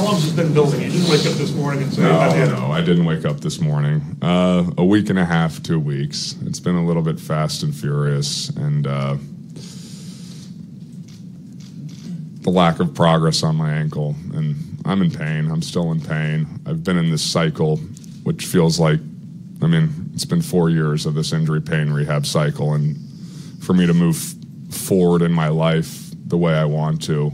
How 0.00 0.06
long 0.06 0.14
has 0.14 0.24
this 0.24 0.32
been 0.32 0.54
building? 0.54 0.80
You 0.80 0.90
didn't 0.90 1.10
wake 1.10 1.26
up 1.26 1.34
this 1.34 1.52
morning 1.52 1.82
and 1.82 1.92
say, 1.92 2.00
No, 2.00 2.18
"I've 2.18 2.48
no, 2.48 2.72
I 2.72 2.80
didn't 2.80 3.04
wake 3.04 3.26
up 3.26 3.40
this 3.40 3.60
morning. 3.60 4.16
Uh, 4.22 4.70
a 4.78 4.84
week 4.84 5.10
and 5.10 5.18
a 5.18 5.26
half, 5.26 5.62
two 5.62 5.78
weeks. 5.78 6.36
It's 6.46 6.58
been 6.58 6.74
a 6.74 6.82
little 6.82 7.02
bit 7.02 7.20
fast 7.20 7.62
and 7.62 7.74
furious, 7.74 8.48
and 8.48 8.86
uh, 8.86 9.18
the 12.40 12.50
lack 12.50 12.80
of 12.80 12.94
progress 12.94 13.42
on 13.42 13.56
my 13.56 13.74
ankle, 13.74 14.16
and 14.32 14.56
I'm 14.86 15.02
in 15.02 15.10
pain. 15.10 15.50
I'm 15.50 15.60
still 15.60 15.92
in 15.92 16.00
pain. 16.00 16.48
I've 16.64 16.82
been 16.82 16.96
in 16.96 17.10
this 17.10 17.22
cycle, 17.22 17.76
which 18.22 18.46
feels 18.46 18.80
like, 18.80 19.00
I 19.60 19.66
mean, 19.66 20.12
it's 20.14 20.24
been 20.24 20.40
four 20.40 20.70
years 20.70 21.04
of 21.04 21.12
this 21.12 21.34
injury 21.34 21.60
pain 21.60 21.90
rehab 21.90 22.24
cycle, 22.24 22.72
and 22.72 22.96
for 23.62 23.74
me 23.74 23.86
to 23.86 23.92
move 23.92 24.16
forward 24.70 25.20
in 25.20 25.34
my 25.34 25.48
life 25.48 26.06
the 26.26 26.38
way 26.38 26.54
I 26.54 26.64
want 26.64 27.02
to, 27.02 27.32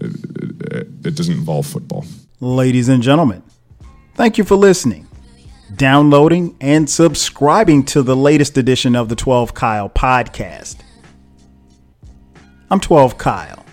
it, 0.00 0.72
it, 0.72 0.89
it 1.04 1.16
doesn't 1.16 1.34
involve 1.34 1.66
football. 1.66 2.04
Ladies 2.40 2.88
and 2.88 3.02
gentlemen, 3.02 3.42
thank 4.14 4.38
you 4.38 4.44
for 4.44 4.56
listening, 4.56 5.06
downloading, 5.76 6.56
and 6.60 6.88
subscribing 6.88 7.84
to 7.86 8.02
the 8.02 8.16
latest 8.16 8.56
edition 8.58 8.96
of 8.96 9.08
the 9.08 9.16
12 9.16 9.54
Kyle 9.54 9.88
podcast. 9.88 10.76
I'm 12.70 12.80
12 12.80 13.18
Kyle. 13.18 13.64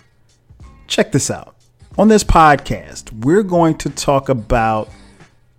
Check 0.87 1.11
this 1.11 1.29
out. 1.29 1.55
On 1.97 2.07
this 2.07 2.23
podcast, 2.23 3.11
we're 3.25 3.43
going 3.43 3.77
to 3.79 3.89
talk 3.89 4.29
about 4.29 4.89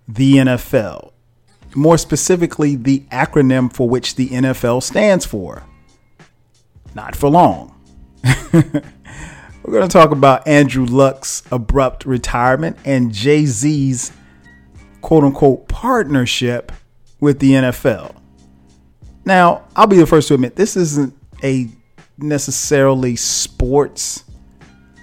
the 0.07 0.35
NFL, 0.35 1.11
more 1.75 1.97
specifically, 1.97 2.75
the 2.75 3.01
acronym 3.11 3.71
for 3.71 3.87
which 3.87 4.15
the 4.15 4.29
NFL 4.29 4.81
stands 4.81 5.25
for. 5.25 5.63
Not 6.95 7.15
for 7.15 7.29
long. 7.29 7.75
We're 9.69 9.77
going 9.77 9.87
to 9.87 9.93
talk 9.93 10.09
about 10.09 10.47
Andrew 10.47 10.83
Luck's 10.83 11.43
abrupt 11.51 12.03
retirement 12.03 12.75
and 12.85 13.13
Jay 13.13 13.45
Z's 13.45 14.11
quote 15.01 15.23
unquote 15.23 15.67
partnership 15.67 16.71
with 17.19 17.37
the 17.37 17.51
NFL. 17.51 18.15
Now, 19.25 19.65
I'll 19.75 19.85
be 19.85 19.97
the 19.97 20.07
first 20.07 20.27
to 20.29 20.33
admit 20.33 20.55
this 20.55 20.75
isn't 20.75 21.13
a 21.43 21.69
necessarily 22.17 23.15
sports 23.15 24.23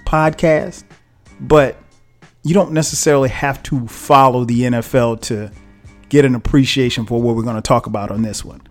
podcast, 0.05 0.83
but 1.39 1.77
you 2.43 2.53
don't 2.53 2.73
necessarily 2.73 3.29
have 3.29 3.63
to 3.63 3.87
follow 3.87 4.43
the 4.43 4.63
NFL 4.63 5.21
to 5.21 5.49
get 6.09 6.25
an 6.25 6.35
appreciation 6.35 7.05
for 7.05 7.21
what 7.21 7.37
we're 7.37 7.43
going 7.43 7.55
to 7.55 7.61
talk 7.61 7.85
about 7.85 8.11
on 8.11 8.21
this 8.21 8.43
one. 8.43 8.67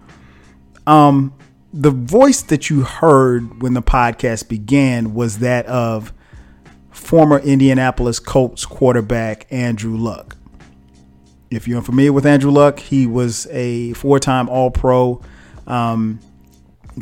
Um, 0.87 1.33
the 1.79 1.91
voice 1.91 2.41
that 2.41 2.71
you 2.71 2.83
heard 2.83 3.61
when 3.63 3.75
the 3.75 3.83
podcast 3.83 4.49
began 4.49 5.13
was 5.13 5.41
that 5.41 5.67
of 5.67 6.11
former 6.91 7.39
Indianapolis 7.39 8.19
Colts 8.19 8.65
quarterback 8.65 9.47
Andrew 9.51 9.95
Luck. 9.95 10.37
If 11.51 11.69
you're 11.69 11.77
unfamiliar 11.77 12.15
with 12.15 12.25
Andrew 12.25 12.51
Luck, 12.51 12.79
he 12.79 13.07
was 13.07 13.47
a 13.51 13.93
four 13.93 14.19
time 14.19 14.49
All 14.49 14.71
Pro, 14.71 15.21
um, 15.67 16.19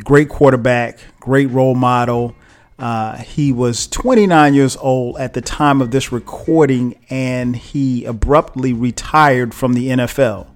great 0.03 0.27
quarterback, 0.27 0.99
great 1.21 1.49
role 1.51 1.75
model. 1.75 2.35
Uh, 2.77 3.15
he 3.15 3.53
was 3.53 3.87
29 3.87 4.53
years 4.53 4.75
old 4.75 5.17
at 5.17 5.31
the 5.31 5.41
time 5.41 5.81
of 5.81 5.91
this 5.91 6.11
recording, 6.11 6.99
and 7.09 7.55
he 7.55 8.03
abruptly 8.03 8.73
retired 8.73 9.53
from 9.53 9.71
the 9.71 9.87
NFL. 9.87 10.47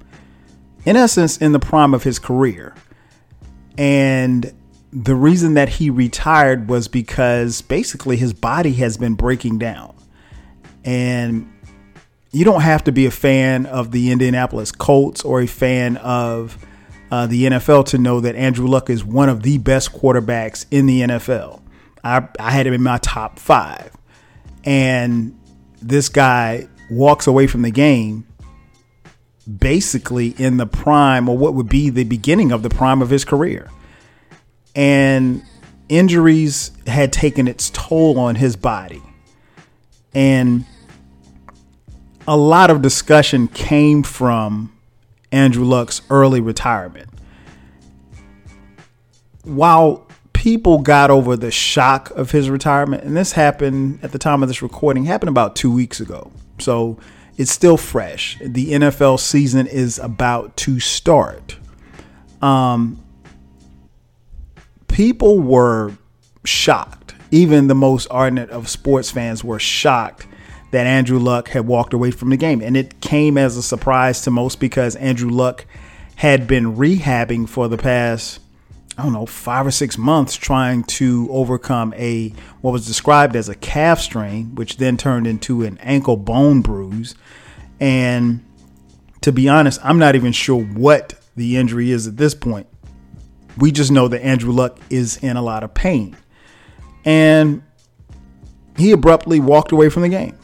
In 0.83 0.97
essence, 0.97 1.37
in 1.37 1.53
the 1.53 1.59
prime 1.59 1.93
of 1.93 2.03
his 2.03 2.19
career. 2.19 2.75
And 3.79 4.53
the 4.91 5.15
reason 5.15 5.53
that 5.53 5.69
he 5.69 5.89
retired 5.89 6.67
was 6.67 6.89
because 6.89 7.61
basically 7.61 8.17
his 8.17 8.33
body 8.33 8.73
has 8.73 8.97
been 8.97 9.15
breaking 9.15 9.57
down. 9.57 9.95
And 10.83 11.49
you 12.31 12.43
don't 12.43 12.59
have 12.59 12.83
to 12.83 12.91
be 12.91 13.05
a 13.05 13.11
fan 13.11 13.65
of 13.65 13.91
the 13.91 14.11
Indianapolis 14.11 14.73
Colts 14.73 15.23
or 15.23 15.39
a 15.39 15.47
fan 15.47 15.95
of 15.97 16.57
uh, 17.09 17.25
the 17.27 17.45
NFL 17.45 17.85
to 17.87 17.97
know 17.97 18.19
that 18.19 18.35
Andrew 18.35 18.67
Luck 18.67 18.89
is 18.89 19.05
one 19.05 19.29
of 19.29 19.43
the 19.43 19.57
best 19.59 19.93
quarterbacks 19.93 20.65
in 20.69 20.85
the 20.85 21.01
NFL. 21.01 21.61
I, 22.03 22.27
I 22.37 22.51
had 22.51 22.67
him 22.67 22.73
in 22.73 22.83
my 22.83 22.97
top 22.97 23.39
five. 23.39 23.91
And 24.65 25.39
this 25.81 26.09
guy 26.09 26.67
walks 26.91 27.27
away 27.27 27.47
from 27.47 27.61
the 27.61 27.71
game 27.71 28.27
basically 29.57 30.29
in 30.37 30.57
the 30.57 30.65
prime 30.65 31.27
or 31.27 31.37
what 31.37 31.53
would 31.53 31.69
be 31.69 31.89
the 31.89 32.03
beginning 32.03 32.51
of 32.51 32.61
the 32.61 32.69
prime 32.69 33.01
of 33.01 33.09
his 33.09 33.25
career. 33.25 33.69
And 34.75 35.43
injuries 35.87 36.71
had 36.85 37.11
taken 37.11 37.47
its 37.47 37.69
toll 37.71 38.19
on 38.19 38.35
his 38.35 38.55
body. 38.55 39.01
And 40.13 40.65
a 42.27 42.37
lot 42.37 42.69
of 42.69 42.81
discussion 42.81 43.47
came 43.47 44.03
from 44.03 44.71
Andrew 45.31 45.65
Luck's 45.65 46.01
early 46.09 46.41
retirement. 46.41 47.09
While 49.43 50.07
people 50.33 50.79
got 50.79 51.09
over 51.09 51.35
the 51.35 51.51
shock 51.51 52.11
of 52.11 52.31
his 52.31 52.49
retirement, 52.49 53.03
and 53.03 53.17
this 53.17 53.31
happened 53.31 53.99
at 54.03 54.11
the 54.11 54.19
time 54.19 54.43
of 54.43 54.49
this 54.49 54.61
recording, 54.61 55.05
happened 55.05 55.29
about 55.29 55.55
two 55.55 55.73
weeks 55.73 55.99
ago. 55.99 56.31
So 56.59 56.97
it's 57.39 57.51
still 57.51 57.77
fresh. 57.77 58.37
The 58.41 58.73
NFL 58.73 59.17
season 59.17 59.65
is 59.65 59.97
about 59.97 60.57
to 60.57 60.81
start. 60.81 61.55
Um, 62.41 63.01
people 64.89 65.39
were 65.39 65.93
shocked. 66.43 67.15
Even 67.31 67.67
the 67.67 67.75
most 67.75 68.07
ardent 68.11 68.49
of 68.49 68.67
sports 68.67 69.09
fans 69.09 69.41
were 69.41 69.57
shocked 69.57 70.27
that 70.71 70.85
Andrew 70.85 71.17
Luck 71.17 71.47
had 71.47 71.65
walked 71.65 71.93
away 71.93 72.11
from 72.11 72.29
the 72.29 72.35
game. 72.35 72.61
And 72.61 72.75
it 72.75 72.99
came 72.99 73.37
as 73.37 73.55
a 73.55 73.63
surprise 73.63 74.21
to 74.23 74.31
most 74.31 74.59
because 74.59 74.97
Andrew 74.97 75.29
Luck 75.29 75.65
had 76.17 76.45
been 76.45 76.75
rehabbing 76.75 77.47
for 77.47 77.69
the 77.69 77.77
past, 77.77 78.41
I 78.99 79.03
don't 79.03 79.13
know, 79.13 79.25
five 79.25 79.65
or 79.65 79.71
six 79.71 79.97
months 79.97 80.35
trying 80.35 80.83
to 80.83 81.29
overcome 81.31 81.93
a 81.95 82.33
what 82.59 82.71
was 82.71 82.85
described 82.85 83.37
as 83.37 83.47
a 83.47 83.55
calf 83.55 84.01
strain, 84.01 84.55
which 84.55 84.75
then 84.75 84.97
turned 84.97 85.25
into 85.25 85.63
an 85.63 85.77
ankle 85.77 86.17
bone 86.17 86.61
bruise. 86.61 87.15
And 87.79 88.43
to 89.21 89.31
be 89.31 89.47
honest, 89.47 89.79
I'm 89.85 89.99
not 89.99 90.15
even 90.15 90.33
sure 90.33 90.61
what 90.61 91.13
the 91.37 91.55
injury 91.55 91.91
is 91.91 92.07
at 92.07 92.17
this 92.17 92.35
point. 92.35 92.67
We 93.57 93.71
just 93.71 93.89
know 93.89 94.09
that 94.09 94.21
Andrew 94.21 94.51
Luck 94.51 94.77
is 94.89 95.15
in 95.23 95.37
a 95.37 95.41
lot 95.41 95.63
of 95.63 95.73
pain. 95.73 96.17
And 97.05 97.63
he 98.77 98.91
abruptly 98.91 99.39
walked 99.39 99.71
away 99.71 99.87
from 99.87 100.01
the 100.01 100.09
game. 100.09 100.37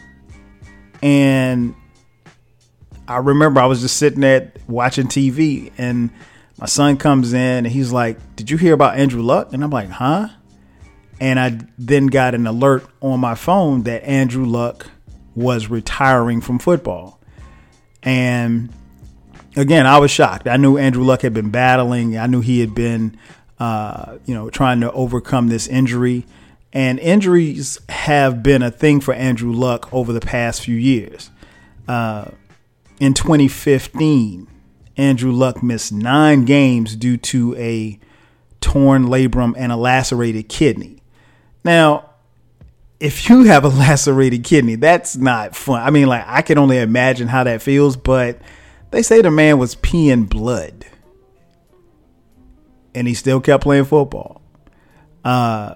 And 1.01 1.75
I 3.05 3.17
remember 3.17 3.59
I 3.59 3.65
was 3.65 3.81
just 3.81 3.97
sitting 3.97 4.21
there 4.21 4.53
watching 4.69 5.07
TV 5.07 5.73
and 5.77 6.09
my 6.57 6.65
son 6.65 6.97
comes 6.97 7.33
in 7.33 7.65
and 7.65 7.67
he's 7.67 7.91
like, 7.91 8.17
Did 8.35 8.49
you 8.49 8.57
hear 8.57 8.73
about 8.73 8.97
Andrew 8.97 9.21
Luck? 9.21 9.53
And 9.53 9.63
I'm 9.63 9.69
like, 9.69 9.89
Huh? 9.89 10.29
And 11.19 11.39
I 11.39 11.59
then 11.77 12.07
got 12.07 12.35
an 12.35 12.45
alert 12.47 12.85
on 13.01 13.19
my 13.19 13.35
phone 13.35 13.83
that 13.83 14.03
Andrew 14.03 14.45
Luck 14.45 14.87
was 15.33 15.69
retiring 15.69 16.41
from 16.41 16.59
football. 16.59 17.19
And 18.03 18.69
again, 19.55 19.85
I 19.85 19.97
was 19.99 20.11
shocked. 20.11 20.47
I 20.47 20.57
knew 20.57 20.77
Andrew 20.77 21.03
Luck 21.03 21.21
had 21.21 21.33
been 21.33 21.49
battling. 21.49 22.17
I 22.17 22.27
knew 22.27 22.41
he 22.41 22.59
had 22.59 22.75
been, 22.75 23.17
uh, 23.59 24.17
you 24.25 24.33
know, 24.33 24.49
trying 24.49 24.81
to 24.81 24.91
overcome 24.91 25.47
this 25.47 25.67
injury. 25.67 26.25
And 26.73 26.99
injuries 26.99 27.79
have 27.87 28.43
been 28.43 28.61
a 28.61 28.71
thing 28.71 28.99
for 28.99 29.13
Andrew 29.13 29.53
Luck 29.53 29.91
over 29.93 30.11
the 30.11 30.21
past 30.21 30.61
few 30.61 30.75
years. 30.75 31.29
Uh, 31.87 32.31
in 32.99 33.13
2015, 33.13 34.47
Andrew 34.97 35.31
Luck 35.31 35.61
missed 35.61 35.91
nine 35.91 36.45
games 36.45 36.95
due 36.95 37.17
to 37.17 37.55
a 37.57 37.99
torn 38.61 39.05
labrum 39.05 39.53
and 39.57 39.71
a 39.71 39.75
lacerated 39.75 40.49
kidney. 40.49 41.01
Now, 41.63 42.09
if 42.99 43.29
you 43.29 43.43
have 43.43 43.65
a 43.65 43.69
lacerated 43.83 44.43
kidney, 44.43 44.75
that's 44.75 45.15
not 45.15 45.55
fun. 45.55 45.81
I 45.81 45.89
mean, 45.89 46.07
like, 46.07 46.23
I 46.25 46.41
can 46.41 46.57
only 46.57 46.77
imagine 46.77 47.27
how 47.27 47.43
that 47.43 47.61
feels, 47.61 47.97
but 47.97 48.39
they 48.91 49.01
say 49.01 49.21
the 49.21 49.31
man 49.31 49.57
was 49.57 49.75
peeing 49.75 50.29
blood 50.29 50.85
and 52.95 53.07
he 53.07 53.13
still 53.13 53.41
kept 53.41 53.63
playing 53.63 53.85
football. 53.85 54.41
Uh, 55.23 55.75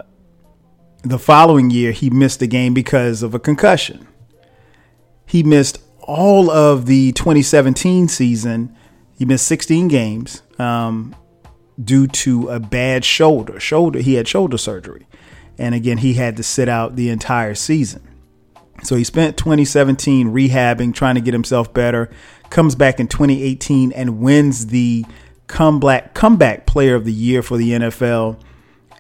the 1.04 1.20
following 1.20 1.70
year, 1.70 1.92
he 1.92 2.10
missed 2.10 2.40
the 2.40 2.48
game 2.48 2.74
because 2.74 3.22
of 3.22 3.36
a 3.36 3.40
concussion. 3.40 4.08
He 5.26 5.44
missed 5.44 5.80
all 6.00 6.50
of 6.50 6.86
the 6.86 7.12
2017 7.12 8.08
season. 8.08 8.76
He 9.20 9.26
missed 9.26 9.46
16 9.48 9.90
games 9.90 10.44
um, 10.58 11.14
due 11.84 12.08
to 12.08 12.48
a 12.48 12.60
bad 12.60 13.04
shoulder. 13.04 13.60
Shoulder. 13.60 14.00
He 14.00 14.14
had 14.14 14.30
shoulder 14.30 14.58
surgery, 14.58 15.08
and 15.58 15.76
again, 15.76 15.98
he 15.98 16.14
had 16.14 16.38
to 16.38 16.44
sit 16.44 16.70
out 16.70 16.96
the 16.96 17.10
entire 17.10 17.54
season. 17.54 18.02
So 18.82 18.96
he 18.96 19.04
spent 19.04 19.36
2017 19.36 20.30
rehabbing, 20.30 20.94
trying 20.94 21.16
to 21.16 21.22
get 21.22 21.34
himself 21.34 21.74
better. 21.74 22.10
Comes 22.50 22.76
back 22.76 23.02
in 23.02 23.10
2018 23.10 23.92
and 23.92 24.20
wins 24.20 24.68
the 24.68 25.06
comeback 25.48 26.14
comeback 26.14 26.66
player 26.66 26.96
of 26.96 27.04
the 27.04 27.12
year 27.12 27.42
for 27.42 27.58
the 27.58 27.72
NFL 27.72 28.40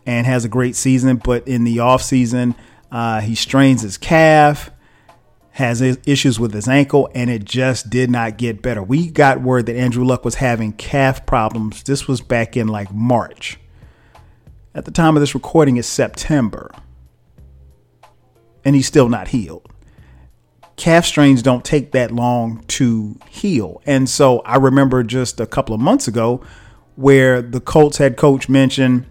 and 0.06 0.27
has 0.27 0.44
a 0.44 0.50
great 0.50 0.75
season. 0.75 1.16
But 1.16 1.48
in 1.48 1.63
the 1.63 1.77
offseason, 1.77 2.56
uh, 2.92 3.21
he 3.21 3.36
strains 3.36 3.83
his 3.83 3.98
calf. 3.98 4.69
Has 5.51 5.81
issues 5.81 6.40
with 6.40 6.54
his 6.54 6.68
ankle, 6.68 7.10
and 7.13 7.30
it 7.30 7.44
just 7.44 7.90
did 7.90 8.10
not 8.10 8.38
get 8.38 8.62
better. 8.62 8.81
We 8.81 9.10
got 9.10 9.42
word 9.42 9.66
that 9.66 9.75
Andrew 9.75 10.06
Luck 10.06 10.24
was 10.24 10.36
having 10.36 10.74
calf 10.74 11.25
problems. 11.25 11.84
This 11.84 12.07
was 12.07 12.22
back 12.22 12.56
in 12.56 12.68
like 12.68 12.94
March. 12.94 13.60
At 14.74 14.86
the 14.86 14.92
time 14.92 15.18
of 15.18 15.22
this 15.22 15.34
recording, 15.34 15.78
it's 15.78 15.88
September, 15.88 16.72
and 18.63 18.75
he's 18.75 18.88
still 18.88 19.10
not 19.10 19.30
healed. 19.30 19.68
Calf 20.78 21.06
strains 21.06 21.42
don't 21.42 21.66
take 21.66 21.92
that 21.92 22.12
long 22.12 22.63
to 22.68 23.19
heal. 23.30 23.81
And 23.86 24.10
so 24.10 24.40
I 24.40 24.56
remember 24.56 25.04
just 25.04 25.42
a 25.42 25.45
couple 25.45 25.75
of 25.75 25.81
months 25.81 26.07
ago 26.07 26.42
where 26.95 27.42
the 27.42 27.60
Colts 27.60 27.98
head 27.98 28.16
coach 28.16 28.48
mentioned, 28.48 29.06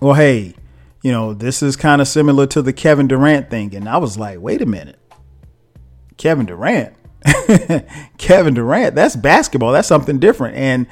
well, 0.00 0.14
hey, 0.14 0.54
you 1.02 1.12
know, 1.12 1.34
this 1.34 1.62
is 1.62 1.76
kind 1.76 2.00
of 2.00 2.08
similar 2.08 2.46
to 2.46 2.62
the 2.62 2.72
Kevin 2.72 3.06
Durant 3.06 3.50
thing. 3.50 3.74
And 3.74 3.86
I 3.86 3.98
was 3.98 4.16
like, 4.16 4.40
wait 4.40 4.62
a 4.62 4.66
minute. 4.66 4.98
Kevin 6.16 6.46
Durant. 6.46 6.94
Kevin 8.18 8.54
Durant, 8.54 8.94
that's 8.94 9.16
basketball. 9.16 9.72
That's 9.72 9.88
something 9.88 10.18
different. 10.18 10.56
And 10.56 10.86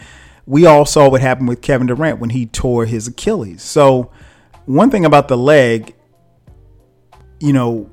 we 0.47 0.67
all 0.67 0.85
saw 0.85 1.09
what 1.09 1.21
happened 1.21 1.49
with 1.49 1.61
Kevin 1.61 1.87
Durant 1.87 2.19
when 2.19 2.31
he 2.31 2.47
tore 2.47 2.87
his 2.87 3.07
Achilles. 3.07 3.63
So, 3.63 4.11
one 4.67 4.91
thing 4.91 5.05
about 5.05 5.29
the 5.29 5.37
leg, 5.37 5.95
you 7.41 7.53
know, 7.53 7.91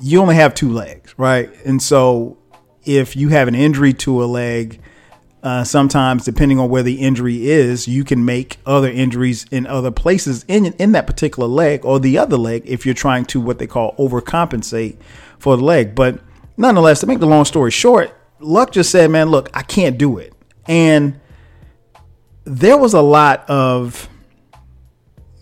you 0.00 0.20
only 0.20 0.36
have 0.36 0.54
two 0.54 0.72
legs, 0.72 1.14
right? 1.18 1.50
And 1.64 1.82
so, 1.82 2.38
if 2.84 3.16
you 3.16 3.28
have 3.28 3.48
an 3.48 3.54
injury 3.54 3.92
to 3.94 4.22
a 4.22 4.26
leg, 4.26 4.80
uh, 5.42 5.62
sometimes 5.62 6.24
depending 6.24 6.58
on 6.58 6.70
where 6.70 6.82
the 6.82 7.00
injury 7.00 7.48
is, 7.48 7.86
you 7.86 8.02
can 8.02 8.24
make 8.24 8.58
other 8.64 8.88
injuries 8.88 9.44
in 9.50 9.66
other 9.66 9.90
places 9.90 10.44
in 10.48 10.66
in 10.78 10.92
that 10.92 11.06
particular 11.06 11.46
leg 11.46 11.84
or 11.84 12.00
the 12.00 12.16
other 12.16 12.38
leg 12.38 12.62
if 12.64 12.86
you're 12.86 12.94
trying 12.94 13.26
to 13.26 13.40
what 13.40 13.58
they 13.58 13.66
call 13.66 13.94
overcompensate 13.98 14.96
for 15.38 15.56
the 15.56 15.64
leg. 15.64 15.94
But 15.94 16.20
nonetheless, 16.56 17.00
to 17.00 17.06
make 17.06 17.20
the 17.20 17.26
long 17.26 17.44
story 17.44 17.70
short, 17.70 18.16
Luck 18.40 18.72
just 18.72 18.90
said, 18.90 19.10
"Man, 19.10 19.30
look, 19.30 19.50
I 19.54 19.62
can't 19.62 19.98
do 19.98 20.18
it," 20.18 20.32
and 20.66 21.20
there 22.44 22.76
was 22.76 22.94
a 22.94 23.02
lot 23.02 23.48
of 23.48 24.08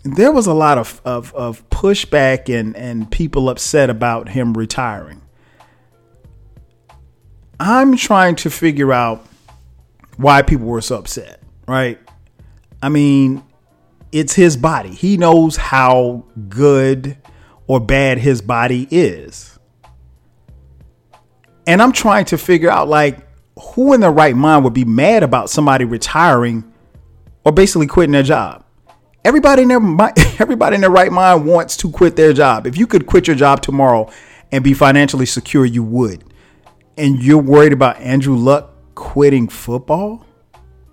there 0.03 0.31
was 0.31 0.47
a 0.47 0.53
lot 0.53 0.77
of, 0.77 1.01
of, 1.05 1.33
of 1.33 1.69
pushback 1.69 2.53
and, 2.53 2.75
and 2.75 3.09
people 3.09 3.49
upset 3.49 3.89
about 3.89 4.29
him 4.29 4.53
retiring. 4.53 5.21
I'm 7.59 7.95
trying 7.95 8.35
to 8.37 8.49
figure 8.49 8.91
out 8.91 9.25
why 10.17 10.41
people 10.41 10.65
were 10.65 10.81
so 10.81 10.97
upset, 10.97 11.41
right? 11.67 11.99
I 12.81 12.89
mean, 12.89 13.43
it's 14.11 14.33
his 14.33 14.57
body. 14.57 14.89
He 14.89 15.15
knows 15.15 15.55
how 15.55 16.25
good 16.49 17.17
or 17.67 17.79
bad 17.79 18.17
his 18.17 18.41
body 18.41 18.87
is. 18.91 19.57
And 21.67 21.81
I'm 21.81 21.91
trying 21.91 22.25
to 22.25 22.37
figure 22.37 22.69
out 22.69 22.87
like 22.87 23.19
who 23.59 23.93
in 23.93 24.01
their 24.01 24.11
right 24.11 24.35
mind 24.35 24.63
would 24.63 24.73
be 24.73 24.85
mad 24.85 25.23
about 25.23 25.49
somebody 25.49 25.85
retiring 25.85 26.71
or 27.45 27.51
basically 27.51 27.87
quitting 27.87 28.11
their 28.11 28.23
job. 28.23 28.65
Everybody 29.23 29.63
in 29.63 29.67
their 29.69 29.79
everybody 30.39 30.75
in 30.75 30.81
their 30.81 30.89
right 30.89 31.11
mind 31.11 31.45
wants 31.45 31.77
to 31.77 31.91
quit 31.91 32.15
their 32.15 32.33
job. 32.33 32.67
If 32.67 32.77
you 32.77 32.87
could 32.87 33.05
quit 33.05 33.27
your 33.27 33.35
job 33.35 33.61
tomorrow 33.61 34.11
and 34.51 34.63
be 34.63 34.73
financially 34.73 35.25
secure, 35.25 35.65
you 35.65 35.83
would. 35.83 36.23
And 36.97 37.23
you're 37.23 37.41
worried 37.41 37.73
about 37.73 37.99
Andrew 37.99 38.35
Luck 38.35 38.73
quitting 38.95 39.47
football? 39.47 40.25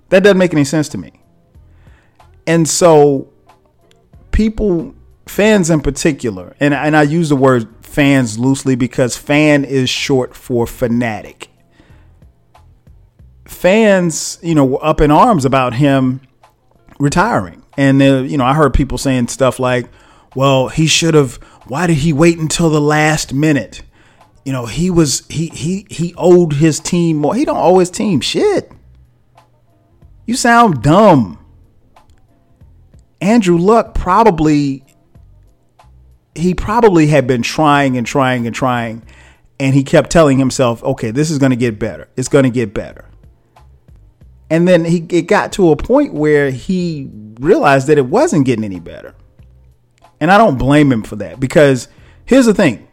That 0.08 0.22
doesn't 0.22 0.38
make 0.38 0.52
any 0.52 0.64
sense 0.64 0.88
to 0.90 0.98
me. 0.98 1.12
And 2.46 2.68
so 2.68 3.32
people 4.30 4.94
fans 5.26 5.70
in 5.70 5.80
particular, 5.80 6.56
and, 6.58 6.74
and 6.74 6.96
I 6.96 7.02
use 7.02 7.28
the 7.28 7.36
word 7.36 7.79
fans 7.90 8.38
loosely 8.38 8.76
because 8.76 9.16
fan 9.16 9.64
is 9.64 9.90
short 9.90 10.34
for 10.34 10.66
fanatic. 10.66 11.48
Fans, 13.44 14.38
you 14.42 14.54
know, 14.54 14.64
were 14.64 14.84
up 14.84 15.00
in 15.00 15.10
arms 15.10 15.44
about 15.44 15.74
him 15.74 16.20
retiring. 17.00 17.64
And, 17.76 18.00
uh, 18.00 18.18
you 18.18 18.38
know, 18.38 18.44
I 18.44 18.54
heard 18.54 18.74
people 18.74 18.96
saying 18.96 19.28
stuff 19.28 19.58
like, 19.58 19.88
well, 20.36 20.68
he 20.68 20.86
should 20.86 21.14
have, 21.14 21.34
why 21.66 21.88
did 21.88 21.96
he 21.96 22.12
wait 22.12 22.38
until 22.38 22.70
the 22.70 22.80
last 22.80 23.34
minute? 23.34 23.82
You 24.44 24.52
know, 24.52 24.66
he 24.66 24.88
was, 24.88 25.26
he, 25.28 25.48
he, 25.48 25.86
he 25.90 26.14
owed 26.16 26.54
his 26.54 26.78
team 26.78 27.16
more. 27.16 27.34
He 27.34 27.44
don't 27.44 27.56
owe 27.56 27.80
his 27.80 27.90
team 27.90 28.20
shit. 28.20 28.70
You 30.26 30.36
sound 30.36 30.82
dumb. 30.82 31.44
Andrew 33.20 33.58
Luck 33.58 33.94
probably, 33.94 34.84
he 36.40 36.54
probably 36.54 37.06
had 37.06 37.26
been 37.26 37.42
trying 37.42 37.96
and 37.96 38.06
trying 38.06 38.46
and 38.46 38.54
trying. 38.54 39.04
And 39.58 39.74
he 39.74 39.84
kept 39.84 40.10
telling 40.10 40.38
himself, 40.38 40.82
okay, 40.82 41.10
this 41.10 41.30
is 41.30 41.38
going 41.38 41.50
to 41.50 41.56
get 41.56 41.78
better. 41.78 42.08
It's 42.16 42.28
going 42.28 42.44
to 42.44 42.50
get 42.50 42.72
better. 42.72 43.04
And 44.48 44.66
then 44.66 44.84
he 44.84 45.06
it 45.10 45.28
got 45.28 45.52
to 45.52 45.70
a 45.70 45.76
point 45.76 46.12
where 46.12 46.50
he 46.50 47.08
realized 47.38 47.86
that 47.86 47.98
it 47.98 48.06
wasn't 48.06 48.46
getting 48.46 48.64
any 48.64 48.80
better. 48.80 49.14
And 50.20 50.30
I 50.30 50.38
don't 50.38 50.58
blame 50.58 50.90
him 50.90 51.02
for 51.02 51.16
that 51.16 51.40
because 51.40 51.88
here's 52.24 52.46
the 52.46 52.54
thing. 52.54 52.86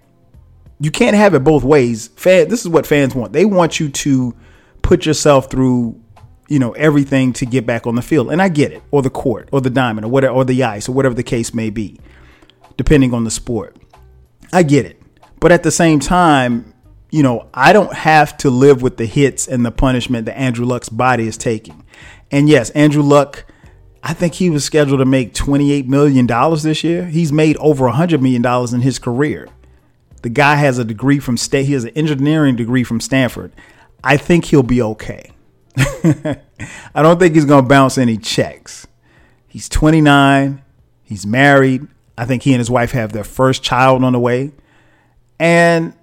You 0.79 0.91
can't 0.91 1.15
have 1.15 1.33
it 1.33 1.43
both 1.43 1.63
ways. 1.63 2.07
Fan, 2.09 2.47
this 2.47 2.61
is 2.61 2.69
what 2.69 2.85
fans 2.85 3.15
want. 3.15 3.33
They 3.33 3.45
want 3.45 3.79
you 3.79 3.89
to 3.89 4.35
put 4.83 5.05
yourself 5.05 5.49
through, 5.49 5.99
you 6.47 6.59
know, 6.59 6.73
everything 6.73 7.33
to 7.33 7.45
get 7.45 7.65
back 7.65 7.87
on 7.87 7.95
the 7.95 8.01
field. 8.03 8.31
And 8.31 8.41
I 8.41 8.49
get 8.49 8.71
it. 8.71 8.83
Or 8.91 9.01
the 9.01 9.09
court, 9.09 9.49
or 9.51 9.59
the 9.59 9.71
diamond, 9.71 10.05
or 10.05 10.09
whatever, 10.09 10.35
or 10.35 10.45
the 10.45 10.63
ice, 10.63 10.87
or 10.87 10.91
whatever 10.91 11.15
the 11.15 11.23
case 11.23 11.53
may 11.53 11.71
be, 11.71 11.99
depending 12.77 13.13
on 13.13 13.23
the 13.23 13.31
sport. 13.31 13.75
I 14.53 14.63
get 14.63 14.85
it. 14.85 15.01
But 15.39 15.51
at 15.51 15.63
the 15.63 15.71
same 15.71 15.99
time, 15.99 16.73
you 17.11 17.23
know, 17.23 17.47
I 17.53 17.73
don't 17.73 17.93
have 17.93 18.37
to 18.37 18.49
live 18.49 18.81
with 18.81 18.97
the 18.97 19.05
hits 19.05 19.47
and 19.47 19.65
the 19.65 19.71
punishment 19.71 20.25
that 20.25 20.37
Andrew 20.37 20.65
Luck's 20.65 20.89
body 20.89 21.27
is 21.27 21.37
taking. 21.37 21.85
And 22.31 22.49
yes, 22.49 22.69
Andrew 22.71 23.03
Luck, 23.03 23.45
I 24.03 24.13
think 24.13 24.35
he 24.35 24.49
was 24.49 24.63
scheduled 24.63 24.99
to 24.99 25.05
make 25.05 25.33
$28 25.33 25.87
million 25.87 26.27
this 26.27 26.83
year. 26.83 27.05
He's 27.05 27.31
made 27.31 27.57
over 27.57 27.85
$100 27.85 28.21
million 28.21 28.45
in 28.73 28.81
his 28.81 28.99
career. 28.99 29.47
The 30.23 30.29
guy 30.29 30.55
has 30.55 30.77
a 30.79 30.83
degree 30.83 31.19
from 31.19 31.37
state, 31.37 31.67
he 31.67 31.73
has 31.73 31.83
an 31.83 31.91
engineering 31.91 32.55
degree 32.55 32.83
from 32.83 32.99
Stanford. 32.99 33.53
I 34.03 34.17
think 34.17 34.45
he'll 34.45 34.63
be 34.63 34.81
okay. 34.81 35.31
I 35.77 37.01
don't 37.01 37.19
think 37.19 37.35
he's 37.35 37.45
going 37.45 37.63
to 37.63 37.67
bounce 37.67 37.97
any 37.97 38.17
checks. 38.17 38.87
He's 39.47 39.69
29, 39.69 40.61
he's 41.03 41.25
married. 41.25 41.87
I 42.17 42.25
think 42.25 42.43
he 42.43 42.53
and 42.53 42.59
his 42.59 42.69
wife 42.69 42.91
have 42.91 43.13
their 43.13 43.23
first 43.23 43.63
child 43.63 44.03
on 44.03 44.13
the 44.13 44.19
way. 44.19 44.51
And 45.39 45.93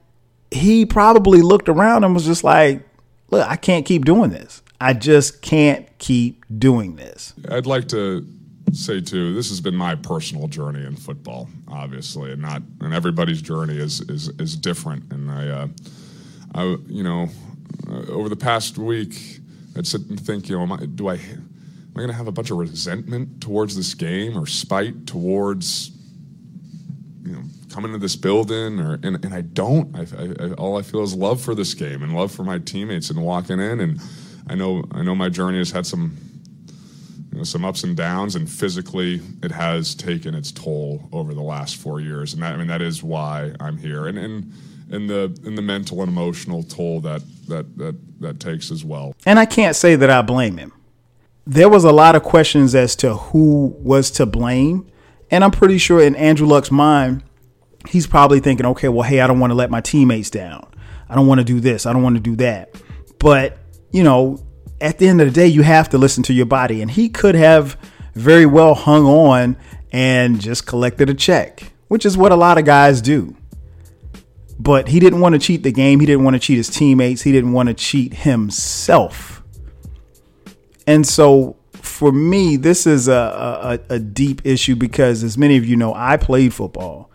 he 0.50 0.86
probably 0.86 1.42
looked 1.42 1.68
around 1.68 2.04
and 2.04 2.14
was 2.14 2.24
just 2.24 2.44
like, 2.44 2.86
look, 3.30 3.48
I 3.48 3.56
can't 3.56 3.84
keep 3.84 4.04
doing 4.04 4.30
this. 4.30 4.62
I 4.80 4.92
just 4.92 5.42
can't 5.42 5.86
keep 5.98 6.44
doing 6.58 6.96
this. 6.96 7.32
I'd 7.50 7.66
like 7.66 7.88
to 7.88 8.26
say 8.72 9.00
too, 9.00 9.34
this 9.34 9.48
has 9.48 9.60
been 9.60 9.74
my 9.74 9.94
personal 9.94 10.48
journey 10.48 10.84
in 10.84 10.96
football, 10.96 11.48
obviously, 11.68 12.32
and 12.32 12.42
not 12.42 12.62
and 12.80 12.92
everybody's 12.92 13.42
journey 13.42 13.78
is 13.78 14.00
is 14.02 14.28
is 14.40 14.56
different. 14.56 15.12
And 15.12 15.30
I, 15.30 15.48
uh, 15.48 15.68
I 16.54 16.76
you 16.86 17.02
know, 17.02 17.28
uh, 17.88 18.12
over 18.12 18.28
the 18.28 18.36
past 18.36 18.78
week, 18.78 19.40
I'd 19.76 19.86
sit 19.86 20.02
and 20.08 20.20
think, 20.20 20.48
you 20.48 20.58
know, 20.58 20.74
I, 20.74 20.86
do 20.86 21.08
I 21.08 21.14
am 21.14 21.48
I 21.94 21.98
going 21.98 22.08
to 22.08 22.14
have 22.14 22.28
a 22.28 22.32
bunch 22.32 22.50
of 22.50 22.58
resentment 22.58 23.40
towards 23.40 23.76
this 23.76 23.94
game 23.94 24.36
or 24.36 24.46
spite 24.46 25.06
towards 25.06 25.92
you 27.24 27.32
know 27.32 27.42
coming 27.72 27.92
to 27.92 27.98
this 27.98 28.16
building 28.16 28.78
or 28.78 28.94
and, 29.02 29.24
and 29.24 29.34
I 29.34 29.40
don't. 29.40 29.94
I, 29.96 30.02
I, 30.02 30.52
all 30.52 30.76
I 30.76 30.82
feel 30.82 31.02
is 31.02 31.14
love 31.14 31.40
for 31.40 31.54
this 31.54 31.74
game 31.74 32.02
and 32.02 32.14
love 32.14 32.30
for 32.30 32.44
my 32.44 32.58
teammates 32.58 33.10
and 33.10 33.22
walking 33.22 33.60
in 33.60 33.80
and 33.80 34.00
I 34.48 34.54
know 34.54 34.84
I 34.92 35.02
know 35.02 35.14
my 35.14 35.28
journey 35.28 35.58
has 35.58 35.70
had 35.70 35.86
some 35.86 36.16
you 37.32 37.38
know, 37.38 37.44
some 37.44 37.64
ups 37.64 37.82
and 37.82 37.96
downs 37.96 38.36
and 38.36 38.48
physically 38.48 39.20
it 39.42 39.50
has 39.50 39.94
taken 39.94 40.34
its 40.34 40.52
toll 40.52 41.08
over 41.12 41.34
the 41.34 41.42
last 41.42 41.76
four 41.76 42.00
years 42.00 42.34
and 42.34 42.42
that 42.42 42.54
I 42.54 42.56
mean 42.56 42.68
that 42.68 42.82
is 42.82 43.02
why 43.02 43.52
I'm 43.58 43.78
here 43.78 44.06
and 44.06 44.18
and 44.18 44.52
and 44.90 45.08
the 45.08 45.36
and 45.44 45.56
the 45.56 45.62
mental 45.62 46.00
and 46.02 46.10
emotional 46.10 46.62
toll 46.62 47.00
that 47.00 47.22
that 47.48 47.76
that 47.78 47.96
that 48.20 48.40
takes 48.40 48.70
as 48.70 48.84
well. 48.84 49.14
And 49.26 49.38
I 49.38 49.46
can't 49.46 49.76
say 49.76 49.96
that 49.96 50.10
I 50.10 50.22
blame 50.22 50.58
him. 50.58 50.72
There 51.46 51.68
was 51.68 51.84
a 51.84 51.92
lot 51.92 52.14
of 52.14 52.22
questions 52.22 52.74
as 52.74 52.96
to 52.96 53.14
who 53.14 53.76
was 53.78 54.10
to 54.12 54.24
blame, 54.24 54.86
and 55.30 55.44
I'm 55.44 55.50
pretty 55.50 55.78
sure 55.78 56.00
in 56.00 56.14
Andrew 56.16 56.46
Luck's 56.46 56.70
mind, 56.70 57.22
he's 57.88 58.06
probably 58.06 58.40
thinking, 58.40 58.66
okay, 58.66 58.88
well, 58.88 59.02
hey, 59.02 59.20
I 59.20 59.26
don't 59.26 59.40
want 59.40 59.50
to 59.50 59.54
let 59.54 59.70
my 59.70 59.80
teammates 59.80 60.30
down. 60.30 60.66
I 61.08 61.14
don't 61.14 61.26
want 61.26 61.40
to 61.40 61.44
do 61.44 61.60
this. 61.60 61.86
I 61.86 61.92
don't 61.92 62.02
want 62.02 62.16
to 62.16 62.20
do 62.20 62.36
that. 62.36 62.74
But, 63.18 63.58
you 63.90 64.02
know, 64.02 64.44
at 64.80 64.98
the 64.98 65.08
end 65.08 65.20
of 65.20 65.26
the 65.26 65.32
day, 65.32 65.46
you 65.46 65.62
have 65.62 65.88
to 65.90 65.98
listen 65.98 66.22
to 66.24 66.32
your 66.32 66.46
body. 66.46 66.82
And 66.82 66.90
he 66.90 67.08
could 67.08 67.34
have 67.34 67.78
very 68.14 68.46
well 68.46 68.74
hung 68.74 69.04
on 69.06 69.56
and 69.92 70.40
just 70.40 70.66
collected 70.66 71.08
a 71.08 71.14
check, 71.14 71.72
which 71.88 72.04
is 72.06 72.16
what 72.16 72.32
a 72.32 72.36
lot 72.36 72.58
of 72.58 72.64
guys 72.64 73.00
do. 73.00 73.36
But 74.58 74.88
he 74.88 75.00
didn't 75.00 75.20
want 75.20 75.34
to 75.34 75.38
cheat 75.38 75.62
the 75.62 75.72
game. 75.72 76.00
He 76.00 76.06
didn't 76.06 76.24
want 76.24 76.34
to 76.34 76.40
cheat 76.40 76.56
his 76.56 76.68
teammates. 76.68 77.22
He 77.22 77.32
didn't 77.32 77.52
want 77.52 77.68
to 77.68 77.74
cheat 77.74 78.14
himself. 78.14 79.42
And 80.86 81.06
so 81.06 81.56
for 81.94 82.10
me, 82.10 82.56
this 82.56 82.88
is 82.88 83.06
a, 83.06 83.78
a, 83.88 83.94
a 83.94 83.98
deep 84.00 84.44
issue 84.44 84.74
because, 84.74 85.22
as 85.22 85.38
many 85.38 85.56
of 85.56 85.64
you 85.64 85.76
know, 85.76 85.94
I 85.94 86.16
played 86.16 86.52
football 86.52 87.08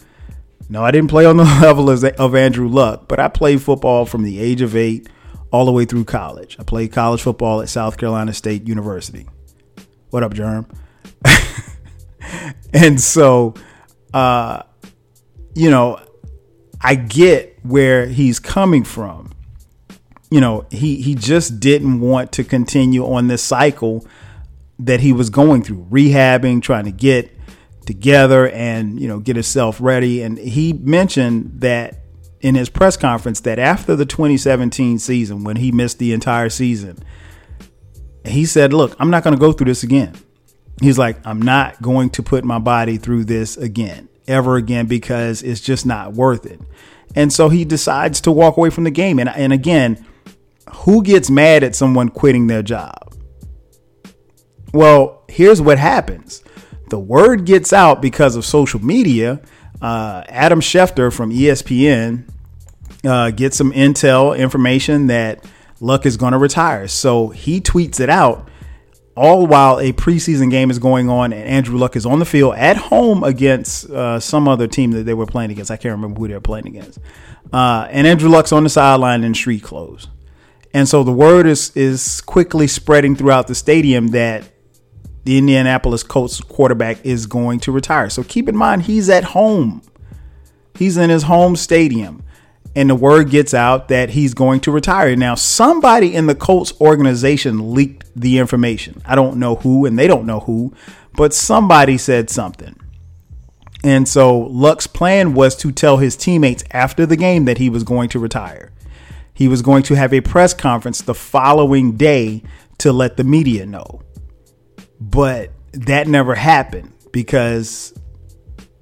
No, 0.69 0.85
I 0.85 0.91
didn't 0.91 1.09
play 1.09 1.25
on 1.25 1.35
the 1.35 1.43
level 1.61 1.89
of, 1.89 2.01
of 2.01 2.33
Andrew 2.33 2.69
Luck, 2.69 3.09
but 3.09 3.19
I 3.19 3.27
played 3.27 3.61
football 3.61 4.05
from 4.05 4.23
the 4.23 4.39
age 4.39 4.61
of 4.61 4.77
eight 4.77 5.09
all 5.51 5.65
the 5.65 5.73
way 5.73 5.83
through 5.83 6.05
college. 6.05 6.55
I 6.59 6.63
played 6.63 6.93
college 6.93 7.21
football 7.21 7.61
at 7.61 7.67
South 7.67 7.97
Carolina 7.97 8.31
State 8.33 8.69
University. 8.69 9.27
What 10.11 10.23
up, 10.23 10.33
Germ? 10.33 10.65
and 12.73 13.01
so, 13.01 13.55
uh, 14.13 14.63
you 15.55 15.69
know, 15.69 15.99
I 16.79 16.95
get 16.95 17.59
where 17.63 18.05
he's 18.05 18.39
coming 18.39 18.85
from. 18.85 19.33
You 20.31 20.39
know, 20.39 20.67
he 20.71 21.01
he 21.01 21.15
just 21.15 21.59
didn't 21.59 21.99
want 21.99 22.31
to 22.33 22.45
continue 22.45 23.03
on 23.03 23.27
this 23.27 23.43
cycle 23.43 24.07
that 24.79 25.01
he 25.01 25.13
was 25.13 25.29
going 25.29 25.63
through, 25.63 25.85
rehabbing, 25.89 26.61
trying 26.61 26.85
to 26.85 26.91
get 26.91 27.35
together 27.85 28.49
and, 28.49 28.99
you 28.99 29.07
know, 29.07 29.19
get 29.19 29.35
himself 29.35 29.79
ready. 29.81 30.21
And 30.21 30.37
he 30.37 30.73
mentioned 30.73 31.61
that 31.61 31.99
in 32.41 32.55
his 32.55 32.69
press 32.69 32.95
conference 32.95 33.41
that 33.41 33.59
after 33.59 33.95
the 33.95 34.05
2017 34.05 34.99
season, 34.99 35.43
when 35.43 35.57
he 35.57 35.71
missed 35.71 35.99
the 35.99 36.13
entire 36.13 36.49
season, 36.49 36.97
he 38.25 38.45
said, 38.45 38.73
Look, 38.73 38.95
I'm 38.99 39.09
not 39.09 39.23
going 39.23 39.35
to 39.35 39.39
go 39.39 39.51
through 39.51 39.65
this 39.65 39.83
again. 39.83 40.13
He's 40.81 40.97
like, 40.97 41.17
I'm 41.25 41.41
not 41.41 41.81
going 41.81 42.09
to 42.11 42.23
put 42.23 42.45
my 42.45 42.59
body 42.59 42.97
through 42.97 43.25
this 43.25 43.57
again, 43.57 44.07
ever 44.27 44.55
again, 44.55 44.85
because 44.85 45.43
it's 45.43 45.59
just 45.59 45.85
not 45.85 46.13
worth 46.13 46.45
it. 46.45 46.61
And 47.15 47.33
so 47.33 47.49
he 47.49 47.65
decides 47.65 48.21
to 48.21 48.31
walk 48.31 48.55
away 48.55 48.69
from 48.69 48.85
the 48.85 48.91
game. 48.91 49.19
And, 49.19 49.29
and 49.29 49.51
again, 49.51 50.05
who 50.73 51.03
gets 51.03 51.29
mad 51.29 51.63
at 51.63 51.75
someone 51.75 52.09
quitting 52.09 52.47
their 52.47 52.61
job? 52.61 53.08
Well, 54.73 55.23
here's 55.27 55.61
what 55.61 55.77
happens 55.77 56.43
the 56.89 56.99
word 56.99 57.45
gets 57.45 57.71
out 57.71 58.01
because 58.01 58.35
of 58.35 58.45
social 58.45 58.83
media. 58.83 59.41
Uh, 59.81 60.23
Adam 60.27 60.59
Schefter 60.59 61.13
from 61.13 61.31
ESPN 61.31 62.25
uh, 63.05 63.31
gets 63.31 63.57
some 63.57 63.71
intel 63.71 64.37
information 64.37 65.07
that 65.07 65.45
Luck 65.79 66.05
is 66.05 66.17
going 66.17 66.33
to 66.33 66.37
retire. 66.37 66.87
So 66.87 67.29
he 67.29 67.61
tweets 67.61 67.99
it 67.99 68.09
out 68.09 68.49
all 69.15 69.45
while 69.47 69.79
a 69.79 69.91
preseason 69.93 70.49
game 70.49 70.71
is 70.71 70.79
going 70.79 71.09
on 71.09 71.33
and 71.33 71.43
Andrew 71.43 71.77
Luck 71.77 71.95
is 71.95 72.05
on 72.05 72.19
the 72.19 72.25
field 72.25 72.55
at 72.55 72.77
home 72.77 73.23
against 73.23 73.89
uh, 73.89 74.19
some 74.19 74.47
other 74.47 74.67
team 74.67 74.91
that 74.91 75.03
they 75.03 75.13
were 75.13 75.25
playing 75.25 75.51
against. 75.51 75.71
I 75.71 75.77
can't 75.77 75.93
remember 75.93 76.19
who 76.19 76.27
they 76.27 76.33
were 76.33 76.41
playing 76.41 76.67
against. 76.67 76.99
Uh, 77.51 77.87
and 77.89 78.07
Andrew 78.07 78.29
Luck's 78.29 78.51
on 78.51 78.63
the 78.63 78.69
sideline 78.69 79.23
in 79.23 79.33
street 79.33 79.63
clothes. 79.63 80.07
And 80.73 80.87
so 80.87 81.03
the 81.03 81.11
word 81.11 81.47
is 81.47 81.75
is 81.75 82.21
quickly 82.21 82.67
spreading 82.67 83.15
throughout 83.15 83.47
the 83.47 83.55
stadium 83.55 84.09
that 84.09 84.43
the 85.29 85.37
Indianapolis 85.37 86.01
Colts 86.01 86.41
quarterback 86.41 87.05
is 87.05 87.27
going 87.27 87.59
to 87.59 87.71
retire. 87.71 88.09
So 88.09 88.23
keep 88.23 88.49
in 88.49 88.57
mind 88.57 88.81
he's 88.81 89.09
at 89.09 89.25
home. 89.25 89.83
He's 90.73 90.97
in 90.97 91.11
his 91.11 91.21
home 91.21 91.55
stadium 91.55 92.23
and 92.75 92.89
the 92.89 92.95
word 92.95 93.29
gets 93.29 93.53
out 93.53 93.89
that 93.89 94.09
he's 94.09 94.33
going 94.33 94.59
to 94.61 94.71
retire. 94.71 95.15
Now, 95.15 95.35
somebody 95.35 96.15
in 96.15 96.25
the 96.25 96.33
Colts 96.33 96.73
organization 96.81 97.75
leaked 97.75 98.05
the 98.15 98.39
information. 98.39 99.03
I 99.05 99.13
don't 99.13 99.37
know 99.37 99.53
who, 99.53 99.85
and 99.85 99.99
they 99.99 100.07
don't 100.07 100.25
know 100.25 100.39
who, 100.39 100.73
but 101.13 101.31
somebody 101.31 101.99
said 101.99 102.31
something. 102.31 102.75
And 103.83 104.07
so 104.07 104.35
Luck's 104.35 104.87
plan 104.87 105.35
was 105.35 105.55
to 105.57 105.71
tell 105.71 105.97
his 105.97 106.15
teammates 106.15 106.63
after 106.71 107.05
the 107.05 107.15
game 107.15 107.45
that 107.45 107.59
he 107.59 107.69
was 107.69 107.83
going 107.83 108.09
to 108.09 108.19
retire. 108.19 108.71
He 109.31 109.47
was 109.47 109.61
going 109.61 109.83
to 109.83 109.93
have 109.93 110.11
a 110.11 110.21
press 110.21 110.55
conference 110.55 111.03
the 111.03 111.13
following 111.13 111.97
day 111.97 112.41
to 112.79 112.91
let 112.91 113.15
the 113.15 113.23
media 113.23 113.67
know. 113.67 114.01
But 114.99 115.51
that 115.73 116.07
never 116.07 116.35
happened 116.35 116.93
because 117.11 117.93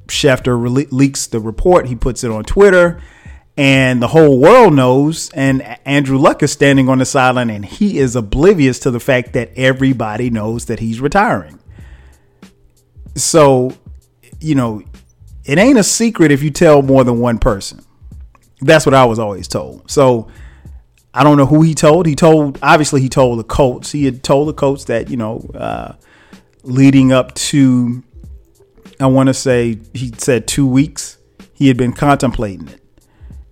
Schefter 0.07 0.59
re- 0.61 0.87
leaks 0.89 1.27
the 1.27 1.39
report. 1.39 1.87
He 1.87 1.95
puts 1.95 2.23
it 2.23 2.31
on 2.31 2.43
Twitter 2.43 3.01
and 3.57 4.01
the 4.01 4.07
whole 4.07 4.39
world 4.39 4.75
knows. 4.75 5.31
And 5.31 5.63
Andrew 5.85 6.17
Luck 6.17 6.43
is 6.43 6.51
standing 6.51 6.87
on 6.87 6.99
the 6.99 7.05
sideline, 7.05 7.49
and 7.49 7.65
he 7.65 7.97
is 7.97 8.15
oblivious 8.15 8.79
to 8.79 8.91
the 8.91 8.99
fact 8.99 9.33
that 9.33 9.51
everybody 9.55 10.29
knows 10.29 10.65
that 10.65 10.79
he's 10.79 11.01
retiring. 11.01 11.59
So, 13.15 13.75
you 14.39 14.53
know, 14.53 14.83
it 15.43 15.57
ain't 15.57 15.79
a 15.79 15.83
secret 15.83 16.31
if 16.31 16.43
you 16.43 16.51
tell 16.51 16.83
more 16.83 17.03
than 17.03 17.19
one 17.19 17.39
person. 17.39 17.83
That's 18.61 18.85
what 18.85 18.93
I 18.93 19.05
was 19.05 19.17
always 19.17 19.47
told. 19.47 19.89
So, 19.89 20.27
I 21.17 21.23
don't 21.23 21.37
know 21.37 21.45
who 21.45 21.61
he 21.61 21.73
told. 21.73 22.05
He 22.05 22.15
told, 22.15 22.59
obviously, 22.61 23.01
he 23.01 23.09
told 23.09 23.39
the 23.39 23.43
Colts. 23.43 23.91
He 23.91 24.05
had 24.05 24.23
told 24.23 24.47
the 24.47 24.53
Colts 24.53 24.85
that, 24.85 25.09
you 25.09 25.17
know, 25.17 25.49
uh, 25.53 25.93
leading 26.63 27.11
up 27.11 27.33
to, 27.35 28.03
I 28.99 29.07
want 29.07 29.27
to 29.27 29.33
say, 29.33 29.79
he 29.93 30.11
said 30.17 30.47
two 30.47 30.67
weeks, 30.67 31.17
he 31.53 31.67
had 31.67 31.77
been 31.77 31.93
contemplating 31.93 32.67
it 32.67 32.81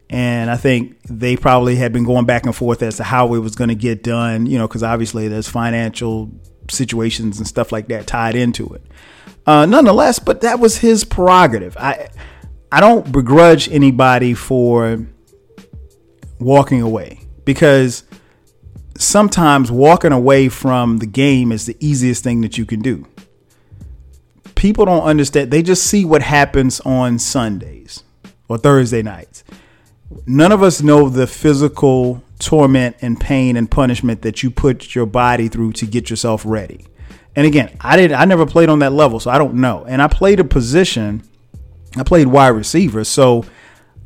and 0.09 0.49
I 0.51 0.57
think 0.57 0.97
they 1.09 1.35
probably 1.35 1.75
had 1.75 1.91
been 1.91 2.03
going 2.03 2.25
back 2.25 2.45
and 2.45 2.55
forth 2.55 2.81
as 2.83 2.97
to 2.97 3.03
how 3.03 3.33
it 3.33 3.39
was 3.39 3.55
going 3.55 3.69
to 3.69 3.75
get 3.75 4.03
done, 4.03 4.45
you 4.45 4.57
know, 4.57 4.67
because 4.67 4.83
obviously 4.83 5.27
there's 5.27 5.47
financial 5.47 6.31
situations 6.69 7.37
and 7.37 7.47
stuff 7.47 7.71
like 7.71 7.87
that 7.87 8.07
tied 8.07 8.35
into 8.35 8.67
it. 8.73 8.83
Uh, 9.45 9.65
nonetheless, 9.65 10.19
but 10.19 10.41
that 10.41 10.59
was 10.59 10.77
his 10.77 11.03
prerogative. 11.03 11.75
I 11.77 12.07
I 12.71 12.79
don't 12.79 13.11
begrudge 13.11 13.69
anybody 13.69 14.33
for 14.33 15.05
walking 16.39 16.81
away 16.81 17.19
because 17.45 18.03
sometimes 18.97 19.71
walking 19.71 20.11
away 20.11 20.49
from 20.49 20.97
the 20.97 21.05
game 21.05 21.51
is 21.51 21.65
the 21.65 21.77
easiest 21.79 22.23
thing 22.23 22.41
that 22.41 22.57
you 22.57 22.65
can 22.65 22.81
do. 22.81 23.05
People 24.55 24.85
don't 24.85 25.03
understand. 25.03 25.51
They 25.51 25.61
just 25.61 25.85
see 25.85 26.05
what 26.05 26.21
happens 26.21 26.79
on 26.81 27.19
Sundays 27.19 28.03
or 28.47 28.57
Thursday 28.57 29.01
nights 29.01 29.43
none 30.25 30.51
of 30.51 30.63
us 30.63 30.81
know 30.81 31.09
the 31.09 31.27
physical 31.27 32.23
torment 32.39 32.95
and 33.01 33.19
pain 33.19 33.55
and 33.57 33.69
punishment 33.69 34.21
that 34.21 34.43
you 34.43 34.51
put 34.51 34.93
your 34.93 35.05
body 35.05 35.47
through 35.47 35.73
to 35.73 35.85
get 35.85 36.09
yourself 36.09 36.43
ready. 36.45 36.85
And 37.35 37.45
again, 37.45 37.75
I 37.81 37.97
didn't 37.97 38.17
I 38.17 38.25
never 38.25 38.45
played 38.45 38.69
on 38.69 38.79
that 38.79 38.93
level, 38.93 39.19
so 39.19 39.29
I 39.29 39.37
don't 39.37 39.55
know. 39.55 39.85
And 39.87 40.01
I 40.01 40.07
played 40.07 40.39
a 40.39 40.43
position, 40.43 41.23
I 41.97 42.03
played 42.03 42.27
wide 42.27 42.49
receiver, 42.49 43.03
so 43.03 43.45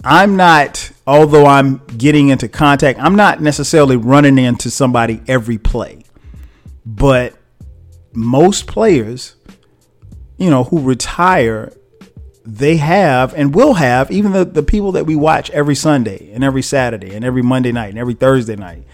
I'm 0.03 0.36
not 0.36 0.91
although 1.10 1.48
I'm 1.48 1.77
getting 1.98 2.29
into 2.29 2.48
contact, 2.48 3.00
I'm 3.00 3.15
not 3.15 3.41
necessarily 3.41 3.98
running 3.98 4.38
into 4.38 4.70
somebody 4.70 5.22
every 5.27 5.58
play. 5.58 6.03
But 6.86 7.36
most 8.13 8.68
players, 8.68 9.36
you 10.38 10.51
know, 10.51 10.65
who 10.65 10.82
retire 10.82 11.74
they 12.46 12.77
have 12.77 13.34
and 13.34 13.53
will 13.53 13.74
have 13.75 14.12
even 14.12 14.34
the, 14.34 14.46
the 14.46 14.63
people 14.63 14.91
that 14.94 15.06
we 15.06 15.15
watch 15.15 15.50
every 15.50 15.75
Sunday 15.75 16.32
and 16.32 16.44
every 16.44 16.62
Saturday 16.62 17.13
and 17.15 17.25
every 17.25 17.41
Monday 17.41 17.72
night 17.72 17.89
and 17.89 17.98
every 17.98 18.13
Thursday 18.13 18.56
night, 18.56 18.86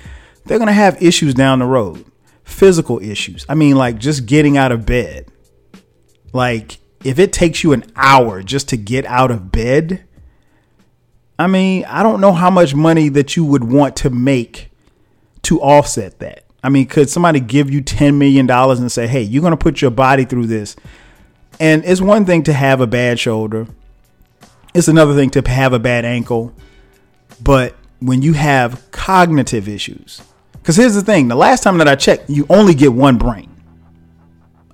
they're 0.46 0.58
going 0.58 0.68
to 0.68 0.74
have 0.74 1.02
issues 1.02 1.34
down 1.34 1.60
the 1.60 1.66
road, 1.66 2.06
physical 2.44 3.02
issues. 3.02 3.46
I 3.50 3.56
mean, 3.56 3.76
like 3.76 3.98
just 3.98 4.26
getting 4.26 4.58
out 4.58 4.72
of 4.72 4.86
bed. 4.86 5.28
Like, 6.32 6.80
if 7.04 7.20
it 7.20 7.32
takes 7.32 7.64
you 7.64 7.72
an 7.74 7.84
hour 7.96 8.42
just 8.42 8.70
to 8.70 8.78
get 8.78 9.06
out 9.06 9.32
of 9.32 9.52
bed, 9.52 10.05
I 11.38 11.48
mean, 11.48 11.86
I 11.86 12.04
don't 12.04 12.22
know 12.22 12.32
how 12.32 12.50
much 12.50 12.74
money 12.74 13.10
that 13.10 13.36
you 13.36 13.44
would 13.46 13.64
want 13.64 13.96
to 13.98 14.10
make 14.10 14.72
to 15.44 15.62
offset 15.62 16.20
that. 16.20 16.44
I 16.64 16.70
mean, 16.70 16.88
could 16.88 17.10
somebody 17.10 17.40
give 17.40 17.70
you 17.70 17.82
$10 17.82 18.16
million 18.16 18.50
and 18.50 18.92
say, 18.92 19.06
hey, 19.06 19.22
you're 19.22 19.42
going 19.42 19.52
to 19.52 19.58
put 19.58 19.82
your 19.82 19.92
body 19.92 20.26
through 20.26 20.48
this 20.48 20.76
and 21.60 21.86
it's 21.86 22.02
one 22.02 22.26
thing 22.26 22.44
to 22.44 22.54
have 22.54 22.82
a 22.82 22.88
bad 22.88 23.20
shoulder, 23.20 23.68
it's 24.74 24.88
another 24.88 25.16
thing 25.16 25.30
to 25.32 25.48
have 25.48 25.74
a 25.74 25.80
bad 25.80 26.06
ankle. 26.06 26.54
But 27.42 27.76
when 28.00 28.22
you 28.22 28.34
have 28.34 28.92
cognitive 28.92 29.68
issues, 29.68 30.22
because 30.54 30.76
here's 30.76 30.96
the 30.96 31.02
thing 31.02 31.28
the 31.28 31.36
last 31.36 31.64
time 31.64 31.78
that 31.78 31.88
I 31.88 31.96
checked, 31.96 32.30
you 32.30 32.46
only 32.50 32.74
get 32.74 32.94
one 32.94 33.18
brain. 33.18 33.52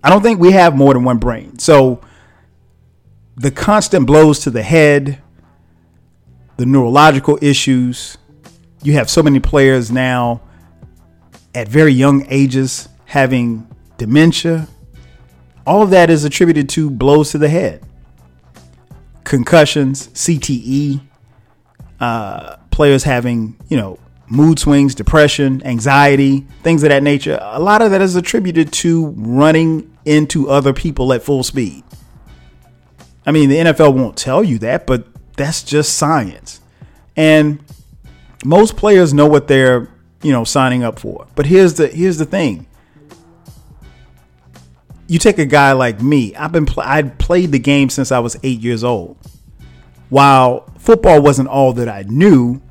I 0.03 0.10
don't 0.10 0.24
think 0.24 0.39
we 0.39 0.51
have 0.53 0.75
more 0.75 0.94
than 0.94 1.03
one 1.03 1.20
brain. 1.20 1.60
So 1.60 2.01
the 3.36 3.51
constant 3.51 4.08
blows 4.08 4.39
to 4.39 4.50
the 4.50 4.63
head, 4.63 5.22
the 6.62 6.68
neurological 6.68 7.39
issues, 7.41 8.20
you 8.84 8.94
have 8.94 9.10
so 9.10 9.24
many 9.24 9.39
players 9.39 9.89
now 9.89 10.41
at 11.56 11.68
very 11.68 11.91
young 11.91 12.24
ages 12.30 12.88
having 13.06 13.68
dementia, 13.98 14.68
all 15.65 15.82
of 15.82 15.89
that 15.89 16.12
is 16.12 16.24
attributed 16.24 16.70
to 16.70 16.91
blows 16.91 17.32
to 17.32 17.39
the 17.39 17.50
head, 17.50 17.84
concussions, 19.24 20.10
CTE, 20.10 21.01
uh, 22.00 22.58
players 22.70 23.06
having, 23.06 23.58
you 23.68 23.77
know, 23.77 23.98
mood 24.30 24.60
swings, 24.60 24.94
depression, 24.94 25.65
anxiety, 25.65 26.41
things 26.62 26.84
of 26.84 26.89
that 26.89 27.01
nature. 27.01 27.39
A 27.41 27.60
lot 27.60 27.82
of 27.82 27.89
that 27.89 28.03
is 28.03 28.15
attributed 28.15 28.72
to 28.74 29.08
running 29.18 29.98
into 30.06 30.48
other 30.48 30.74
people 30.74 31.12
at 31.12 31.24
full 31.24 31.41
speed. 31.41 31.84
I 33.25 33.32
mean, 33.32 33.50
the 33.50 33.56
NFL 33.56 33.96
won't 33.96 34.15
tell 34.15 34.44
you 34.44 34.60
that, 34.60 34.86
but 34.86 35.08
that's 35.38 35.64
just 35.64 35.98
science. 35.98 36.62
And 37.16 37.64
most 38.46 38.78
players 38.78 39.14
know 39.14 39.28
what 39.28 39.48
they're, 39.48 39.90
you 40.24 40.32
know, 40.32 40.44
signing 40.44 40.84
up 40.84 41.00
for. 41.00 41.28
But 41.36 41.46
here's 41.46 41.76
the 41.76 41.88
here's 41.88 42.18
the 42.18 42.26
thing 42.26 42.66
you 45.08 45.20
take 45.20 45.38
a 45.40 45.46
guy 45.46 45.74
like 45.74 46.02
me. 46.02 46.34
I've 46.36 46.54
been 46.54 46.66
pl- 46.66 46.84
I 46.86 47.02
played 47.04 47.52
the 47.52 47.60
game 47.60 47.90
since 47.90 48.12
I 48.14 48.20
was 48.20 48.38
eight 48.44 48.62
years 48.62 48.84
old. 48.84 49.18
while 50.10 50.66
football 50.78 51.22
wasn't 51.22 51.48
all 51.50 51.74
that 51.74 51.88
I 51.90 52.04
knew, 52.04 52.62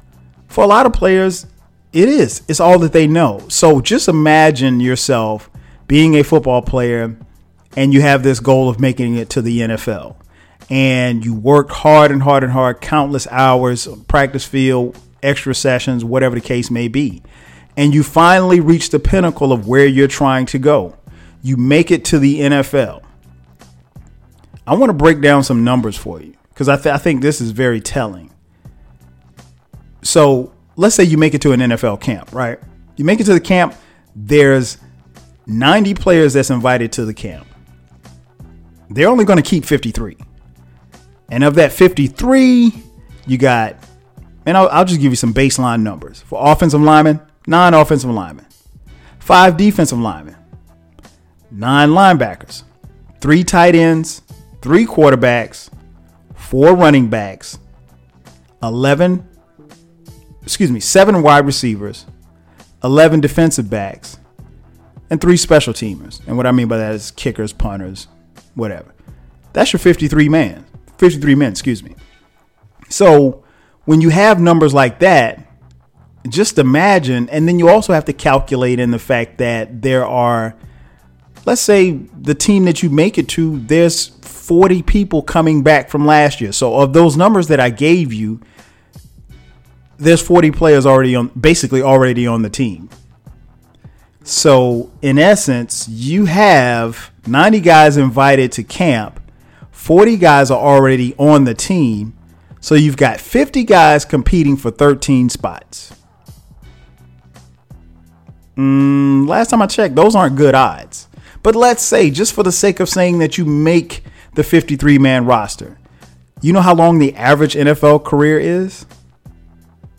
for 0.49 0.65
a 0.65 0.67
lot 0.67 0.87
of 0.87 0.93
players, 0.93 1.47
it 1.93 2.09
is. 2.09 2.43
It's 2.49 2.61
all 2.61 2.79
that 2.81 2.93
they 2.93 3.07
know. 3.07 3.43
So 3.49 3.81
just 3.81 4.09
imagine 4.09 4.81
yourself 4.81 5.51
being 5.87 6.15
a 6.17 6.23
football 6.23 6.63
player 6.63 7.17
and 7.77 7.93
you 7.93 8.01
have 8.01 8.23
this 8.23 8.41
goal 8.41 8.69
of 8.69 8.81
making 8.81 9.17
it 9.17 9.31
to 9.31 9.43
the 9.43 9.61
NFL. 9.61 10.17
And 10.71 11.25
you 11.25 11.35
worked 11.35 11.73
hard 11.73 12.13
and 12.13 12.23
hard 12.23 12.45
and 12.45 12.53
hard, 12.53 12.81
countless 12.81 13.27
hours, 13.31 13.89
practice 14.07 14.45
field, 14.45 14.97
extra 15.23 15.55
sessions, 15.55 16.05
whatever 16.05 16.37
the 16.37 16.41
case 16.41 16.71
may 16.71 16.89
be. 16.89 17.23
And 17.77 17.93
you 17.93 18.03
finally 18.03 18.61
reach 18.61 18.91
the 18.91 18.99
pinnacle 18.99 19.53
of 19.53 19.67
where 19.67 19.87
you're 19.87 20.09
trying 20.09 20.47
to 20.47 20.59
go. 20.59 20.97
You 21.43 21.57
make 21.57 21.91
it 21.91 22.05
to 22.07 22.19
the 22.19 22.41
NFL. 22.41 23.03
I 24.67 24.75
want 24.75 24.91
to 24.91 24.95
break 24.95 25.21
down 25.21 25.43
some 25.43 25.65
numbers 25.65 25.97
for 25.97 26.21
you 26.21 26.35
because 26.51 26.69
I, 26.69 26.77
th- 26.77 26.95
I 26.95 26.99
think 26.99 27.23
this 27.23 27.41
is 27.41 27.51
very 27.51 27.81
telling. 27.81 28.31
So 30.03 30.53
let's 30.77 30.95
say 30.95 31.05
you 31.05 31.19
make 31.19 31.35
it 31.35 31.43
to 31.43 31.53
an 31.53 31.61
NFL 31.61 32.01
camp, 32.01 32.33
right? 32.33 32.59
You 32.97 33.05
make 33.05 33.21
it 33.21 33.25
to 33.25 33.35
the 33.35 33.41
camp, 33.41 33.75
there's 34.15 34.79
90 35.47 35.95
players 35.95 36.35
that's 36.35 36.51
invited 36.51 36.93
to 36.93 37.05
the 37.05 37.15
camp. 37.15 37.47
They're 38.91 39.09
only 39.09 39.25
going 39.25 39.37
to 39.37 39.43
keep 39.43 39.65
53. 39.65 40.17
And 41.31 41.45
of 41.45 41.55
that 41.55 41.73
53, 41.73 42.73
you 43.27 43.39
got, 43.39 43.77
and 44.47 44.57
I'll, 44.57 44.69
I'll 44.69 44.85
just 44.85 45.01
give 45.01 45.13
you 45.13 45.17
some 45.17 45.33
baseline 45.33 45.83
numbers. 45.83 46.21
For 46.21 46.41
offensive 46.43 46.81
linemen, 46.81 47.21
nine 47.47 47.75
offensive 47.75 48.11
linemen, 48.11 48.47
five 49.19 49.57
defensive 49.57 49.99
linemen, 49.99 50.37
nine 51.51 51.91
linebackers, 51.91 52.65
three 53.21 53.45
tight 53.45 53.75
ends, 53.75 54.23
three 54.61 54.87
quarterbacks, 54.87 55.71
four 56.35 56.75
running 56.75 57.09
backs, 57.09 57.59
11, 58.63 59.27
excuse 60.43 60.71
me, 60.71 60.81
seven 60.81 61.23
wide 61.23 61.47
receivers, 61.47 62.07
11 62.83 63.21
defensive 63.21 63.71
backs, 63.71 64.19
and 65.11 65.21
three 65.21 65.37
special 65.37 65.73
teamers. 65.73 66.27
And 66.27 66.37
what 66.37 66.47
I 66.47 66.53
mean 66.53 66.69
by 66.69 66.79
that 66.79 66.95
is 66.95 67.11
kickers, 67.11 67.53
punters, 67.53 68.09
whatever. 68.55 68.95
That's 69.53 69.73
your 69.73 69.81
53 69.81 70.29
man, 70.29 70.67
53 71.01 71.35
men, 71.35 71.51
excuse 71.51 71.83
me. 71.83 71.97
So 72.91 73.43
when 73.87 74.01
you 74.01 74.11
have 74.11 74.39
numbers 74.39 74.75
like 74.75 75.01
that, 75.01 75.47
just 76.29 76.59
imagine, 76.59 77.29
and 77.31 77.49
then 77.49 77.59
you 77.59 77.71
also 77.71 77.95
have 77.95 78.05
to 78.05 78.13
calculate 78.13 78.79
in 78.79 78.91
the 78.91 78.99
fact 78.99 79.39
that 79.39 79.81
there 79.81 80.05
are, 80.05 80.55
let's 81.47 81.63
say, 81.63 81.93
the 81.93 82.35
team 82.35 82.67
that 82.67 82.83
you 82.83 82.91
make 82.91 83.17
it 83.17 83.29
to, 83.31 83.59
there's 83.61 84.09
40 84.09 84.83
people 84.83 85.23
coming 85.23 85.63
back 85.63 85.89
from 85.89 86.05
last 86.05 86.41
year. 86.41 86.53
So 86.53 86.77
of 86.77 86.93
those 86.93 87.17
numbers 87.17 87.49
that 87.49 87.61
I 87.61 87.71
gave 87.71 88.13
you, 88.13 88.41
there's 89.97 90.21
40 90.21 90.51
players 90.51 90.85
already 90.85 91.17
on, 91.17 91.29
basically 91.29 91.81
already 91.81 92.27
on 92.27 92.43
the 92.43 92.51
team. 92.51 92.91
So 94.23 94.91
in 95.01 95.19
essence, 95.19 95.89
you 95.89 96.27
have 96.27 97.11
90 97.27 97.61
guys 97.61 97.97
invited 97.97 98.53
to 98.53 98.63
camp, 98.63 99.20
40 99.81 100.19
guys 100.19 100.51
are 100.51 100.61
already 100.61 101.15
on 101.17 101.45
the 101.45 101.55
team. 101.55 102.13
So 102.61 102.75
you've 102.75 102.99
got 102.99 103.19
50 103.19 103.65
guys 103.65 104.05
competing 104.05 104.59
for 104.59 104.71
13 104.71 105.31
spots. 105.31 105.95
Mm, 108.59 109.27
last 109.27 109.49
time 109.49 109.63
I 109.63 109.67
checked, 109.67 109.95
those 109.95 110.15
aren't 110.15 110.37
good 110.37 110.55
odds. 110.55 111.09
But 111.43 111.57
let's 111.57 111.83
say, 111.83 112.11
just 112.11 112.35
for 112.35 112.43
the 112.43 112.53
sake 112.53 112.79
of 112.79 112.91
saying 112.91 113.21
that 113.21 113.39
you 113.39 113.47
make 113.47 114.05
the 114.35 114.45
53 114.45 114.99
man 114.99 115.25
roster, 115.25 115.79
you 116.43 116.53
know 116.53 116.61
how 116.61 116.75
long 116.75 116.99
the 116.99 117.15
average 117.15 117.55
NFL 117.55 118.05
career 118.05 118.39
is? 118.39 118.85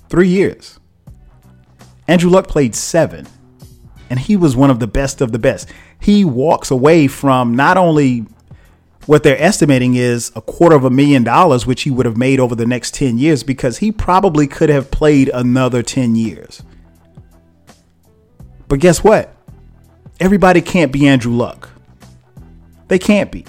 Three 0.10 0.28
years. 0.28 0.80
Andrew 2.08 2.30
Luck 2.30 2.48
played 2.48 2.76
seven, 2.76 3.28
and 4.12 4.20
he 4.20 4.38
was 4.38 4.56
one 4.56 4.70
of 4.70 4.80
the 4.80 4.88
best 4.88 5.22
of 5.22 5.32
the 5.32 5.40
best. 5.40 5.68
He 6.00 6.24
walks 6.24 6.70
away 6.70 7.08
from 7.08 7.56
not 7.56 7.78
only 7.78 8.28
what 9.06 9.24
they're 9.24 9.42
estimating 9.42 9.96
is 9.96 10.32
a 10.36 10.42
quarter 10.42 10.76
of 10.76 10.86
a 10.86 10.90
million 10.90 11.24
dollars, 11.24 11.66
which 11.66 11.84
he 11.84 11.92
would 11.92 12.06
have 12.06 12.18
made 12.18 12.40
over 12.40 12.56
the 12.56 12.66
next 12.66 12.94
10 12.94 13.18
years, 13.18 13.44
because 13.44 13.80
he 13.80 13.92
probably 13.92 14.48
could 14.48 14.70
have 14.70 14.92
played 14.92 15.30
another 15.34 15.82
10 15.82 16.16
years. 16.16 16.62
But 18.68 18.80
guess 18.80 19.04
what? 19.04 19.36
Everybody 20.20 20.62
can't 20.62 20.92
be 20.92 21.08
Andrew 21.08 21.34
Luck. 21.34 21.70
They 22.88 23.00
can't 23.00 23.32
be. 23.32 23.46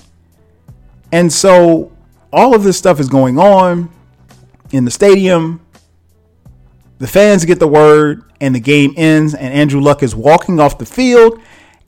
And 1.12 1.32
so 1.32 1.92
all 2.32 2.54
of 2.54 2.64
this 2.64 2.78
stuff 2.78 2.98
is 2.98 3.08
going 3.08 3.38
on 3.38 3.90
in 4.70 4.84
the 4.84 4.90
stadium. 4.90 5.60
The 6.98 7.06
fans 7.06 7.44
get 7.44 7.58
the 7.58 7.68
word, 7.68 8.24
and 8.40 8.54
the 8.54 8.60
game 8.60 8.94
ends, 8.96 9.34
and 9.34 9.52
Andrew 9.52 9.80
Luck 9.80 10.02
is 10.02 10.14
walking 10.14 10.58
off 10.58 10.78
the 10.78 10.86
field, 10.86 11.38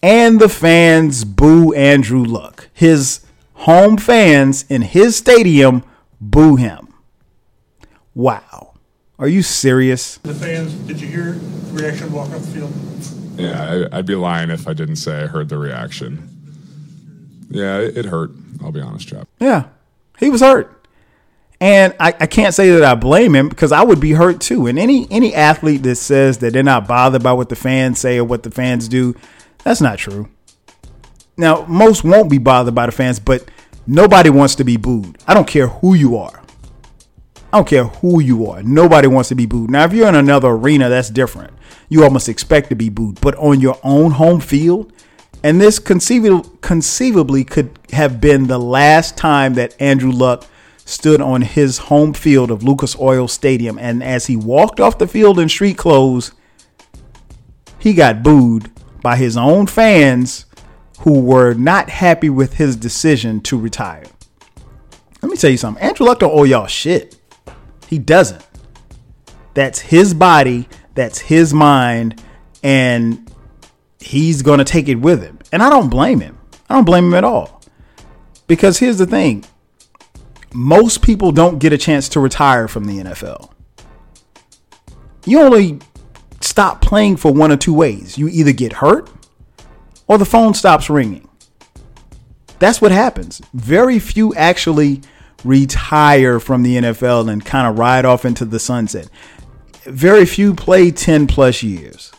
and 0.03 0.38
the 0.38 0.48
fans 0.48 1.24
boo 1.24 1.72
Andrew 1.72 2.22
Luck. 2.22 2.68
His 2.74 3.24
home 3.55 3.97
fans 3.97 4.64
in 4.69 4.83
his 4.83 5.17
stadium 5.17 5.83
boo 6.21 6.57
him. 6.57 6.88
Wow. 8.14 8.75
Are 9.19 9.29
you 9.29 9.43
serious? 9.43 10.19
The 10.19 10.35
fans, 10.35 10.75
did 10.75 11.01
you 11.01 11.09
hear 11.09 11.33
the 11.33 11.83
reaction 11.83 12.12
walking 12.12 12.35
off 12.35 12.43
the 12.43 12.47
field? 12.49 12.73
Yeah, 13.38 13.88
I, 13.93 13.99
I'd 13.99 14.07
be 14.07 14.14
lying 14.14 14.51
if 14.51 14.69
I 14.69 14.73
didn't 14.73 14.97
say 14.97 15.23
I 15.23 15.27
heard 15.27 15.49
the 15.49 15.59
reaction. 15.59 16.29
Yeah, 17.51 17.79
it, 17.79 17.97
it 17.99 18.05
hurt. 18.07 18.31
I'll 18.62 18.73
be 18.73 18.81
honest, 18.81 19.09
Chap. 19.09 19.29
Yeah, 19.40 19.69
he 20.19 20.31
was 20.31 20.40
hurt. 20.40 20.88
And 21.61 21.95
I, 21.99 22.09
I 22.21 22.27
can't 22.27 22.55
say 22.55 22.71
that 22.71 22.85
I 22.85 22.95
blame 22.95 23.35
him 23.35 23.49
because 23.49 23.73
I 23.73 23.83
would 23.83 24.01
be 24.01 24.12
hurt 24.12 24.40
too. 24.40 24.67
And 24.67 24.79
any 24.79 25.11
any 25.11 25.35
athlete 25.35 25.83
that 25.85 25.97
says 25.97 26.38
that 26.38 26.53
they're 26.53 26.62
not 26.62 26.87
bothered 26.87 27.23
by 27.23 27.33
what 27.33 27.49
the 27.49 27.57
fans 27.57 28.01
say 28.01 28.19
or 28.19 28.25
what 28.25 28.43
the 28.43 28.51
fans 28.51 28.88
do, 28.88 29.14
that's 29.62 29.81
not 29.81 29.99
true. 29.99 30.29
Now, 31.37 31.64
most 31.66 32.05
won't 32.05 32.31
be 32.31 32.38
bothered 32.38 32.75
by 32.75 32.87
the 32.87 32.92
fans, 32.92 33.18
but 33.18 33.49
nobody 33.87 34.31
wants 34.31 34.55
to 34.57 34.64
be 34.64 34.77
booed. 34.77 35.18
I 35.27 35.35
don't 35.35 35.49
care 35.49 35.66
who 35.66 35.94
you 35.94 36.16
are. 36.16 36.42
I 37.53 37.59
don't 37.59 37.68
care 37.68 37.85
who 37.85 38.20
you 38.20 38.51
are. 38.51 38.62
Nobody 38.62 39.09
wants 39.09 39.29
to 39.31 39.35
be 39.35 39.47
booed. 39.47 39.70
Now, 39.70 39.85
if 39.85 39.92
you're 39.92 40.09
in 40.09 40.14
another 40.14 40.49
arena, 40.49 40.88
that's 40.88 41.11
different. 41.11 41.53
You 41.88 42.05
almost 42.05 42.29
expect 42.29 42.68
to 42.70 42.77
be 42.77 42.88
booed. 42.88 43.20
But 43.20 43.37
on 43.37 43.61
your 43.61 43.79
own 43.83 44.12
home 44.12 44.40
field, 44.40 44.92
and 45.42 45.61
this 45.61 45.79
conceivably, 45.79 46.51
conceivably 46.62 47.44
could 47.44 47.79
have 47.92 48.20
been 48.20 48.47
the 48.47 48.59
last 48.59 49.16
time 49.16 49.55
that 49.55 49.81
Andrew 49.81 50.11
Luck 50.11 50.47
stood 50.85 51.20
on 51.20 51.42
his 51.42 51.79
home 51.79 52.12
field 52.12 52.51
of 52.51 52.62
Lucas 52.62 52.99
Oil 52.99 53.29
Stadium. 53.29 53.79
And 53.79 54.03
as 54.03 54.27
he 54.27 54.37
walked 54.37 54.81
off 54.81 54.99
the 54.99 55.07
field 55.07 55.38
in 55.38 55.49
street 55.49 55.79
clothes, 55.79 56.33
he 57.79 57.92
got 57.94 58.23
booed 58.23 58.70
by 59.03 59.16
his 59.16 59.37
own 59.37 59.66
fans 59.66 60.47
who 61.01 61.21
were 61.21 61.55
not 61.55 61.91
happy 61.91 62.31
with 62.31 62.55
his 62.55 62.77
decision 62.77 63.41
to 63.43 63.59
retire. 63.59 64.05
Let 65.23 65.31
me 65.31 65.37
tell 65.37 65.51
you 65.51 65.57
something. 65.57 65.83
Andrew 65.83 66.07
Luck 66.07 66.21
don't 66.21 66.33
owe 66.33 66.45
y'all 66.45 66.67
shit. 66.67 67.17
He 67.89 67.99
doesn't. 67.99 68.45
That's 69.55 69.79
his 69.79 70.15
body, 70.15 70.69
that's 70.95 71.19
his 71.19 71.55
mind, 71.55 72.23
and 72.63 73.31
he's 74.01 74.43
going 74.43 74.59
to 74.59 74.65
take 74.65 74.89
it 74.89 74.97
with 74.97 75.23
him. 75.23 75.39
And 75.53 75.63
I 75.63 75.71
don't 75.71 75.89
blame 75.89 76.21
him. 76.21 76.39
I 76.69 76.75
don't 76.75 76.85
blame 76.85 77.07
him 77.07 77.15
at 77.15 77.25
all. 77.25 77.63
Because 78.47 78.79
here's 78.79 78.99
the 78.99 79.07
thing 79.07 79.45
most 80.53 81.03
people 81.03 81.33
don't 81.33 81.59
get 81.59 81.73
a 81.73 81.79
chance 81.79 82.09
to 82.11 82.21
retire 82.21 82.69
from 82.69 82.85
the 82.85 82.99
NFL. 82.99 83.51
You 85.27 85.41
only 85.41 85.81
stop 86.41 86.83
playing 86.83 87.17
for 87.17 87.33
one 87.33 87.51
or 87.51 87.57
two 87.57 87.75
ways. 87.75 88.19
You 88.19 88.29
either 88.29 88.53
get 88.53 88.75
hurt 88.75 89.11
or 90.07 90.19
the 90.19 90.25
phone 90.25 90.55
stops 90.55 90.90
ringing. 90.90 91.29
That's 92.59 92.81
what 92.81 92.93
happens. 92.93 93.40
Very 93.53 93.99
few 93.99 94.35
actually 94.35 95.01
retire 95.45 96.40
from 96.40 96.62
the 96.62 96.77
NFL 96.77 97.31
and 97.31 97.45
kind 97.45 97.67
of 97.67 97.79
ride 97.79 98.05
off 98.05 98.25
into 98.25 98.45
the 98.45 98.59
sunset. 98.59 99.09
Very 99.85 100.25
few 100.25 100.55
play 100.55 100.90
10 100.90 101.27
plus 101.27 101.62
years. 101.62 102.12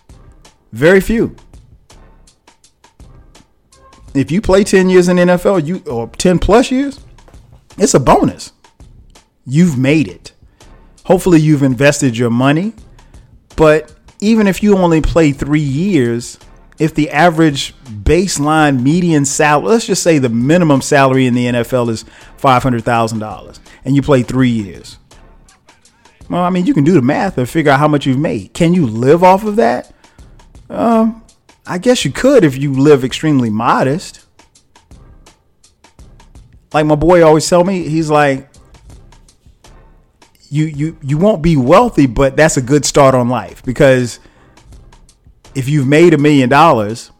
Very 0.72 1.02
few. 1.02 1.36
If 4.14 4.32
you 4.32 4.42
play 4.42 4.64
10 4.64 4.90
years 4.90 5.08
in 5.08 5.18
NFL, 5.18 5.66
you 5.66 5.84
or 5.92 6.08
10 6.08 6.40
plus 6.40 6.72
years, 6.72 7.00
it's 7.78 7.94
a 7.94 8.00
bonus. 8.00 8.54
You've 9.46 9.78
made 9.78 10.08
it. 10.08 10.34
Hopefully 11.06 11.40
you've 11.40 11.64
invested 11.64 12.18
your 12.18 12.30
money, 12.30 12.74
but 13.56 13.94
even 14.22 14.48
if 14.48 14.64
you 14.64 14.78
only 14.78 15.02
play 15.02 15.32
3 15.32 15.60
years, 15.60 16.40
if 16.78 16.94
the 16.94 17.10
average 17.10 17.74
baseline 17.86 18.82
median 18.82 19.26
salary, 19.26 19.70
let's 19.70 19.86
just 19.86 20.04
say 20.04 20.18
the 20.18 20.30
minimum 20.30 20.82
salary 20.82 21.26
in 21.26 21.34
the 21.34 21.46
NFL 21.46 21.90
is 21.90 22.06
$500,000 22.38 23.60
and 23.86 23.96
you 23.96 24.02
play 24.02 24.24
three 24.24 24.50
years. 24.50 24.98
Well, 26.30 26.44
I 26.44 26.50
mean, 26.50 26.66
you 26.66 26.74
can 26.74 26.84
do 26.84 26.94
the 26.94 27.02
math 27.02 27.38
and 27.38 27.48
figure 27.48 27.72
out 27.72 27.80
how 27.80 27.88
much 27.88 28.06
you've 28.06 28.20
made. 28.20 28.54
Can 28.54 28.74
you 28.74 28.88
live 28.88 29.24
off 29.24 29.46
of 29.46 29.56
that? 29.58 29.94
Um, 30.70 31.24
I 31.66 31.78
guess 31.78 32.04
you 32.04 32.12
could 32.12 32.44
if 32.44 32.58
you 32.58 32.74
live 32.74 33.04
extremely 33.04 33.50
modest. 33.50 34.26
Like 36.74 36.86
my 36.86 36.96
boy 36.96 37.24
always 37.24 37.48
tell 37.48 37.64
me, 37.64 37.88
he's 37.88 38.10
like, 38.10 38.50
you 40.50 40.66
you 40.66 40.98
you 41.02 41.18
won't 41.18 41.42
be 41.42 41.58
wealthy, 41.58 42.06
but 42.06 42.36
that's 42.38 42.58
a 42.58 42.62
good 42.62 42.86
start 42.86 43.16
on 43.16 43.30
life 43.30 43.64
because 43.64 44.20
if 45.56 45.70
you've 45.70 45.88
made 45.88 46.14
a 46.14 46.18
million 46.18 46.50
dollars, 46.50 47.12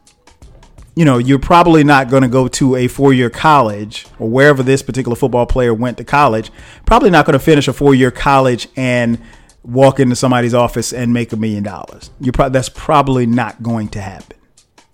you 0.96 1.04
know, 1.04 1.18
you're 1.18 1.40
probably 1.40 1.84
not 1.84 2.10
going 2.10 2.24
to 2.24 2.30
go 2.30 2.48
to 2.48 2.76
a 2.76 2.88
four 2.88 3.14
year 3.14 3.30
college 3.30 4.06
or 4.20 4.30
wherever 4.30 4.64
this 4.64 4.82
particular 4.82 5.16
football 5.16 5.46
player 5.46 5.74
went 5.74 5.98
to 5.98 6.04
college. 6.04 6.52
Probably 6.86 7.10
not 7.10 7.26
going 7.26 7.34
to 7.34 7.44
finish 7.44 7.68
a 7.68 7.74
four 7.74 7.96
year 7.96 8.12
college 8.12 8.68
and 8.76 9.22
walk 9.64 10.00
into 10.00 10.16
somebody's 10.16 10.54
office 10.54 10.94
and 10.94 11.14
make 11.14 11.34
a 11.34 11.36
million 11.36 11.64
dollars. 11.64 12.12
You 12.20 12.32
that's 12.32 12.70
probably 12.70 13.26
not 13.26 13.64
going 13.64 13.90
to 13.90 14.02
happen 14.02 14.38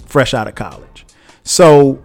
fresh 0.05 0.33
out 0.33 0.47
of 0.47 0.55
college. 0.55 1.05
So, 1.43 2.03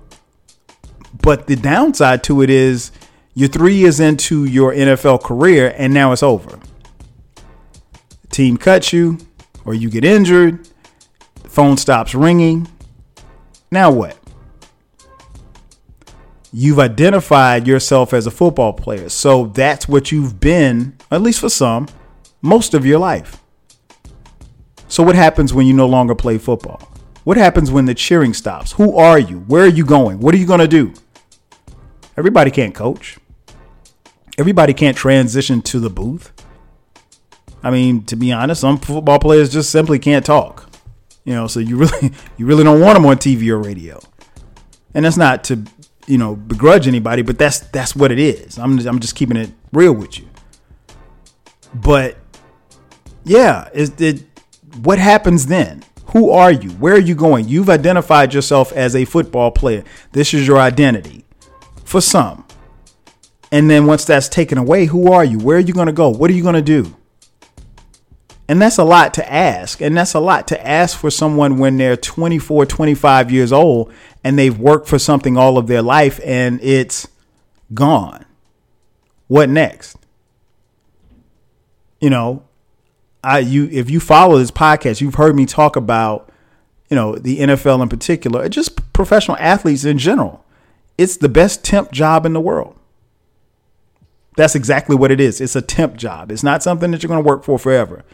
but 1.22 1.46
the 1.46 1.56
downside 1.56 2.22
to 2.24 2.42
it 2.42 2.50
is 2.50 2.92
you're 3.34 3.48
three 3.48 3.74
years 3.74 4.00
into 4.00 4.44
your 4.44 4.72
NFL 4.72 5.22
career 5.22 5.74
and 5.76 5.92
now 5.92 6.12
it's 6.12 6.22
over. 6.22 6.58
The 8.22 8.28
team 8.30 8.56
cuts 8.56 8.92
you 8.92 9.18
or 9.64 9.74
you 9.74 9.90
get 9.90 10.04
injured, 10.04 10.68
phone 11.56 11.78
stops 11.78 12.14
ringing. 12.14 12.68
Now 13.70 13.90
what? 13.90 14.18
You've 16.52 16.78
identified 16.78 17.66
yourself 17.66 18.12
as 18.12 18.26
a 18.26 18.30
football 18.30 18.74
player. 18.74 19.08
So 19.08 19.46
that's 19.46 19.88
what 19.88 20.12
you've 20.12 20.38
been, 20.38 20.98
at 21.10 21.22
least 21.22 21.40
for 21.40 21.48
some, 21.48 21.88
most 22.42 22.74
of 22.74 22.84
your 22.84 22.98
life. 22.98 23.42
So, 24.88 25.02
what 25.02 25.14
happens 25.14 25.54
when 25.54 25.66
you 25.66 25.72
no 25.72 25.86
longer 25.86 26.14
play 26.14 26.36
football? 26.36 26.92
What 27.24 27.38
happens 27.38 27.70
when 27.70 27.86
the 27.86 27.94
cheering 27.94 28.34
stops? 28.34 28.72
Who 28.72 28.94
are 28.98 29.18
you? 29.18 29.38
Where 29.48 29.62
are 29.62 29.66
you 29.78 29.86
going? 29.86 30.20
What 30.20 30.34
are 30.34 30.38
you 30.38 30.46
going 30.46 30.60
to 30.60 30.68
do? 30.68 30.92
Everybody 32.18 32.50
can't 32.50 32.74
coach. 32.74 33.16
Everybody 34.36 34.74
can't 34.74 34.96
transition 34.96 35.62
to 35.62 35.80
the 35.80 35.90
booth. 35.90 36.32
I 37.62 37.70
mean, 37.70 38.04
to 38.04 38.14
be 38.14 38.30
honest, 38.30 38.60
some 38.60 38.76
football 38.78 39.18
players 39.18 39.50
just 39.50 39.70
simply 39.70 39.98
can't 39.98 40.24
talk. 40.24 40.65
You 41.26 41.34
know, 41.34 41.48
so 41.48 41.60
you 41.60 41.76
really 41.76 42.12
you 42.38 42.46
really 42.46 42.64
don't 42.64 42.80
want 42.80 42.96
them 42.96 43.04
on 43.04 43.18
TV 43.18 43.50
or 43.50 43.58
radio. 43.58 44.00
And 44.94 45.04
that's 45.04 45.18
not 45.18 45.44
to, 45.44 45.62
you 46.06 46.16
know, 46.16 46.34
begrudge 46.34 46.88
anybody, 46.88 47.20
but 47.20 47.36
that's 47.36 47.58
that's 47.58 47.94
what 47.94 48.10
it 48.10 48.18
is. 48.18 48.58
I'm 48.58 48.76
just, 48.76 48.88
I'm 48.88 49.00
just 49.00 49.14
keeping 49.14 49.36
it 49.36 49.50
real 49.72 49.92
with 49.92 50.18
you. 50.18 50.26
But 51.74 52.16
yeah, 53.24 53.68
is 53.74 53.92
it 54.00 54.22
what 54.82 54.98
happens 54.98 55.46
then? 55.46 55.82
Who 56.12 56.30
are 56.30 56.52
you? 56.52 56.70
Where 56.70 56.94
are 56.94 57.00
you 57.00 57.16
going? 57.16 57.48
You've 57.48 57.68
identified 57.68 58.32
yourself 58.32 58.72
as 58.72 58.94
a 58.94 59.04
football 59.04 59.50
player. 59.50 59.82
This 60.12 60.32
is 60.32 60.46
your 60.46 60.58
identity 60.58 61.24
for 61.84 62.00
some. 62.00 62.46
And 63.50 63.68
then 63.68 63.86
once 63.86 64.04
that's 64.04 64.28
taken 64.28 64.58
away, 64.58 64.86
who 64.86 65.12
are 65.12 65.24
you? 65.24 65.38
Where 65.38 65.56
are 65.56 65.60
you 65.60 65.74
going 65.74 65.86
to 65.88 65.92
go? 65.92 66.08
What 66.08 66.30
are 66.30 66.34
you 66.34 66.42
going 66.42 66.54
to 66.54 66.62
do? 66.62 66.96
And 68.48 68.62
that's 68.62 68.78
a 68.78 68.84
lot 68.84 69.12
to 69.14 69.32
ask. 69.32 69.80
And 69.80 69.96
that's 69.96 70.14
a 70.14 70.20
lot 70.20 70.46
to 70.48 70.66
ask 70.66 70.98
for 70.98 71.10
someone 71.10 71.58
when 71.58 71.78
they're 71.78 71.96
24, 71.96 72.66
25 72.66 73.30
years 73.30 73.52
old 73.52 73.92
and 74.22 74.38
they've 74.38 74.56
worked 74.56 74.88
for 74.88 74.98
something 74.98 75.36
all 75.36 75.58
of 75.58 75.66
their 75.66 75.82
life 75.82 76.20
and 76.24 76.60
it's 76.62 77.08
gone. 77.74 78.24
What 79.26 79.48
next? 79.48 79.96
You 82.00 82.10
know, 82.10 82.44
I 83.24 83.40
you 83.40 83.68
if 83.72 83.90
you 83.90 83.98
follow 83.98 84.38
this 84.38 84.52
podcast, 84.52 85.00
you've 85.00 85.16
heard 85.16 85.34
me 85.34 85.46
talk 85.46 85.74
about, 85.74 86.30
you 86.88 86.94
know, 86.94 87.16
the 87.16 87.40
NFL 87.40 87.82
in 87.82 87.88
particular, 87.88 88.48
just 88.48 88.92
professional 88.92 89.36
athletes 89.38 89.84
in 89.84 89.98
general. 89.98 90.44
It's 90.96 91.16
the 91.16 91.28
best 91.28 91.64
temp 91.64 91.90
job 91.90 92.24
in 92.24 92.32
the 92.32 92.40
world. 92.40 92.78
That's 94.36 94.54
exactly 94.54 94.94
what 94.94 95.10
it 95.10 95.20
is. 95.20 95.40
It's 95.40 95.56
a 95.56 95.62
temp 95.62 95.96
job. 95.96 96.30
It's 96.30 96.42
not 96.42 96.62
something 96.62 96.90
that 96.90 97.02
you're 97.02 97.08
going 97.08 97.22
to 97.22 97.26
work 97.26 97.42
for 97.42 97.58
forever. 97.58 98.04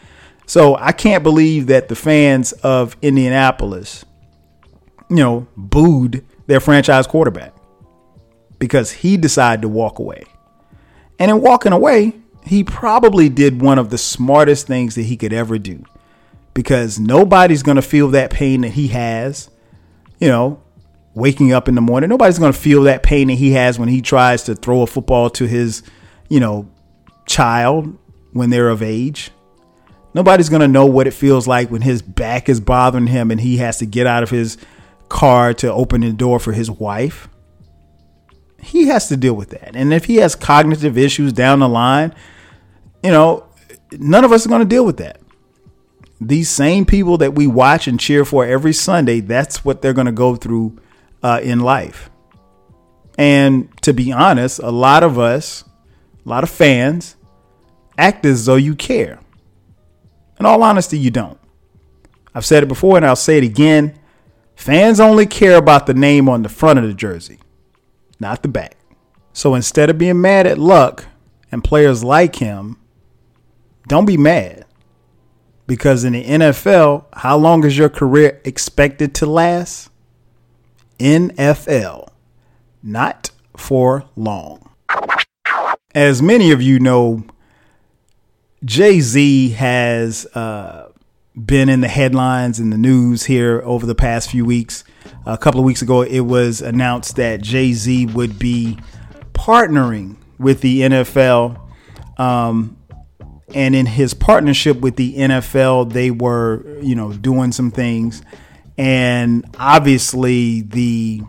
So 0.47 0.77
I 0.77 0.93
can't 0.93 1.23
believe 1.23 1.69
that 1.69 1.89
the 1.89 1.95
fans 1.95 2.53
of 2.53 2.97
Indianapolis, 3.01 4.05
you 5.09 5.17
know, 5.17 5.47
booed 5.57 6.25
their 6.47 6.61
franchise 6.61 7.07
quarterback 7.07 7.55
because 8.59 8.91
he 8.93 9.17
decided 9.17 9.63
to 9.63 9.69
walk 9.69 9.99
away. 9.99 10.25
And 11.19 11.31
in 11.31 11.41
walking 11.41 11.73
away, 11.73 12.15
he 12.45 12.65
probably 12.65 13.29
did 13.29 13.61
one 13.63 13.79
of 13.79 13.91
the 13.91 13.99
smartest 13.99 14.67
things 14.67 14.95
that 14.97 15.03
he 15.03 15.17
could 15.17 15.33
ever 15.33 15.59
do 15.59 15.85
because 16.55 16.99
nobody's 16.99 17.63
going 17.63 17.77
to 17.77 17.83
feel 17.83 18.09
that 18.09 18.31
pain 18.31 18.63
that 18.63 18.73
he 18.73 18.89
has, 18.89 19.49
you 20.19 20.29
know, 20.29 20.63
waking 21.15 21.53
up 21.53 21.69
in 21.69 21.75
the 21.75 21.81
morning. 21.81 22.11
Nobody's 22.11 22.39
going 22.39 22.53
to 22.53 22.59
feel 22.59 22.83
that 22.85 23.03
pain 23.03 23.29
that 23.29 23.35
he 23.35 23.53
has 23.53 23.79
when 23.79 23.89
he 23.89 24.01
tries 24.01 24.45
to 24.45 24.55
throw 24.55 24.83
a 24.83 24.87
football 24.87 25.31
to 25.31 25.47
his, 25.47 25.83
you 26.29 26.41
know, 26.41 26.69
child 27.27 27.97
when 28.33 28.51
they're 28.51 28.69
of 28.69 28.83
age. 28.83 29.31
Nobody's 30.15 30.49
going 30.49 30.61
to 30.61 30.69
know 30.69 30.87
what 30.87 31.07
it 31.07 31.15
feels 31.15 31.47
like 31.47 31.71
when 31.71 31.83
his 31.83 32.03
back 32.03 32.49
is 32.49 32.61
bothering 32.61 33.07
him 33.07 33.31
and 33.31 33.41
he 33.41 33.59
has 33.59 33.79
to 33.79 33.87
get 33.87 34.07
out 34.07 34.23
of 34.23 34.31
his 34.31 34.59
car 35.09 35.55
to 35.55 35.73
open 35.73 36.03
the 36.03 36.13
door 36.13 36.39
for 36.39 36.53
his 36.53 36.71
wife. 36.71 37.29
He 38.61 38.87
has 38.87 39.09
to 39.09 39.17
deal 39.17 39.35
with 39.35 39.51
that. 39.51 39.75
And 39.75 39.93
if 39.93 40.05
he 40.05 40.17
has 40.17 40.35
cognitive 40.35 40.97
issues 40.97 41.33
down 41.33 41.61
the 41.61 41.69
line, 41.69 42.15
you 43.03 43.11
know, 43.11 43.47
none 43.93 44.25
of 44.25 44.33
us 44.33 44.47
are 44.47 44.49
going 44.49 44.61
to 44.61 44.69
deal 44.69 44.85
with 44.85 44.99
that. 44.99 45.21
These 46.21 46.49
same 46.49 46.87
people 46.87 47.19
that 47.19 47.35
we 47.35 47.47
watch 47.47 47.89
and 47.89 47.99
cheer 47.99 48.25
for 48.25 48.45
every 48.45 48.73
Sunday, 48.73 49.21
that's 49.21 49.65
what 49.65 49.83
they're 49.83 49.93
going 49.93 50.07
to 50.07 50.13
go 50.13 50.37
through 50.37 50.79
uh, 51.23 51.41
in 51.43 51.61
life. 51.61 52.11
And 53.19 53.69
to 53.83 53.93
be 53.93 54.13
honest, 54.13 54.61
a 54.61 54.71
lot 54.71 55.03
of 55.03 55.19
us, 55.19 55.65
a 56.25 56.29
lot 56.29 56.45
of 56.45 56.51
fans, 56.51 57.17
act 57.99 58.25
as 58.25 58.47
though 58.47 58.57
you 58.57 58.75
care. 58.75 59.19
In 60.39 60.47
all 60.47 60.63
honesty, 60.63 60.99
you 60.99 61.11
don't. 61.11 61.39
I've 62.35 62.47
said 62.47 62.63
it 62.63 62.69
before 62.69 62.97
and 62.97 63.07
I'll 63.07 63.17
say 63.17 63.39
it 63.39 63.45
again. 63.45 63.99
Fans 64.57 65.01
only 65.01 65.27
care 65.27 65.57
about 65.57 65.87
the 65.87 65.95
name 65.95 66.29
on 66.29 66.43
the 66.43 66.49
front 66.49 66.79
of 66.79 66.87
the 66.87 66.95
jersey, 66.95 67.39
not 68.21 68.43
the 68.43 68.49
back. 68.49 68.77
So 69.33 69.55
instead 69.55 69.91
of 69.91 69.99
being 69.99 70.21
mad 70.21 70.47
at 70.47 70.59
Luck 70.59 71.07
and 71.51 71.65
players 71.65 72.05
like 72.05 72.37
him, 72.37 72.79
don't 73.89 74.05
be 74.05 74.17
mad. 74.17 74.65
Because 75.67 76.05
in 76.05 76.13
the 76.13 76.25
NFL, 76.25 77.07
how 77.15 77.37
long 77.37 77.65
is 77.65 77.79
your 77.79 77.89
career 77.89 78.41
expected 78.45 79.15
to 79.17 79.27
last? 79.27 79.91
NFL, 80.99 82.09
not 82.83 83.31
for 83.57 84.05
long. 84.17 84.71
As 85.95 86.23
many 86.23 86.53
of 86.53 86.63
you 86.63 86.79
know, 86.79 87.25
Jay 88.65 89.01
Z 89.01 89.51
has 89.51 90.27
uh, 90.35 90.91
been 91.35 91.69
in 91.69 91.81
the 91.81 91.89
headlines 91.89 92.61
in 92.61 92.71
the 92.71 92.79
news 92.79 93.25
here 93.25 93.61
over 93.65 93.87
the 93.87 93.95
past 93.95 94.31
few 94.31 94.45
weeks. 94.45 94.85
A 95.27 95.37
couple 95.37 95.61
of 95.61 95.67
weeks 95.67 95.83
ago, 95.83 96.03
it 96.03 96.21
was 96.21 96.61
announced 96.61 97.17
that 97.17 97.43
Jay 97.43 97.73
Z 97.73 98.07
would 98.07 98.39
be 98.39 98.79
partnering 99.33 100.17
with 100.39 100.61
the 100.61 100.83
NFL. 100.83 101.61
Um, 102.19 102.77
and 103.55 103.75
in 103.75 103.87
his 103.87 104.15
partnership 104.15 104.81
with 104.81 104.97
the 104.97 105.17
NFL, 105.17 105.93
they 105.93 106.11
were, 106.11 106.65
you 106.81 106.95
know, 106.95 107.13
doing 107.13 107.53
some 107.53 107.71
things. 107.71 108.23
And 108.79 109.45
obviously, 109.59 110.63
the 110.63 111.23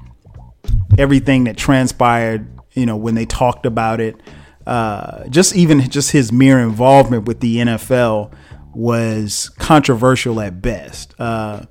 everything 0.97 1.45
that 1.45 1.57
transpired, 1.57 2.47
you 2.73 2.85
know, 2.85 2.95
when 2.95 3.15
they 3.15 3.25
talked 3.25 3.65
about 3.65 3.99
it, 3.99 4.21
uh, 4.65 5.28
just 5.30 5.56
even 5.56 5.89
just 5.89 6.12
his 6.12 6.32
mere 6.32 6.60
involvement 6.60 7.26
with 7.26 7.39
the 7.39 7.58
NFL 7.58 8.34
was 8.73 9.49
controversial 9.58 10.39
at 10.41 10.62
best. 10.62 11.15
Uh, 11.19 11.65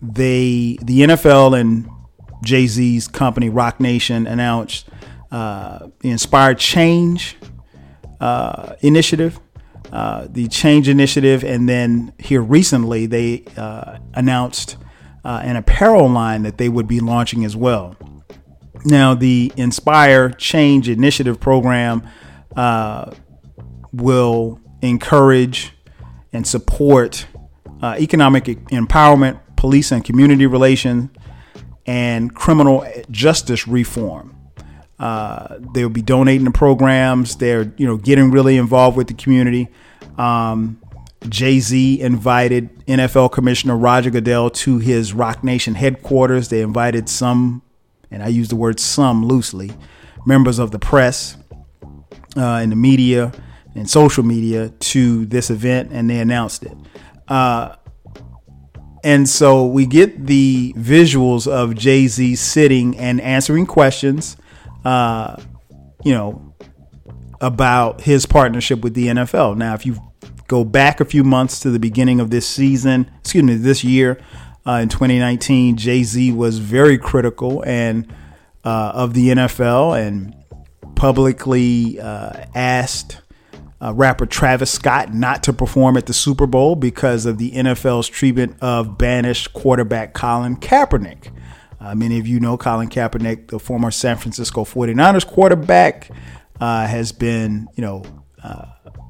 they, 0.00 0.78
the 0.82 1.00
NFL 1.00 1.58
and 1.58 1.88
Jay 2.44 2.66
Z's 2.66 3.08
company, 3.08 3.48
Roc 3.48 3.80
Nation, 3.80 4.26
announced 4.26 4.88
uh, 5.30 5.88
the 6.00 6.10
Inspired 6.10 6.58
Change 6.58 7.36
uh, 8.20 8.74
initiative, 8.80 9.38
uh, 9.92 10.26
the 10.30 10.48
Change 10.48 10.88
Initiative, 10.88 11.44
and 11.44 11.68
then 11.68 12.12
here 12.18 12.42
recently 12.42 13.06
they 13.06 13.44
uh, 13.56 13.98
announced 14.14 14.76
uh, 15.24 15.40
an 15.42 15.56
apparel 15.56 16.08
line 16.08 16.42
that 16.42 16.58
they 16.58 16.68
would 16.68 16.86
be 16.88 17.00
launching 17.00 17.44
as 17.44 17.56
well. 17.56 17.96
Now, 18.84 19.14
the 19.14 19.52
Inspire 19.56 20.30
Change 20.30 20.88
Initiative 20.88 21.40
program 21.40 22.06
uh, 22.56 23.12
will 23.92 24.60
encourage 24.82 25.72
and 26.32 26.46
support 26.46 27.26
uh, 27.82 27.96
economic 27.98 28.44
empowerment, 28.44 29.40
police 29.56 29.92
and 29.92 30.04
community 30.04 30.46
relations, 30.46 31.10
and 31.86 32.34
criminal 32.34 32.86
justice 33.10 33.66
reform. 33.66 34.34
Uh, 34.98 35.58
they'll 35.74 35.88
be 35.88 36.02
donating 36.02 36.44
to 36.44 36.50
programs. 36.50 37.36
They're 37.36 37.72
you 37.76 37.86
know 37.86 37.96
getting 37.96 38.30
really 38.30 38.56
involved 38.56 38.96
with 38.96 39.06
the 39.06 39.14
community. 39.14 39.68
Um, 40.16 40.80
Jay 41.28 41.60
Z 41.60 42.00
invited 42.00 42.86
NFL 42.86 43.32
Commissioner 43.32 43.76
Roger 43.76 44.10
Goodell 44.10 44.50
to 44.50 44.78
his 44.78 45.12
Roc 45.12 45.42
Nation 45.42 45.74
headquarters. 45.74 46.48
They 46.48 46.62
invited 46.62 47.08
some, 47.08 47.62
and 48.10 48.22
I 48.22 48.28
use 48.28 48.48
the 48.48 48.56
word 48.56 48.80
some 48.80 49.24
loosely, 49.24 49.70
members 50.26 50.58
of 50.58 50.70
the 50.70 50.78
press 50.78 51.36
uh, 52.36 52.40
and 52.40 52.72
the 52.72 52.76
media, 52.76 53.32
and 53.74 53.88
social 53.88 54.24
media 54.24 54.70
to 54.70 55.26
this 55.26 55.50
event, 55.50 55.90
and 55.92 56.08
they 56.08 56.18
announced 56.18 56.64
it. 56.64 56.76
Uh, 57.28 57.76
and 59.04 59.28
so 59.28 59.66
we 59.66 59.86
get 59.86 60.26
the 60.26 60.74
visuals 60.76 61.46
of 61.46 61.74
Jay 61.74 62.06
Z 62.06 62.34
sitting 62.36 62.98
and 62.98 63.20
answering 63.20 63.66
questions, 63.66 64.36
uh, 64.84 65.40
you 66.04 66.12
know, 66.12 66.54
about 67.40 68.00
his 68.00 68.26
partnership 68.26 68.80
with 68.80 68.94
the 68.94 69.06
NFL. 69.06 69.56
Now, 69.56 69.74
if 69.74 69.86
you 69.86 69.96
go 70.48 70.64
back 70.64 71.00
a 71.00 71.04
few 71.04 71.22
months 71.22 71.60
to 71.60 71.70
the 71.70 71.78
beginning 71.78 72.20
of 72.20 72.30
this 72.30 72.48
season, 72.48 73.10
excuse 73.20 73.44
me, 73.44 73.54
this 73.54 73.84
year 73.84 74.20
uh, 74.68 74.80
in 74.80 74.90
2019, 74.90 75.78
Jay 75.78 76.02
Z 76.02 76.32
was 76.32 76.58
very 76.58 76.98
critical 76.98 77.64
and 77.66 78.12
uh, 78.64 78.92
of 78.94 79.14
the 79.14 79.28
NFL 79.28 79.98
and 79.98 80.34
publicly 80.94 81.98
uh, 81.98 82.44
asked 82.54 83.22
uh, 83.80 83.94
rapper 83.94 84.26
Travis 84.26 84.70
Scott 84.70 85.14
not 85.14 85.42
to 85.44 85.54
perform 85.54 85.96
at 85.96 86.04
the 86.04 86.12
Super 86.12 86.46
Bowl 86.46 86.76
because 86.76 87.24
of 87.24 87.38
the 87.38 87.52
NFL's 87.52 88.08
treatment 88.08 88.56
of 88.60 88.98
banished 88.98 89.54
quarterback 89.54 90.12
Colin 90.12 90.56
Kaepernick. 90.56 91.32
Uh, 91.80 91.94
many 91.94 92.18
of 92.18 92.26
you 92.26 92.38
know 92.38 92.58
Colin 92.58 92.90
Kaepernick, 92.90 93.48
the 93.48 93.58
former 93.58 93.90
San 93.90 94.18
Francisco 94.18 94.64
49ers 94.64 95.26
quarterback, 95.26 96.10
uh, 96.60 96.86
has 96.86 97.12
been, 97.12 97.68
you 97.74 97.82
know, 97.82 98.04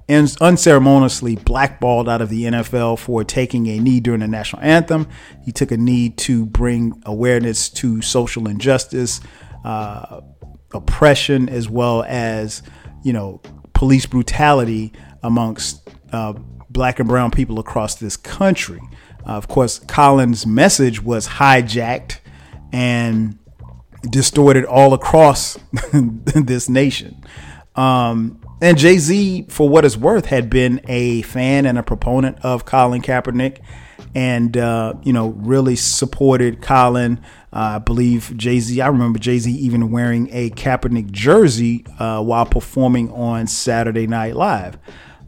uh, 0.09 0.27
unceremoniously 0.41 1.37
blackballed 1.37 2.09
out 2.09 2.23
of 2.23 2.29
the 2.31 2.45
NFL 2.45 2.99
for 2.99 3.25
taking 3.25 3.67
a 3.67 3.79
knee 3.79 4.01
during 4.01 4.21
the 4.21 4.29
national 4.29 4.63
anthem. 4.63 5.09
He 5.45 5.53
took 5.53 5.71
a 5.71 5.77
knee 5.77 6.11
to 6.11 6.47
bring 6.47 7.01
awareness 7.05 7.69
to 7.71 8.01
social 8.01 8.49
injustice, 8.49 9.21
uh, 9.65 10.21
oppression, 10.73 11.49
as 11.49 11.69
well 11.69 12.05
as, 12.05 12.63
you 13.03 13.13
know, 13.13 13.41
police 13.75 14.07
brutality 14.07 14.93
amongst 15.23 15.89
uh, 16.13 16.33
black 16.71 16.99
and 16.99 17.09
brown 17.09 17.31
people 17.31 17.59
across 17.59 17.97
this 17.97 18.17
country. 18.17 18.81
Uh, 19.27 19.33
of 19.33 19.49
course, 19.49 19.79
Colin's 19.79 20.47
message 20.47 21.03
was 21.03 21.29
hijacked 21.29 22.21
and 22.73 23.39
distorted 24.09 24.65
all 24.65 24.95
across 24.95 25.59
this 25.93 26.69
nation. 26.69 27.25
Um, 27.75 28.41
and 28.61 28.77
Jay 28.79 28.99
Z, 28.99 29.47
for 29.49 29.69
what 29.69 29.85
it's 29.85 29.97
worth, 29.97 30.27
had 30.27 30.51
been 30.51 30.81
a 30.89 31.23
fan 31.23 31.67
and 31.67 31.79
a 31.79 31.83
proponent 31.83 32.39
of 32.43 32.65
Colin 32.65 33.03
Kaepernick 33.03 33.59
and, 34.15 34.57
uh, 34.57 34.95
you 35.03 35.13
know, 35.13 35.29
really 35.29 35.77
supported 35.77 36.63
Colin 36.63 37.21
uh, 37.53 37.77
I 37.77 37.79
believe 37.79 38.37
Jay 38.37 38.61
Z, 38.61 38.81
I 38.81 38.89
remember 38.89 39.19
Jay 39.19 39.39
Z 39.39 39.51
even 39.51 39.91
wearing 39.91 40.29
a 40.33 40.51
Kaepernick 40.51 41.11
jersey 41.11 41.87
uh, 41.99 42.23
while 42.23 42.45
performing 42.45 43.11
on 43.11 43.47
Saturday 43.47 44.07
Night 44.07 44.37
Live. 44.37 44.77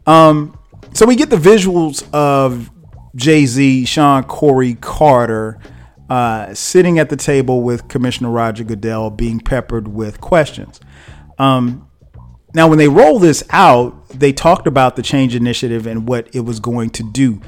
Um, 0.05 0.57
so 0.93 1.05
we 1.05 1.15
get 1.15 1.31
the 1.31 1.37
visuals 1.37 2.07
of 2.13 2.69
Jay 3.15 3.45
Z, 3.47 3.85
Shawn 3.85 4.23
Corey 4.25 4.75
Carter 4.75 5.59
uh, 6.11 6.53
sitting 6.53 6.99
at 6.99 7.09
the 7.09 7.15
table 7.17 7.63
with 7.63 7.87
Commissioner 7.87 8.29
Roger 8.29 8.63
Goodell 8.63 9.09
being 9.09 9.39
peppered 9.39 9.87
with 9.87 10.21
questions. 10.21 10.79
Um, 11.39 11.89
now, 12.53 12.67
when 12.67 12.77
they 12.77 12.87
roll 12.87 13.19
this 13.19 13.43
out, 13.49 14.09
they 14.09 14.33
talked 14.33 14.67
about 14.67 14.95
the 14.95 15.01
change 15.01 15.35
initiative 15.35 15.87
and 15.87 16.07
what 16.07 16.33
it 16.35 16.41
was 16.41 16.59
going 16.59 16.89
to 16.91 17.03
do 17.03 17.41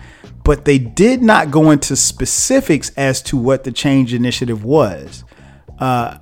but 0.44 0.66
they 0.66 0.78
did 0.78 1.22
not 1.22 1.52
go 1.52 1.72
into 1.72 1.96
specifics 1.96 2.92
as 2.98 3.22
to 3.22 3.38
what 3.38 3.64
the 3.64 3.72
change 3.72 4.14
initiative 4.14 4.64
was. 4.64 5.24
Uh, 5.80 6.18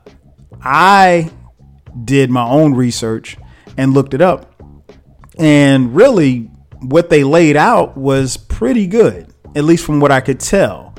I 0.62 1.32
did 2.06 2.30
my 2.30 2.48
own 2.48 2.74
research 2.74 3.38
and 3.78 3.94
looked 3.94 4.14
it 4.14 4.22
up. 4.22 4.48
And 5.38 5.96
really, 5.96 6.52
what 6.82 7.10
they 7.10 7.24
laid 7.24 7.58
out 7.58 7.98
was 7.98 8.38
pretty 8.38 8.86
good, 8.86 9.34
at 9.56 9.64
least 9.64 9.86
from 9.86 10.00
what 10.00 10.12
I 10.12 10.22
could 10.22 10.40
tell. 10.40 10.94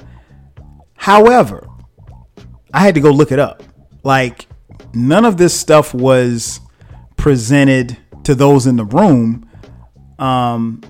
However, 0.95 1.69
I 2.75 2.81
had 2.81 2.95
to 2.97 3.01
go 3.01 3.11
look 3.11 3.31
it 3.31 3.39
up. 3.39 3.63
Like, 4.03 4.47
none 4.95 5.25
of 5.25 5.37
this 5.37 5.59
stuff 5.59 5.95
was 5.95 6.61
presented 7.23 7.97
to 8.25 8.35
those 8.35 8.67
in 8.67 8.75
the 8.75 8.85
room. 8.85 9.49
Um, 10.19 10.81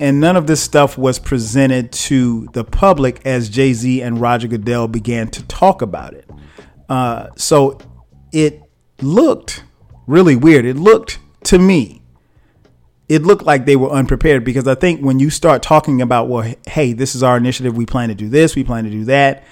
and 0.00 0.18
none 0.18 0.34
of 0.34 0.48
this 0.48 0.60
stuff 0.60 0.98
was 0.98 1.20
presented 1.20 1.92
to 1.92 2.48
the 2.54 2.64
public 2.64 3.24
as 3.24 3.48
Jay 3.48 3.72
Z 3.72 4.02
and 4.02 4.20
Roger 4.20 4.48
Goodell 4.48 4.88
began 4.88 5.28
to 5.28 5.44
talk 5.44 5.80
about 5.80 6.14
it. 6.14 6.28
Uh, 6.88 7.28
so 7.36 7.78
it 8.32 8.60
looked 9.00 9.62
really 10.08 10.34
weird. 10.34 10.64
It 10.64 10.76
looked 10.76 11.20
to 11.44 11.58
me, 11.60 12.02
it 13.08 13.22
looked 13.22 13.44
like 13.44 13.64
they 13.64 13.76
were 13.76 13.90
unprepared 13.90 14.42
because 14.42 14.66
I 14.66 14.74
think 14.74 15.00
when 15.02 15.20
you 15.20 15.30
start 15.30 15.62
talking 15.62 16.02
about, 16.02 16.28
well, 16.28 16.52
hey, 16.66 16.94
this 16.94 17.14
is 17.14 17.22
our 17.22 17.36
initiative, 17.36 17.76
we 17.76 17.86
plan 17.86 18.08
to 18.08 18.16
do 18.16 18.28
this, 18.28 18.56
we 18.56 18.64
plan 18.64 18.82
to 18.82 18.90
do 18.90 19.04
that. 19.04 19.44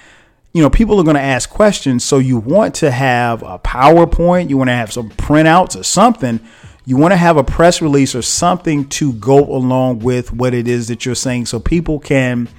You 0.51 0.63
know, 0.63 0.69
people 0.69 0.99
are 0.99 1.03
going 1.03 1.15
to 1.15 1.21
ask 1.21 1.49
questions. 1.49 2.03
So 2.03 2.17
you 2.17 2.37
want 2.37 2.75
to 2.75 2.89
have 2.89 3.43
a 3.43 3.59
PowerPoint, 3.59 4.49
you 4.49 4.57
want 4.57 4.69
to 4.69 4.75
have 4.75 4.91
some 4.91 5.09
printouts 5.11 5.79
or 5.79 5.83
something. 5.83 6.39
You 6.85 6.97
want 6.97 7.11
to 7.11 7.17
have 7.17 7.37
a 7.37 7.43
press 7.43 7.83
release 7.83 8.15
or 8.15 8.23
something 8.23 8.89
to 8.89 9.13
go 9.13 9.45
along 9.45 9.99
with 9.99 10.33
what 10.33 10.55
it 10.55 10.67
is 10.67 10.87
that 10.87 11.05
you're 11.05 11.13
saying 11.13 11.45
so 11.45 11.59
people 11.59 11.99
can 11.99 12.49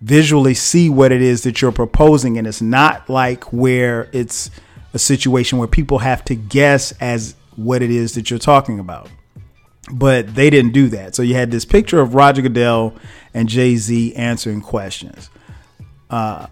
visually 0.00 0.54
see 0.54 0.88
what 0.88 1.12
it 1.12 1.20
is 1.20 1.42
that 1.42 1.60
you're 1.60 1.72
proposing. 1.72 2.38
And 2.38 2.46
it's 2.46 2.62
not 2.62 3.10
like 3.10 3.52
where 3.52 4.08
it's 4.12 4.50
a 4.94 4.98
situation 4.98 5.58
where 5.58 5.68
people 5.68 5.98
have 5.98 6.24
to 6.26 6.34
guess 6.34 6.92
as 6.92 7.34
what 7.56 7.82
it 7.82 7.90
is 7.90 8.14
that 8.14 8.30
you're 8.30 8.38
talking 8.38 8.78
about. 8.78 9.10
But 9.92 10.34
they 10.34 10.48
didn't 10.48 10.72
do 10.72 10.88
that. 10.88 11.14
So 11.14 11.22
you 11.22 11.34
had 11.34 11.50
this 11.50 11.66
picture 11.66 12.00
of 12.00 12.14
roger 12.14 12.40
goodell 12.40 12.94
and 13.34 13.48
jay-z 13.48 14.14
answering 14.14 14.62
questions. 14.62 15.28
Uh, 16.08 16.46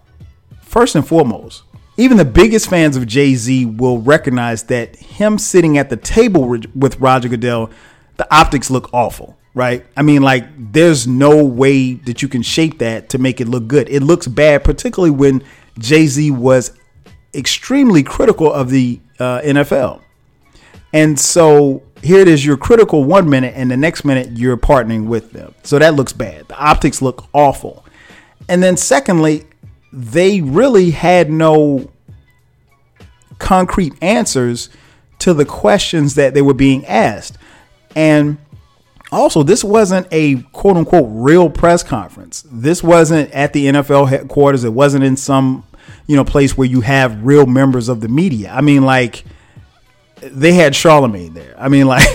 first 0.67 0.95
and 0.95 1.07
foremost 1.07 1.63
even 1.97 2.17
the 2.17 2.25
biggest 2.25 2.69
fans 2.69 2.95
of 2.95 3.07
Jay 3.07 3.33
Z 3.33 3.65
will 3.65 3.99
recognize 3.99 4.63
that 4.63 4.95
him 4.95 5.39
sitting 5.39 5.79
at 5.79 5.89
the 5.89 5.97
table 5.97 6.47
with 6.75 6.99
Roger 6.99 7.27
Goodell, 7.27 7.71
the 8.17 8.33
optics 8.33 8.69
look 8.69 8.93
awful, 8.93 9.35
right? 9.55 9.83
I 9.97 10.03
mean, 10.03 10.21
like, 10.21 10.45
there's 10.71 11.07
no 11.07 11.43
way 11.43 11.95
that 11.95 12.21
you 12.21 12.27
can 12.27 12.43
shape 12.43 12.77
that 12.79 13.09
to 13.09 13.17
make 13.17 13.41
it 13.41 13.47
look 13.47 13.67
good. 13.67 13.89
It 13.89 14.03
looks 14.03 14.27
bad, 14.27 14.63
particularly 14.63 15.09
when 15.09 15.43
Jay 15.79 16.05
Z 16.05 16.29
was 16.31 16.77
extremely 17.33 18.03
critical 18.03 18.53
of 18.53 18.69
the 18.69 18.99
uh, 19.19 19.41
NFL. 19.41 20.01
And 20.93 21.19
so 21.19 21.81
here 22.03 22.19
it 22.19 22.27
is, 22.27 22.45
you're 22.45 22.57
critical 22.57 23.03
one 23.05 23.27
minute, 23.27 23.55
and 23.57 23.71
the 23.71 23.77
next 23.77 24.05
minute 24.05 24.37
you're 24.37 24.55
partnering 24.55 25.07
with 25.07 25.31
them. 25.31 25.55
So 25.63 25.79
that 25.79 25.95
looks 25.95 26.13
bad. 26.13 26.47
The 26.47 26.59
optics 26.59 27.01
look 27.01 27.27
awful. 27.33 27.83
And 28.47 28.61
then, 28.61 28.77
secondly, 28.77 29.46
they 29.97 30.41
really 30.41 30.91
had 30.91 31.31
no 31.31 31.89
concrete 33.39 33.93
answers 33.99 34.69
to 35.17 35.33
the 35.33 35.43
questions 35.43 36.13
that 36.13 36.35
they 36.35 36.41
were 36.43 36.53
being 36.53 36.85
asked. 36.85 37.35
And 37.95 38.37
also, 39.11 39.41
this 39.41 39.63
wasn't 39.63 40.05
a 40.11 40.35
quote 40.53 40.77
unquote 40.77 41.07
real 41.09 41.49
press 41.49 41.81
conference. 41.81 42.45
This 42.51 42.83
wasn't 42.83 43.31
at 43.31 43.53
the 43.53 43.65
NFL 43.65 44.07
headquarters. 44.09 44.63
It 44.63 44.73
wasn't 44.73 45.03
in 45.03 45.17
some, 45.17 45.65
you 46.05 46.15
know, 46.15 46.23
place 46.23 46.55
where 46.55 46.67
you 46.67 46.81
have 46.81 47.25
real 47.25 47.47
members 47.47 47.89
of 47.89 47.99
the 48.01 48.07
media. 48.07 48.51
I 48.53 48.61
mean, 48.61 48.83
like 48.83 49.25
they 50.21 50.53
had 50.53 50.73
Charlamagne 50.73 51.33
there. 51.33 51.55
I 51.57 51.69
mean, 51.69 51.87
like 51.87 52.07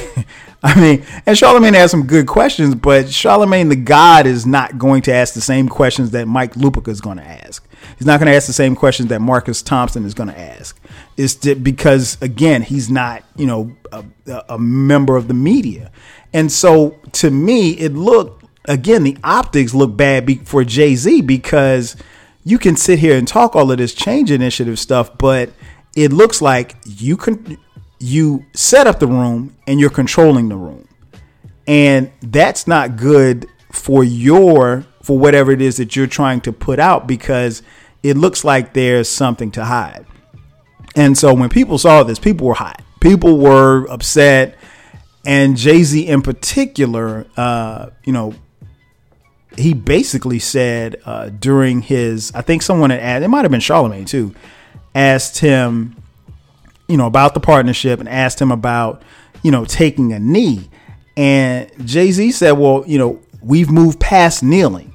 I 0.65 0.81
mean, 0.81 1.05
and 1.27 1.37
Charlamagne 1.37 1.75
has 1.75 1.91
some 1.91 2.07
good 2.07 2.29
questions, 2.29 2.77
but 2.77 3.07
Charlamagne 3.07 3.69
the 3.69 3.75
God 3.75 4.27
is 4.27 4.47
not 4.47 4.79
going 4.79 5.03
to 5.03 5.13
ask 5.13 5.35
the 5.35 5.41
same 5.41 5.69
questions 5.69 6.13
that 6.13 6.29
Mike 6.29 6.55
Lupica 6.55 6.89
is 6.89 7.01
going 7.01 7.17
to 7.17 7.27
ask. 7.27 7.67
He's 7.99 8.07
not 8.07 8.21
going 8.21 8.31
to 8.31 8.37
ask 8.37 8.47
the 8.47 8.53
same 8.53 8.77
questions 8.77 9.09
that 9.09 9.21
Marcus 9.21 9.61
Thompson 9.61 10.05
is 10.05 10.15
going 10.15 10.29
to 10.29 10.39
ask. 10.39 10.79
It's 11.17 11.35
because 11.35 12.17
again, 12.23 12.63
he's 12.63 12.89
not, 12.89 13.25
you 13.35 13.47
know, 13.47 13.77
a, 13.91 14.05
a 14.51 14.59
member 14.59 15.17
of 15.17 15.27
the 15.27 15.35
media, 15.35 15.91
and 16.33 16.51
so 16.51 17.01
to 17.13 17.31
me, 17.31 17.73
it 17.73 17.93
looked 17.93 18.45
again 18.67 19.03
the 19.03 19.19
optics 19.25 19.75
look 19.75 19.97
bad 19.97 20.47
for 20.47 20.63
Jay 20.63 20.95
Z 20.95 21.23
because 21.23 21.97
you 22.45 22.59
can 22.59 22.77
sit 22.77 23.01
here 23.01 23.17
and 23.17 23.27
talk 23.27 23.57
all 23.57 23.73
of 23.73 23.79
this 23.79 23.95
change 23.95 24.31
initiative 24.31 24.79
stuff, 24.79 25.19
but 25.19 25.51
it 25.97 26.13
looks 26.13 26.41
like 26.41 26.77
you 26.87 27.17
can 27.17 27.59
you 28.03 28.45
set 28.53 28.87
up 28.87 28.99
the 28.99 29.07
room 29.07 29.57
and 29.67 29.79
you're 29.79 29.91
controlling 29.91 30.49
the 30.49 30.57
room. 30.57 30.89
And 31.67 32.11
that's 32.21 32.67
not 32.67 32.97
good 32.97 33.47
for 33.71 34.03
your 34.05 34.85
for 35.03 35.19
whatever 35.19 35.51
it 35.51 35.61
is 35.61 35.77
that 35.77 35.97
you're 35.97 36.07
trying 36.07 36.41
to 36.41 36.53
put 36.53 36.79
out 36.79 37.07
because 37.07 37.63
it 38.03 38.17
looks 38.17 38.45
like 38.45 38.73
there's 38.73 39.09
something 39.09 39.51
to 39.53 39.65
hide. 39.65 40.07
And 40.95 41.17
so 41.17 41.35
when 41.35 41.49
people 41.49 41.79
saw 41.79 42.03
this, 42.03 42.19
people 42.19 42.47
were 42.47 42.55
hot. 42.55 42.83
People 43.01 43.39
were 43.39 43.87
upset. 43.89 44.57
And 45.25 45.57
Jay 45.57 45.83
Z 45.83 46.07
in 46.07 46.23
particular, 46.23 47.27
uh, 47.37 47.91
you 48.05 48.13
know, 48.13 48.35
he 49.57 49.75
basically 49.75 50.39
said 50.39 51.01
uh, 51.05 51.29
during 51.29 51.83
his, 51.83 52.33
I 52.35 52.43
think 52.43 52.63
someone 52.63 52.91
had 52.91 53.01
asked, 53.01 53.25
it 53.25 53.29
might 53.29 53.43
have 53.43 53.51
been 53.51 53.61
Charlamagne 53.61 54.07
too, 54.07 54.35
asked 54.95 55.39
him, 55.39 56.02
you 56.93 56.99
know, 56.99 57.07
about 57.07 57.33
the 57.33 57.41
partnership 57.41 58.01
and 58.01 58.09
asked 58.09 58.39
him 58.39 58.53
about, 58.53 59.03
you 59.43 59.51
know, 59.51 59.65
taking 59.65 60.13
a 60.13 60.19
knee. 60.19 60.69
And 61.17 61.71
Jay 61.87 62.13
Z 62.13 62.33
said, 62.33 62.53
well, 62.53 62.85
you 62.87 62.99
know, 62.99 63.19
we've 63.41 63.71
moved 63.71 63.99
past 63.99 64.43
kneeling. 64.43 64.93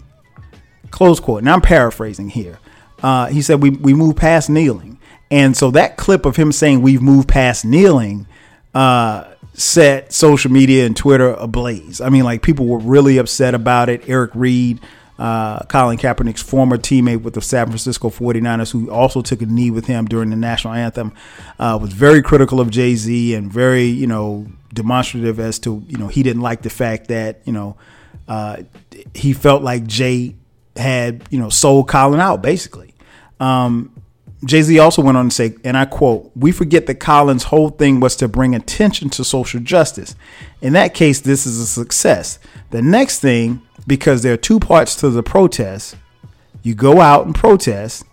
Close 0.92 1.20
quote. 1.20 1.40
And 1.40 1.50
I'm 1.50 1.60
paraphrasing 1.60 2.30
here. 2.30 2.60
Uh, 3.02 3.26
he 3.30 3.42
said, 3.42 3.64
we, 3.64 3.72
we 3.72 3.96
moved 3.96 4.16
past 4.16 4.48
kneeling. 4.48 5.00
And 5.32 5.58
so 5.58 5.72
that 5.72 5.98
clip 5.98 6.28
of 6.28 6.36
him 6.36 6.52
saying 6.52 6.84
we've 6.84 7.02
moved 7.02 7.28
past 7.28 7.66
kneeling 7.66 8.28
uh, 8.76 9.34
set 9.54 10.14
social 10.14 10.52
media 10.52 10.86
and 10.86 10.96
Twitter 10.96 11.32
ablaze. 11.32 12.00
I 12.00 12.10
mean, 12.10 12.26
like 12.26 12.44
people 12.44 12.68
were 12.68 12.78
really 12.78 13.18
upset 13.18 13.56
about 13.56 13.90
it. 13.90 14.08
Eric 14.08 14.32
Reid, 14.36 14.82
uh, 15.20 15.60
Colin 15.66 15.98
Kaepernick's 15.98 16.42
former 16.42 16.78
teammate 16.78 17.22
with 17.22 17.34
the 17.34 17.42
San 17.42 17.68
Francisco 17.68 18.10
49ers, 18.10 18.72
who 18.72 18.90
also 18.92 19.22
took 19.22 19.42
a 19.42 19.46
knee 19.46 19.72
with 19.72 19.88
him 19.88 20.06
during 20.06 20.30
the 20.30 20.36
national 20.36 20.74
anthem, 20.74 21.14
uh, 21.60 21.78
was 21.82 21.94
very 21.94 22.22
critical 22.22 22.60
of 22.60 22.70
Jay 22.70 22.96
Z 22.96 23.34
and 23.34 23.52
very, 23.52 23.86
you 23.86 24.08
know, 24.08 24.48
demonstrative 24.74 25.40
as 25.40 25.60
to, 25.60 25.84
you 25.88 25.98
know, 25.98 26.08
he 26.08 26.24
didn't 26.24 26.42
like 26.42 26.62
the 26.62 26.70
fact 26.70 27.08
that, 27.08 27.42
you 27.46 27.54
know, 27.54 27.78
uh, 28.28 28.58
he 29.14 29.34
felt 29.34 29.64
like 29.64 29.88
Jay 29.88 30.36
had, 30.76 31.24
you 31.32 31.40
know, 31.40 31.50
sold 31.50 31.88
Colin 31.88 32.20
out, 32.20 32.42
basically. 32.42 32.94
Um, 33.40 33.94
Jay 34.46 34.62
Z 34.62 34.78
also 34.78 35.02
went 35.02 35.18
on 35.18 35.30
to 35.30 35.36
say, 35.36 35.56
and 35.64 35.76
I 35.76 35.86
quote, 35.86 36.32
We 36.36 36.52
forget 36.52 36.86
that 36.88 36.96
Colin's 36.96 37.44
whole 37.44 37.70
thing 37.70 38.00
was 38.00 38.16
to 38.18 38.28
bring 38.28 38.54
attention 38.54 39.10
to 39.12 39.24
social 39.24 39.60
justice. 39.60 40.16
In 40.62 40.74
that 40.74 40.94
case, 40.94 41.22
this 41.22 41.48
is 41.48 41.60
a 41.60 41.66
success. 41.66 42.38
The 42.70 42.82
next 42.82 43.20
thing, 43.20 43.62
because 43.88 44.22
there 44.22 44.34
are 44.34 44.38
two 44.38 44.60
parts 44.60 44.96
to 44.98 45.10
the 45.10 45.24
protest, 45.24 45.96
you 46.62 46.76
go 46.76 47.02
out 47.02 47.26
and 47.26 47.34
protest, 47.34 48.04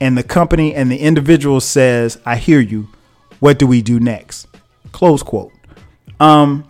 and 0.00 0.18
the 0.18 0.22
company 0.22 0.74
and 0.74 0.90
the 0.90 0.98
individual 0.98 1.60
says, 1.60 2.18
I 2.26 2.36
hear 2.36 2.58
you. 2.58 2.88
What 3.38 3.58
do 3.58 3.66
we 3.66 3.82
do 3.82 4.00
next? 4.00 4.48
Close 4.90 5.22
quote. 5.22 5.52
Um, 6.18 6.64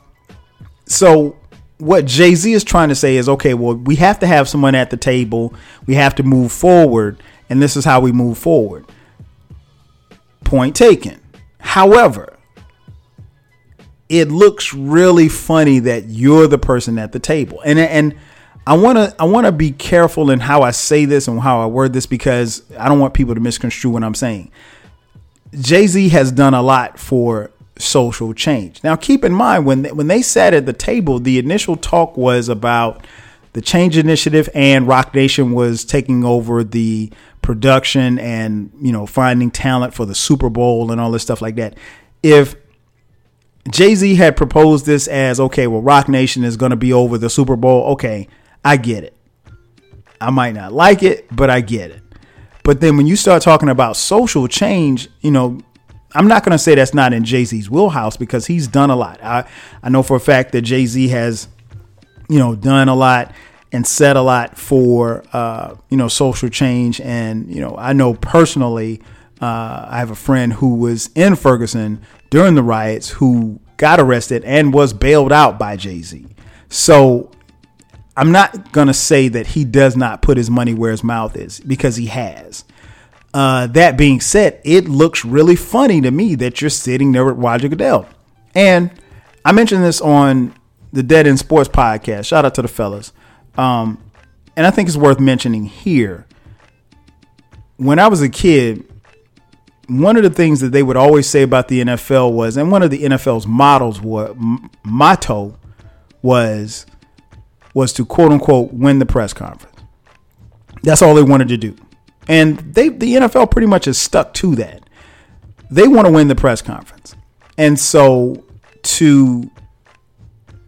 so 0.86 1.36
what 1.78 2.04
Jay 2.04 2.34
Z 2.34 2.52
is 2.52 2.64
trying 2.64 2.88
to 2.88 2.94
say 2.94 3.16
is, 3.16 3.28
okay, 3.28 3.54
well, 3.54 3.74
we 3.74 3.96
have 3.96 4.18
to 4.18 4.26
have 4.26 4.48
someone 4.48 4.74
at 4.74 4.90
the 4.90 4.96
table. 4.96 5.54
We 5.86 5.94
have 5.94 6.14
to 6.16 6.22
move 6.22 6.52
forward 6.52 7.22
and 7.52 7.60
this 7.60 7.76
is 7.76 7.84
how 7.84 8.00
we 8.00 8.12
move 8.12 8.38
forward. 8.38 8.86
Point 10.42 10.74
taken. 10.74 11.20
However, 11.60 12.38
it 14.08 14.30
looks 14.30 14.72
really 14.72 15.28
funny 15.28 15.78
that 15.80 16.06
you're 16.06 16.46
the 16.46 16.56
person 16.56 16.98
at 16.98 17.12
the 17.12 17.18
table. 17.18 17.60
And 17.62 17.78
and 17.78 18.14
I 18.66 18.76
want 18.76 18.96
to 18.96 19.14
I 19.18 19.24
want 19.24 19.46
to 19.46 19.52
be 19.52 19.72
careful 19.72 20.30
in 20.30 20.40
how 20.40 20.62
I 20.62 20.70
say 20.70 21.04
this 21.04 21.26
and 21.26 21.40
how 21.40 21.60
I 21.60 21.66
word 21.66 21.92
this 21.92 22.06
because 22.06 22.62
I 22.78 22.88
don't 22.88 23.00
want 23.00 23.14
people 23.14 23.34
to 23.34 23.40
misconstrue 23.40 23.90
what 23.90 24.04
I'm 24.04 24.14
saying. 24.14 24.50
Jay-Z 25.58 26.08
has 26.10 26.32
done 26.32 26.54
a 26.54 26.62
lot 26.62 26.98
for 26.98 27.50
social 27.76 28.32
change. 28.32 28.82
Now 28.84 28.96
keep 28.96 29.24
in 29.24 29.32
mind 29.32 29.66
when 29.66 29.82
they, 29.82 29.92
when 29.92 30.06
they 30.06 30.22
sat 30.22 30.54
at 30.54 30.66
the 30.66 30.72
table, 30.72 31.18
the 31.18 31.38
initial 31.38 31.76
talk 31.76 32.16
was 32.16 32.48
about 32.48 33.04
the 33.52 33.60
Change 33.60 33.98
Initiative 33.98 34.48
and 34.54 34.86
Roc 34.88 35.14
Nation 35.14 35.52
was 35.52 35.84
taking 35.84 36.24
over 36.24 36.64
the 36.64 37.12
production 37.42 38.18
and 38.18 38.70
you 38.80 38.92
know 38.92 39.04
finding 39.04 39.50
talent 39.50 39.92
for 39.92 40.06
the 40.06 40.14
Super 40.14 40.48
Bowl 40.48 40.92
and 40.92 41.00
all 41.00 41.10
this 41.10 41.22
stuff 41.22 41.42
like 41.42 41.56
that. 41.56 41.76
If 42.22 42.54
Jay 43.70 43.94
Z 43.94 44.14
had 44.14 44.36
proposed 44.36 44.86
this 44.86 45.06
as 45.08 45.38
okay, 45.40 45.66
well, 45.66 45.82
Roc 45.82 46.08
Nation 46.08 46.44
is 46.44 46.56
going 46.56 46.70
to 46.70 46.76
be 46.76 46.92
over 46.92 47.18
the 47.18 47.28
Super 47.28 47.56
Bowl. 47.56 47.84
Okay, 47.92 48.28
I 48.64 48.76
get 48.76 49.04
it. 49.04 49.16
I 50.20 50.30
might 50.30 50.52
not 50.52 50.72
like 50.72 51.02
it, 51.02 51.26
but 51.34 51.50
I 51.50 51.60
get 51.60 51.90
it. 51.90 52.02
But 52.62 52.80
then 52.80 52.96
when 52.96 53.06
you 53.06 53.16
start 53.16 53.42
talking 53.42 53.68
about 53.68 53.96
social 53.96 54.46
change, 54.46 55.08
you 55.20 55.32
know, 55.32 55.58
I'm 56.14 56.28
not 56.28 56.44
going 56.44 56.52
to 56.52 56.58
say 56.58 56.74
that's 56.74 56.94
not 56.94 57.12
in 57.12 57.24
Jay 57.24 57.44
Z's 57.44 57.68
wheelhouse 57.68 58.16
because 58.16 58.46
he's 58.46 58.68
done 58.68 58.90
a 58.90 58.96
lot. 58.96 59.22
I 59.22 59.48
I 59.82 59.88
know 59.88 60.02
for 60.02 60.16
a 60.16 60.20
fact 60.20 60.52
that 60.52 60.62
Jay 60.62 60.86
Z 60.86 61.08
has, 61.08 61.48
you 62.28 62.38
know, 62.38 62.54
done 62.54 62.88
a 62.88 62.94
lot 62.94 63.34
and 63.72 63.86
said 63.86 64.16
a 64.16 64.22
lot 64.22 64.56
for 64.58 65.24
uh, 65.32 65.74
you 65.88 65.96
know 65.96 66.08
social 66.08 66.48
change. 66.48 67.00
And 67.00 67.52
you 67.52 67.60
know, 67.60 67.74
I 67.76 67.94
know 67.94 68.14
personally, 68.14 69.02
uh, 69.40 69.86
I 69.88 69.98
have 69.98 70.10
a 70.10 70.16
friend 70.16 70.52
who 70.52 70.74
was 70.74 71.10
in 71.14 71.34
Ferguson 71.34 72.00
during 72.30 72.54
the 72.54 72.62
riots 72.62 73.08
who 73.08 73.60
got 73.78 73.98
arrested 73.98 74.44
and 74.44 74.72
was 74.72 74.92
bailed 74.92 75.32
out 75.32 75.58
by 75.58 75.76
Jay 75.76 76.02
Z. 76.02 76.26
So 76.68 77.30
I'm 78.16 78.32
not 78.32 78.72
gonna 78.72 78.94
say 78.94 79.28
that 79.28 79.48
he 79.48 79.64
does 79.64 79.96
not 79.96 80.22
put 80.22 80.36
his 80.36 80.50
money 80.50 80.74
where 80.74 80.90
his 80.90 81.02
mouth 81.02 81.36
is 81.36 81.60
because 81.60 81.96
he 81.96 82.06
has. 82.06 82.64
Uh, 83.34 83.66
that 83.68 83.96
being 83.96 84.20
said, 84.20 84.60
it 84.64 84.88
looks 84.88 85.24
really 85.24 85.56
funny 85.56 86.00
to 86.02 86.10
me 86.10 86.34
that 86.34 86.60
you're 86.60 86.70
sitting 86.70 87.12
there 87.12 87.24
with 87.24 87.36
Roger 87.36 87.68
Goodell. 87.68 88.06
And 88.54 88.90
I 89.44 89.52
mentioned 89.52 89.82
this 89.82 90.00
on 90.00 90.54
the 90.92 91.02
Dead 91.02 91.26
End 91.26 91.38
Sports 91.38 91.68
podcast. 91.68 92.26
Shout 92.26 92.44
out 92.44 92.54
to 92.56 92.62
the 92.62 92.68
fellas. 92.68 93.12
Um, 93.56 94.02
and 94.56 94.66
I 94.66 94.70
think 94.70 94.88
it's 94.88 94.98
worth 94.98 95.18
mentioning 95.18 95.64
here. 95.64 96.26
When 97.78 97.98
I 97.98 98.08
was 98.08 98.20
a 98.20 98.28
kid, 98.28 98.84
one 99.88 100.16
of 100.16 100.22
the 100.22 100.30
things 100.30 100.60
that 100.60 100.72
they 100.72 100.82
would 100.82 100.96
always 100.96 101.26
say 101.26 101.42
about 101.42 101.68
the 101.68 101.82
NFL 101.82 102.32
was, 102.32 102.56
and 102.56 102.70
one 102.70 102.82
of 102.82 102.90
the 102.90 103.02
NFL's 103.02 103.46
models 103.46 104.00
was 104.00 104.36
motto 104.84 105.58
was 106.20 106.86
was 107.74 107.92
to 107.94 108.04
quote 108.04 108.32
unquote 108.32 108.72
win 108.72 108.98
the 108.98 109.06
press 109.06 109.32
conference. 109.32 109.76
That's 110.82 111.02
all 111.02 111.14
they 111.14 111.22
wanted 111.22 111.48
to 111.48 111.56
do. 111.56 111.76
And 112.28 112.58
they 112.58 112.88
the 112.88 113.14
NFL 113.14 113.50
pretty 113.50 113.66
much 113.66 113.86
has 113.86 113.98
stuck 113.98 114.34
to 114.34 114.54
that. 114.56 114.82
They 115.70 115.88
want 115.88 116.06
to 116.06 116.12
win 116.12 116.28
the 116.28 116.34
press 116.34 116.60
conference. 116.62 117.14
And 117.56 117.78
so 117.78 118.44
to 118.82 119.50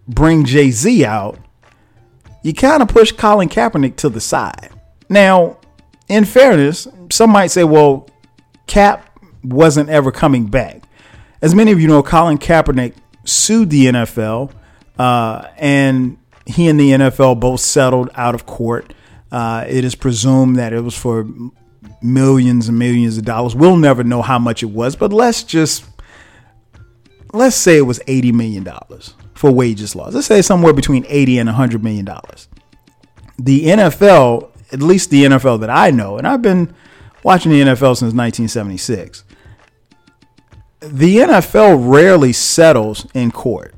bring 0.06 0.44
Jay-Z 0.44 1.04
out 1.04 1.38
you 2.44 2.52
kind 2.52 2.82
of 2.82 2.88
push 2.88 3.10
Colin 3.10 3.48
Kaepernick 3.48 3.96
to 3.96 4.10
the 4.10 4.20
side. 4.20 4.68
Now, 5.08 5.56
in 6.08 6.26
fairness, 6.26 6.86
some 7.10 7.30
might 7.30 7.46
say, 7.46 7.64
well, 7.64 8.06
Cap 8.66 9.18
wasn't 9.42 9.88
ever 9.88 10.12
coming 10.12 10.46
back. 10.46 10.82
As 11.40 11.54
many 11.54 11.72
of 11.72 11.80
you 11.80 11.88
know, 11.88 12.02
Colin 12.02 12.36
Kaepernick 12.36 12.94
sued 13.24 13.70
the 13.70 13.86
NFL, 13.86 14.52
uh, 14.98 15.48
and 15.56 16.18
he 16.46 16.68
and 16.68 16.78
the 16.78 16.90
NFL 16.90 17.40
both 17.40 17.60
settled 17.60 18.10
out 18.14 18.34
of 18.34 18.46
court. 18.46 18.92
Uh, 19.32 19.64
it 19.68 19.84
is 19.84 19.94
presumed 19.94 20.56
that 20.56 20.72
it 20.72 20.80
was 20.80 20.96
for 20.96 21.26
millions 22.02 22.68
and 22.68 22.78
millions 22.78 23.18
of 23.18 23.24
dollars. 23.24 23.54
We'll 23.54 23.76
never 23.76 24.04
know 24.04 24.22
how 24.22 24.38
much 24.38 24.62
it 24.62 24.70
was, 24.70 24.94
but 24.96 25.12
let's 25.12 25.42
just 25.42 25.84
let's 27.32 27.56
say 27.56 27.78
it 27.78 27.82
was 27.82 28.00
eighty 28.06 28.30
million 28.30 28.62
dollars 28.62 29.14
for 29.34 29.50
wages 29.50 29.94
laws. 29.94 30.14
Let's 30.14 30.26
say 30.26 30.40
somewhere 30.42 30.72
between 30.72 31.04
80 31.08 31.38
and 31.38 31.48
100 31.48 31.82
million 31.82 32.04
dollars. 32.04 32.48
The 33.38 33.66
NFL, 33.66 34.50
at 34.72 34.80
least 34.80 35.10
the 35.10 35.24
NFL 35.24 35.60
that 35.60 35.70
I 35.70 35.90
know, 35.90 36.16
and 36.16 36.26
I've 36.26 36.40
been 36.40 36.72
watching 37.22 37.52
the 37.52 37.60
NFL 37.60 37.96
since 37.96 38.14
1976. 38.14 39.24
The 40.80 41.16
NFL 41.16 41.92
rarely 41.92 42.32
settles 42.32 43.06
in 43.12 43.32
court. 43.32 43.73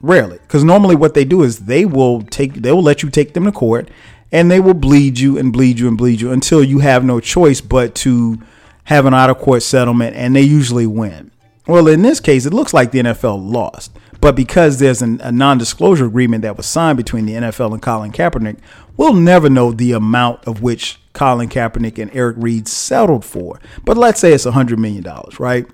Rarely, 0.00 0.38
because 0.38 0.64
normally 0.64 0.96
what 0.96 1.14
they 1.14 1.24
do 1.24 1.42
is 1.42 1.60
they 1.60 1.84
will 1.84 2.22
take 2.22 2.54
they 2.54 2.72
will 2.72 2.82
let 2.82 3.02
you 3.02 3.10
take 3.10 3.34
them 3.34 3.44
to 3.44 3.52
court 3.52 3.90
and 4.32 4.50
they 4.50 4.60
will 4.60 4.74
bleed 4.74 5.18
you 5.18 5.36
and 5.36 5.52
bleed 5.52 5.78
you 5.78 5.88
and 5.88 5.98
bleed 5.98 6.20
you 6.20 6.32
until 6.32 6.64
you 6.64 6.78
have 6.78 7.04
no 7.04 7.20
choice 7.20 7.60
but 7.60 7.94
to 7.96 8.40
have 8.84 9.06
an 9.06 9.14
out 9.14 9.30
of 9.30 9.38
court 9.38 9.62
settlement 9.62 10.16
and 10.16 10.34
they 10.34 10.42
usually 10.42 10.86
win. 10.86 11.30
Well, 11.66 11.86
in 11.86 12.02
this 12.02 12.20
case, 12.20 12.46
it 12.46 12.54
looks 12.54 12.72
like 12.72 12.90
the 12.90 13.00
NFL 13.00 13.52
lost. 13.52 13.92
But 14.20 14.34
because 14.34 14.78
there's 14.78 15.02
an, 15.02 15.20
a 15.22 15.32
non 15.32 15.58
disclosure 15.58 16.06
agreement 16.06 16.42
that 16.42 16.56
was 16.56 16.66
signed 16.66 16.96
between 16.96 17.26
the 17.26 17.34
NFL 17.34 17.72
and 17.72 17.82
Colin 17.82 18.12
Kaepernick, 18.12 18.58
we'll 18.96 19.14
never 19.14 19.48
know 19.48 19.72
the 19.72 19.92
amount 19.92 20.46
of 20.46 20.62
which 20.62 20.98
Colin 21.12 21.48
Kaepernick 21.48 21.98
and 21.98 22.10
Eric 22.14 22.36
Reid 22.38 22.68
settled 22.68 23.24
for. 23.24 23.60
But 23.84 23.96
let's 23.96 24.20
say 24.20 24.32
it's 24.32 24.46
$100 24.46 24.78
million, 24.78 25.04
right? 25.38 25.66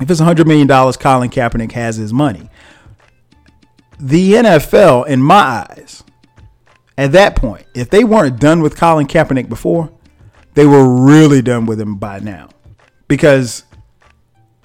If 0.00 0.10
it's 0.10 0.20
$100 0.20 0.46
million, 0.46 0.68
Colin 0.68 1.30
Kaepernick 1.30 1.72
has 1.72 1.96
his 1.96 2.12
money. 2.12 2.48
The 3.98 4.34
NFL, 4.34 5.06
in 5.06 5.22
my 5.22 5.66
eyes, 5.70 6.04
at 6.98 7.12
that 7.12 7.36
point, 7.36 7.66
if 7.74 7.90
they 7.90 8.04
weren't 8.04 8.40
done 8.40 8.62
with 8.62 8.76
Colin 8.76 9.06
Kaepernick 9.06 9.48
before, 9.48 9.90
they 10.54 10.66
were 10.66 11.04
really 11.04 11.42
done 11.42 11.66
with 11.66 11.80
him 11.80 11.96
by 11.96 12.18
now. 12.18 12.48
Because 13.08 13.64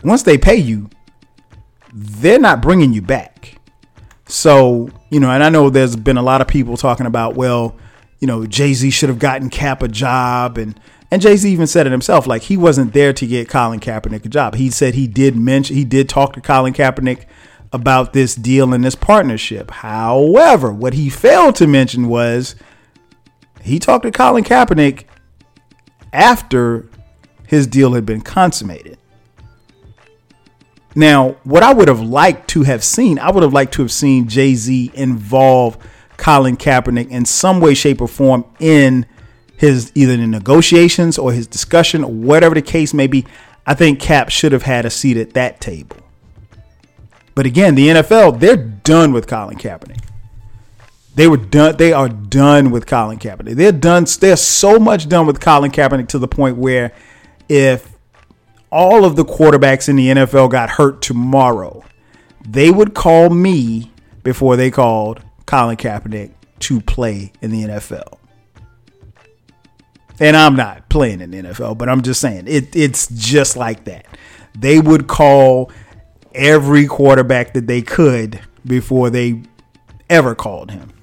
once 0.03 0.23
they 0.23 0.37
pay 0.37 0.55
you, 0.55 0.89
they're 1.93 2.39
not 2.39 2.61
bringing 2.61 2.93
you 2.93 3.01
back. 3.01 3.57
So, 4.27 4.89
you 5.09 5.19
know, 5.19 5.29
and 5.29 5.43
I 5.43 5.49
know 5.49 5.69
there's 5.69 5.95
been 5.95 6.17
a 6.17 6.23
lot 6.23 6.41
of 6.41 6.47
people 6.47 6.77
talking 6.77 7.05
about, 7.05 7.35
well, 7.35 7.75
you 8.19 8.27
know, 8.27 8.45
Jay 8.45 8.73
Z 8.73 8.89
should 8.91 9.09
have 9.09 9.19
gotten 9.19 9.49
Cap 9.49 9.83
a 9.83 9.89
job. 9.89 10.57
And, 10.57 10.79
and 11.11 11.21
Jay 11.21 11.35
Z 11.35 11.51
even 11.51 11.67
said 11.67 11.85
it 11.85 11.91
himself, 11.91 12.27
like 12.27 12.43
he 12.43 12.55
wasn't 12.55 12.93
there 12.93 13.11
to 13.11 13.27
get 13.27 13.49
Colin 13.49 13.81
Kaepernick 13.81 14.25
a 14.25 14.29
job. 14.29 14.55
He 14.55 14.69
said 14.69 14.93
he 14.93 15.07
did 15.07 15.35
mention, 15.35 15.75
he 15.75 15.83
did 15.83 16.07
talk 16.07 16.33
to 16.33 16.41
Colin 16.41 16.73
Kaepernick 16.73 17.25
about 17.73 18.13
this 18.13 18.35
deal 18.35 18.73
and 18.73 18.83
this 18.83 18.95
partnership. 18.95 19.71
However, 19.71 20.71
what 20.71 20.93
he 20.93 21.09
failed 21.09 21.55
to 21.55 21.67
mention 21.67 22.07
was 22.07 22.55
he 23.61 23.79
talked 23.79 24.03
to 24.03 24.11
Colin 24.11 24.43
Kaepernick 24.43 25.05
after 26.11 26.89
his 27.47 27.67
deal 27.67 27.93
had 27.93 28.05
been 28.05 28.21
consummated. 28.21 28.97
Now, 30.93 31.37
what 31.43 31.63
I 31.63 31.73
would 31.73 31.87
have 31.87 32.01
liked 32.01 32.49
to 32.49 32.63
have 32.63 32.83
seen, 32.83 33.17
I 33.17 33.31
would 33.31 33.43
have 33.43 33.53
liked 33.53 33.73
to 33.75 33.81
have 33.81 33.91
seen 33.91 34.27
Jay 34.27 34.55
Z 34.55 34.91
involve 34.93 35.77
Colin 36.17 36.57
Kaepernick 36.57 37.09
in 37.09 37.25
some 37.25 37.61
way, 37.61 37.73
shape, 37.73 38.01
or 38.01 38.07
form 38.07 38.43
in 38.59 39.05
his 39.55 39.91
either 39.95 40.17
the 40.17 40.27
negotiations 40.27 41.17
or 41.17 41.31
his 41.31 41.47
discussion 41.47 42.03
or 42.03 42.11
whatever 42.11 42.55
the 42.55 42.61
case 42.61 42.93
may 42.93 43.07
be. 43.07 43.25
I 43.65 43.73
think 43.73 43.99
Cap 43.99 44.29
should 44.29 44.51
have 44.51 44.63
had 44.63 44.85
a 44.85 44.89
seat 44.89 45.17
at 45.17 45.33
that 45.33 45.61
table. 45.61 45.97
But 47.33 47.45
again, 47.45 47.75
the 47.75 47.87
NFL, 47.87 48.39
they're 48.39 48.57
done 48.57 49.13
with 49.13 49.27
Colin 49.27 49.57
Kaepernick. 49.57 50.03
They 51.15 51.27
were 51.27 51.37
done. 51.37 51.77
They 51.77 51.93
are 51.93 52.09
done 52.09 52.71
with 52.71 52.87
Colin 52.87 53.19
Kaepernick. 53.19 53.55
They're 53.55 53.71
done. 53.71 54.05
They're 54.19 54.37
so 54.37 54.79
much 54.79 55.09
done 55.09 55.27
with 55.27 55.39
Colin 55.39 55.71
Kaepernick 55.71 56.07
to 56.09 56.19
the 56.19 56.27
point 56.27 56.57
where 56.57 56.93
if 57.49 57.95
all 58.71 59.03
of 59.03 59.15
the 59.15 59.25
quarterbacks 59.25 59.89
in 59.89 59.97
the 59.97 60.07
NFL 60.07 60.49
got 60.51 60.71
hurt 60.71 61.01
tomorrow, 61.01 61.83
they 62.47 62.71
would 62.71 62.93
call 62.93 63.29
me 63.29 63.91
before 64.23 64.55
they 64.55 64.71
called 64.71 65.21
Colin 65.45 65.77
Kaepernick 65.77 66.31
to 66.59 66.79
play 66.81 67.33
in 67.41 67.51
the 67.51 67.63
NFL. 67.63 68.17
And 70.19 70.37
I'm 70.37 70.55
not 70.55 70.87
playing 70.87 71.19
in 71.19 71.31
the 71.31 71.41
NFL, 71.41 71.77
but 71.77 71.89
I'm 71.89 72.03
just 72.03 72.21
saying 72.21 72.45
it, 72.47 72.75
it's 72.75 73.07
just 73.07 73.57
like 73.57 73.85
that. 73.85 74.05
They 74.57 74.79
would 74.79 75.07
call 75.07 75.71
every 76.33 76.87
quarterback 76.87 77.53
that 77.53 77.67
they 77.67 77.81
could 77.81 78.41
before 78.65 79.09
they 79.09 79.43
ever 80.09 80.35
called 80.35 80.71
him. 80.71 80.93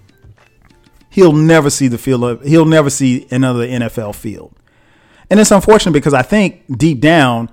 He'll 1.10 1.32
never 1.32 1.70
see 1.70 1.88
the 1.88 1.98
field 1.98 2.24
of, 2.24 2.42
he'll 2.44 2.64
never 2.64 2.90
see 2.90 3.26
another 3.30 3.66
NFL 3.66 4.14
field. 4.14 4.54
And 5.30 5.40
it's 5.40 5.50
unfortunate 5.50 5.92
because 5.92 6.14
I 6.14 6.22
think 6.22 6.62
deep 6.78 7.00
down, 7.00 7.50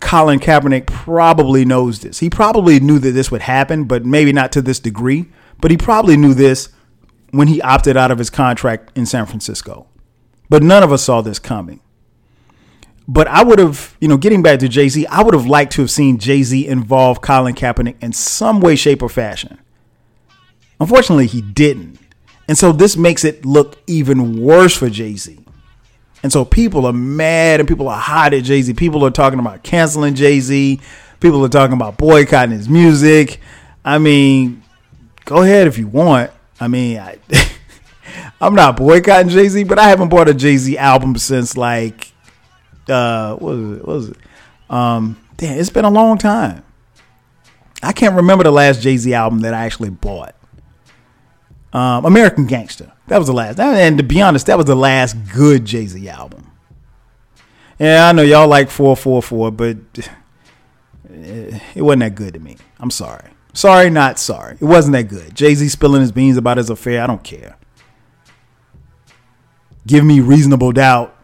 Colin 0.00 0.40
Kaepernick 0.40 0.86
probably 0.86 1.64
knows 1.64 2.00
this. 2.00 2.18
He 2.18 2.28
probably 2.28 2.80
knew 2.80 2.98
that 2.98 3.12
this 3.12 3.30
would 3.30 3.42
happen, 3.42 3.84
but 3.84 4.04
maybe 4.04 4.32
not 4.32 4.52
to 4.52 4.62
this 4.62 4.80
degree. 4.80 5.26
But 5.60 5.70
he 5.70 5.76
probably 5.76 6.16
knew 6.16 6.34
this 6.34 6.70
when 7.30 7.48
he 7.48 7.62
opted 7.62 7.96
out 7.96 8.10
of 8.10 8.18
his 8.18 8.28
contract 8.28 8.96
in 8.98 9.06
San 9.06 9.26
Francisco. 9.26 9.86
But 10.48 10.62
none 10.62 10.82
of 10.82 10.92
us 10.92 11.02
saw 11.02 11.22
this 11.22 11.38
coming. 11.38 11.80
But 13.12 13.28
I 13.28 13.42
would 13.42 13.58
have, 13.58 13.94
you 14.00 14.08
know, 14.08 14.16
getting 14.16 14.42
back 14.42 14.58
to 14.60 14.68
Jay 14.68 14.88
Z, 14.88 15.04
I 15.06 15.22
would 15.22 15.34
have 15.34 15.44
liked 15.44 15.72
to 15.72 15.82
have 15.82 15.90
seen 15.90 16.16
Jay 16.16 16.42
Z 16.42 16.66
involve 16.66 17.20
Colin 17.20 17.54
Kaepernick 17.54 18.02
in 18.02 18.14
some 18.14 18.58
way, 18.58 18.74
shape, 18.74 19.02
or 19.02 19.10
fashion. 19.10 19.58
Unfortunately, 20.80 21.26
he 21.26 21.42
didn't. 21.42 21.98
And 22.48 22.56
so 22.56 22.72
this 22.72 22.96
makes 22.96 23.22
it 23.22 23.44
look 23.44 23.76
even 23.86 24.40
worse 24.40 24.74
for 24.74 24.88
Jay 24.88 25.14
Z. 25.16 25.38
And 26.22 26.32
so 26.32 26.46
people 26.46 26.86
are 26.86 26.92
mad 26.94 27.60
and 27.60 27.68
people 27.68 27.86
are 27.86 28.00
hot 28.00 28.32
at 28.32 28.44
Jay 28.44 28.62
Z. 28.62 28.72
People 28.74 29.04
are 29.04 29.10
talking 29.10 29.38
about 29.38 29.62
canceling 29.62 30.14
Jay 30.14 30.40
Z. 30.40 30.80
People 31.20 31.44
are 31.44 31.50
talking 31.50 31.74
about 31.74 31.98
boycotting 31.98 32.56
his 32.56 32.66
music. 32.66 33.40
I 33.84 33.98
mean, 33.98 34.62
go 35.26 35.42
ahead 35.42 35.66
if 35.66 35.76
you 35.76 35.86
want. 35.86 36.30
I 36.58 36.66
mean, 36.66 36.98
I, 36.98 37.18
I'm 38.40 38.54
not 38.54 38.78
boycotting 38.78 39.28
Jay 39.28 39.48
Z, 39.48 39.64
but 39.64 39.78
I 39.78 39.90
haven't 39.90 40.08
bought 40.08 40.30
a 40.30 40.34
Jay 40.34 40.56
Z 40.56 40.78
album 40.78 41.18
since 41.18 41.58
like, 41.58 42.11
uh, 42.88 43.36
what 43.36 43.56
was 43.56 43.78
it? 43.78 43.86
What 43.86 43.94
was 43.94 44.08
it? 44.08 44.16
Um, 44.70 45.20
damn, 45.36 45.58
it's 45.58 45.70
been 45.70 45.84
a 45.84 45.90
long 45.90 46.18
time. 46.18 46.64
I 47.82 47.92
can't 47.92 48.14
remember 48.14 48.44
the 48.44 48.52
last 48.52 48.80
Jay 48.80 48.96
Z 48.96 49.12
album 49.12 49.40
that 49.40 49.54
I 49.54 49.64
actually 49.64 49.90
bought. 49.90 50.34
Um, 51.72 52.04
American 52.04 52.46
Gangster. 52.46 52.92
That 53.08 53.18
was 53.18 53.26
the 53.26 53.32
last. 53.32 53.58
And 53.58 53.98
to 53.98 54.04
be 54.04 54.20
honest, 54.20 54.46
that 54.46 54.56
was 54.56 54.66
the 54.66 54.76
last 54.76 55.16
good 55.32 55.64
Jay 55.64 55.86
Z 55.86 56.08
album. 56.08 56.50
Yeah, 57.78 58.08
I 58.08 58.12
know 58.12 58.22
y'all 58.22 58.46
like 58.46 58.70
444, 58.70 59.50
but 59.50 59.76
it 61.10 61.82
wasn't 61.82 62.00
that 62.00 62.14
good 62.14 62.34
to 62.34 62.40
me. 62.40 62.56
I'm 62.78 62.90
sorry. 62.90 63.30
Sorry, 63.54 63.90
not 63.90 64.18
sorry. 64.18 64.56
It 64.60 64.64
wasn't 64.64 64.92
that 64.92 65.08
good. 65.08 65.34
Jay 65.34 65.54
Z 65.54 65.68
spilling 65.68 66.00
his 66.00 66.12
beans 66.12 66.36
about 66.36 66.58
his 66.58 66.70
affair. 66.70 67.02
I 67.02 67.06
don't 67.06 67.24
care. 67.24 67.56
Give 69.86 70.04
me 70.04 70.20
reasonable 70.20 70.72
doubt, 70.72 71.16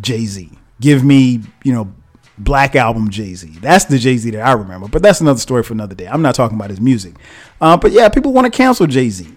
Jay 0.00 0.24
Z. 0.24 0.50
Give 0.80 1.04
me, 1.04 1.40
you 1.64 1.72
know, 1.72 1.92
Black 2.38 2.76
Album 2.76 3.10
Jay 3.10 3.34
Z. 3.34 3.48
That's 3.60 3.86
the 3.86 3.98
Jay 3.98 4.16
Z 4.16 4.30
that 4.30 4.46
I 4.46 4.52
remember. 4.52 4.88
But 4.88 5.02
that's 5.02 5.20
another 5.20 5.40
story 5.40 5.62
for 5.62 5.72
another 5.72 5.94
day. 5.94 6.06
I'm 6.06 6.22
not 6.22 6.34
talking 6.34 6.56
about 6.56 6.70
his 6.70 6.80
music. 6.80 7.14
Uh, 7.60 7.76
but 7.76 7.90
yeah, 7.92 8.08
people 8.08 8.32
want 8.32 8.52
to 8.52 8.56
cancel 8.56 8.86
Jay 8.86 9.10
Z. 9.10 9.28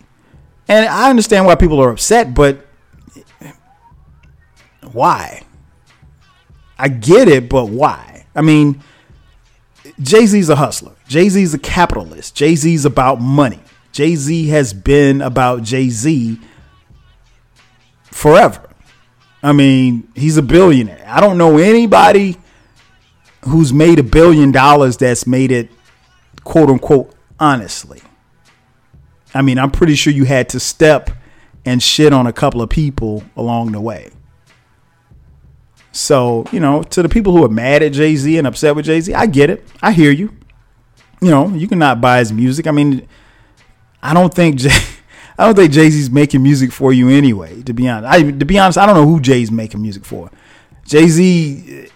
And 0.67 0.87
I 0.87 1.09
understand 1.09 1.45
why 1.45 1.55
people 1.55 1.81
are 1.81 1.89
upset, 1.89 2.33
but 2.33 2.65
why? 4.91 5.43
I 6.77 6.87
get 6.87 7.27
it, 7.27 7.49
but 7.49 7.69
why? 7.69 8.25
I 8.35 8.41
mean, 8.41 8.81
Jay 9.99 10.25
Z's 10.25 10.49
a 10.49 10.55
hustler. 10.55 10.93
Jay 11.07 11.27
Z's 11.29 11.53
a 11.53 11.59
capitalist. 11.59 12.35
Jay 12.35 12.55
Z's 12.55 12.85
about 12.85 13.19
money. 13.19 13.59
Jay 13.91 14.15
Z 14.15 14.47
has 14.47 14.73
been 14.73 15.21
about 15.21 15.63
Jay 15.63 15.89
Z 15.89 16.39
forever. 18.05 18.70
I 19.43 19.53
mean, 19.53 20.07
he's 20.15 20.37
a 20.37 20.41
billionaire. 20.41 21.03
I 21.07 21.19
don't 21.19 21.37
know 21.37 21.57
anybody 21.57 22.37
who's 23.45 23.73
made 23.73 23.99
a 23.99 24.03
billion 24.03 24.51
dollars 24.51 24.97
that's 24.97 25.25
made 25.25 25.51
it 25.51 25.69
quote 26.43 26.69
unquote 26.69 27.13
honestly. 27.39 28.01
I 29.33 29.41
mean, 29.41 29.57
I'm 29.57 29.71
pretty 29.71 29.95
sure 29.95 30.13
you 30.13 30.25
had 30.25 30.49
to 30.49 30.59
step 30.59 31.09
and 31.65 31.81
shit 31.81 32.13
on 32.13 32.27
a 32.27 32.33
couple 32.33 32.61
of 32.61 32.69
people 32.69 33.23
along 33.35 33.71
the 33.71 33.81
way. 33.81 34.11
So, 35.91 36.45
you 36.51 36.59
know, 36.59 36.83
to 36.83 37.01
the 37.01 37.09
people 37.09 37.33
who 37.33 37.43
are 37.43 37.49
mad 37.49 37.83
at 37.83 37.93
Jay 37.93 38.15
Z 38.15 38.37
and 38.37 38.47
upset 38.47 38.75
with 38.75 38.85
Jay 38.85 39.01
Z, 39.01 39.13
I 39.13 39.25
get 39.25 39.49
it. 39.49 39.67
I 39.81 39.91
hear 39.91 40.11
you. 40.11 40.35
You 41.21 41.29
know, 41.29 41.49
you 41.49 41.67
cannot 41.67 42.01
buy 42.01 42.19
his 42.19 42.31
music. 42.31 42.65
I 42.65 42.71
mean, 42.71 43.07
I 44.01 44.13
don't 44.13 44.33
think 44.33 44.57
Jay, 44.57 44.69
I 45.37 45.45
don't 45.45 45.55
think 45.55 45.71
Jay 45.71 45.89
Z's 45.89 46.09
making 46.09 46.43
music 46.43 46.71
for 46.71 46.93
you 46.93 47.09
anyway. 47.09 47.61
To 47.63 47.73
be 47.73 47.87
honest, 47.87 48.11
I, 48.11 48.31
to 48.31 48.45
be 48.45 48.59
honest, 48.59 48.77
I 48.77 48.85
don't 48.85 48.95
know 48.95 49.07
who 49.07 49.19
Jay's 49.19 49.51
making 49.51 49.81
music 49.81 50.05
for. 50.05 50.31
Jay 50.85 51.07
Z, 51.07 51.87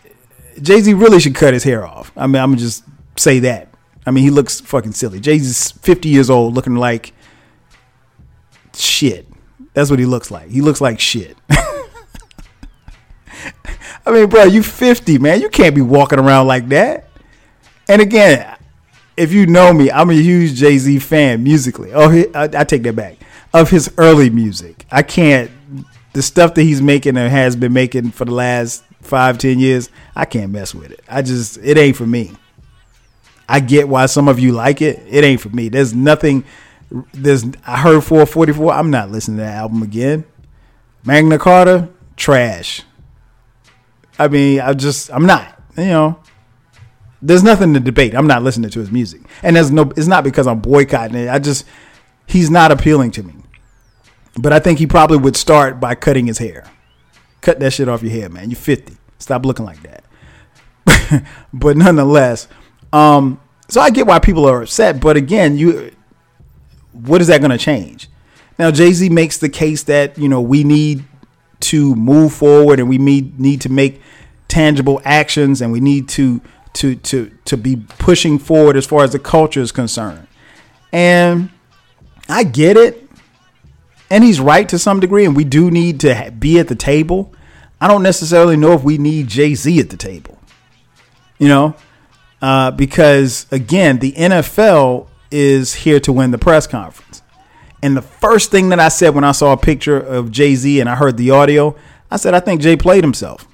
Jay 0.61 0.81
Z 0.81 0.93
really 0.93 1.19
should 1.19 1.35
cut 1.35 1.53
his 1.53 1.63
hair 1.63 1.85
off. 1.85 2.11
I 2.15 2.27
mean, 2.27 2.41
I'm 2.41 2.51
gonna 2.51 2.61
just 2.61 2.83
say 3.17 3.39
that. 3.39 3.69
I 4.05 4.11
mean, 4.11 4.23
he 4.23 4.29
looks 4.29 4.61
fucking 4.61 4.93
silly. 4.93 5.19
Jay 5.19 5.37
Z's 5.39 5.71
50 5.71 6.09
years 6.09 6.29
old, 6.29 6.53
looking 6.53 6.75
like 6.75 7.13
shit. 8.75 9.27
That's 9.73 9.89
what 9.89 9.99
he 9.99 10.05
looks 10.05 10.31
like. 10.31 10.49
He 10.49 10.61
looks 10.61 10.79
like 10.79 10.99
shit. 10.99 11.37
I 14.05 14.11
mean, 14.11 14.29
bro, 14.29 14.43
you 14.43 14.61
50, 14.61 15.17
man. 15.17 15.41
You 15.41 15.49
can't 15.49 15.73
be 15.75 15.81
walking 15.81 16.19
around 16.19 16.47
like 16.47 16.69
that. 16.69 17.09
And 17.87 18.01
again, 18.01 18.57
if 19.17 19.33
you 19.33 19.45
know 19.47 19.73
me, 19.73 19.91
I'm 19.91 20.09
a 20.09 20.13
huge 20.13 20.53
Jay 20.53 20.77
Z 20.77 20.99
fan 20.99 21.43
musically. 21.43 21.91
Oh, 21.93 22.09
I, 22.33 22.49
I 22.53 22.63
take 22.63 22.83
that 22.83 22.95
back. 22.95 23.17
Of 23.55 23.69
his 23.69 23.89
early 23.97 24.29
music, 24.29 24.85
I 24.91 25.01
can't. 25.01 25.49
The 26.11 26.21
stuff 26.21 26.55
that 26.55 26.63
he's 26.63 26.81
making 26.81 27.15
and 27.15 27.31
has 27.31 27.55
been 27.55 27.71
making 27.71 28.11
for 28.11 28.25
the 28.25 28.33
last 28.33 28.83
five, 29.01 29.37
ten 29.37 29.59
years, 29.59 29.89
I 30.13 30.25
can't 30.25 30.51
mess 30.51 30.75
with 30.75 30.91
it. 30.91 30.99
I 31.07 31.21
just, 31.21 31.57
it 31.63 31.77
ain't 31.77 31.95
for 31.95 32.05
me. 32.05 32.33
I 33.47 33.61
get 33.61 33.87
why 33.87 34.07
some 34.07 34.27
of 34.27 34.39
you 34.39 34.51
like 34.51 34.81
it. 34.81 35.01
It 35.07 35.23
ain't 35.23 35.39
for 35.39 35.47
me. 35.49 35.69
There's 35.69 35.93
nothing. 35.93 36.43
There's. 37.13 37.45
I 37.65 37.77
heard 37.77 38.03
444. 38.03 38.73
I'm 38.73 38.91
not 38.91 39.09
listening 39.09 39.37
to 39.37 39.43
that 39.43 39.55
album 39.55 39.83
again. 39.83 40.25
Magna 41.05 41.37
Carta, 41.37 41.87
trash. 42.17 42.81
I 44.19 44.27
mean, 44.27 44.59
I 44.59 44.73
just, 44.73 45.09
I'm 45.13 45.25
not. 45.25 45.61
You 45.77 45.85
know, 45.85 46.19
there's 47.21 47.43
nothing 47.43 47.73
to 47.73 47.79
debate. 47.79 48.15
I'm 48.15 48.27
not 48.27 48.43
listening 48.43 48.69
to 48.71 48.79
his 48.79 48.91
music, 48.91 49.21
and 49.43 49.55
there's 49.55 49.71
no. 49.71 49.93
It's 49.95 50.07
not 50.07 50.25
because 50.25 50.45
I'm 50.45 50.59
boycotting 50.59 51.15
it. 51.15 51.29
I 51.29 51.39
just, 51.39 51.65
he's 52.27 52.49
not 52.49 52.73
appealing 52.73 53.11
to 53.11 53.23
me. 53.23 53.33
But 54.37 54.53
I 54.53 54.59
think 54.59 54.79
he 54.79 54.87
probably 54.87 55.17
would 55.17 55.37
start 55.37 55.79
by 55.79 55.95
cutting 55.95 56.27
his 56.27 56.37
hair. 56.37 56.65
Cut 57.41 57.59
that 57.59 57.73
shit 57.73 57.87
off 57.87 58.03
your 58.03 58.11
head, 58.11 58.33
man. 58.33 58.49
You're 58.49 58.57
50. 58.57 58.97
Stop 59.19 59.45
looking 59.45 59.65
like 59.65 59.79
that. 59.83 61.25
but 61.53 61.77
nonetheless, 61.77 62.47
um, 62.91 63.39
so 63.67 63.81
I 63.81 63.89
get 63.89 64.07
why 64.07 64.19
people 64.19 64.45
are 64.45 64.61
upset. 64.61 64.99
But 64.99 65.17
again, 65.17 65.57
you, 65.57 65.95
what 66.91 67.21
is 67.21 67.27
that 67.27 67.39
going 67.39 67.51
to 67.51 67.57
change? 67.57 68.09
Now 68.57 68.71
Jay 68.71 68.91
Z 68.93 69.09
makes 69.09 69.37
the 69.37 69.49
case 69.49 69.83
that 69.83 70.17
you 70.17 70.29
know 70.29 70.41
we 70.41 70.63
need 70.63 71.03
to 71.61 71.95
move 71.95 72.33
forward 72.33 72.79
and 72.79 72.87
we 72.87 72.97
need 72.97 73.39
need 73.39 73.61
to 73.61 73.69
make 73.69 74.01
tangible 74.47 75.01
actions 75.03 75.61
and 75.61 75.71
we 75.71 75.79
need 75.79 76.07
to 76.09 76.41
to 76.73 76.95
to 76.95 77.31
to 77.45 77.57
be 77.57 77.77
pushing 77.97 78.39
forward 78.39 78.77
as 78.77 78.85
far 78.85 79.03
as 79.03 79.11
the 79.11 79.19
culture 79.19 79.61
is 79.61 79.71
concerned. 79.71 80.27
And 80.93 81.49
I 82.29 82.43
get 82.43 82.77
it. 82.77 83.04
And 84.09 84.23
he's 84.23 84.39
right 84.39 84.67
to 84.69 84.77
some 84.77 84.99
degree 84.99 85.25
and 85.25 85.35
we 85.35 85.43
do 85.43 85.71
need 85.71 85.99
to 86.01 86.33
be 86.37 86.59
at 86.59 86.67
the 86.67 86.75
table. 86.75 87.33
I 87.81 87.87
don't 87.87 88.03
necessarily 88.03 88.55
know 88.55 88.73
if 88.73 88.83
we 88.83 88.97
need 88.97 89.27
Jay-Z 89.27 89.79
at 89.79 89.89
the 89.89 89.97
table. 89.97 90.39
You 91.37 91.49
know, 91.49 91.75
uh, 92.41 92.71
because 92.71 93.45
again, 93.51 93.99
the 93.99 94.13
NFL 94.13 95.07
is 95.31 95.73
here 95.73 95.99
to 95.99 96.13
win 96.13 96.31
the 96.31 96.37
press 96.37 96.67
conference. 96.67 97.21
And 97.81 97.95
the 97.95 98.01
first 98.01 98.51
thing 98.51 98.69
that 98.69 98.79
I 98.79 98.87
said 98.87 99.13
when 99.13 99.23
I 99.23 99.31
saw 99.31 99.53
a 99.53 99.57
picture 99.57 99.97
of 99.97 100.31
Jay 100.31 100.55
Z 100.55 100.79
and 100.79 100.89
I 100.89 100.95
heard 100.95 101.17
the 101.17 101.31
audio, 101.31 101.75
I 102.09 102.17
said, 102.17 102.33
I 102.33 102.39
think 102.39 102.61
Jay 102.61 102.75
played 102.75 103.03
himself. 103.03 103.47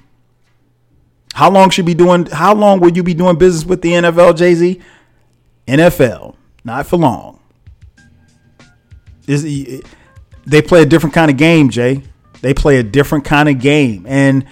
How 1.34 1.50
long 1.50 1.70
should 1.70 1.86
be 1.86 1.94
doing? 1.94 2.26
How 2.26 2.54
long 2.54 2.80
will 2.80 2.92
you 2.92 3.02
be 3.02 3.14
doing 3.14 3.36
business 3.36 3.64
with 3.64 3.82
the 3.82 3.92
NFL, 3.92 4.36
Jay 4.36 4.54
Z? 4.54 4.80
NFL, 5.66 6.36
not 6.64 6.86
for 6.86 6.96
long. 6.96 7.40
Is 9.26 9.44
they 10.46 10.62
play 10.62 10.82
a 10.82 10.86
different 10.86 11.14
kind 11.14 11.30
of 11.30 11.36
game, 11.36 11.70
Jay? 11.70 12.02
They 12.40 12.54
play 12.54 12.78
a 12.78 12.82
different 12.82 13.24
kind 13.24 13.48
of 13.48 13.60
game, 13.60 14.04
and 14.08 14.44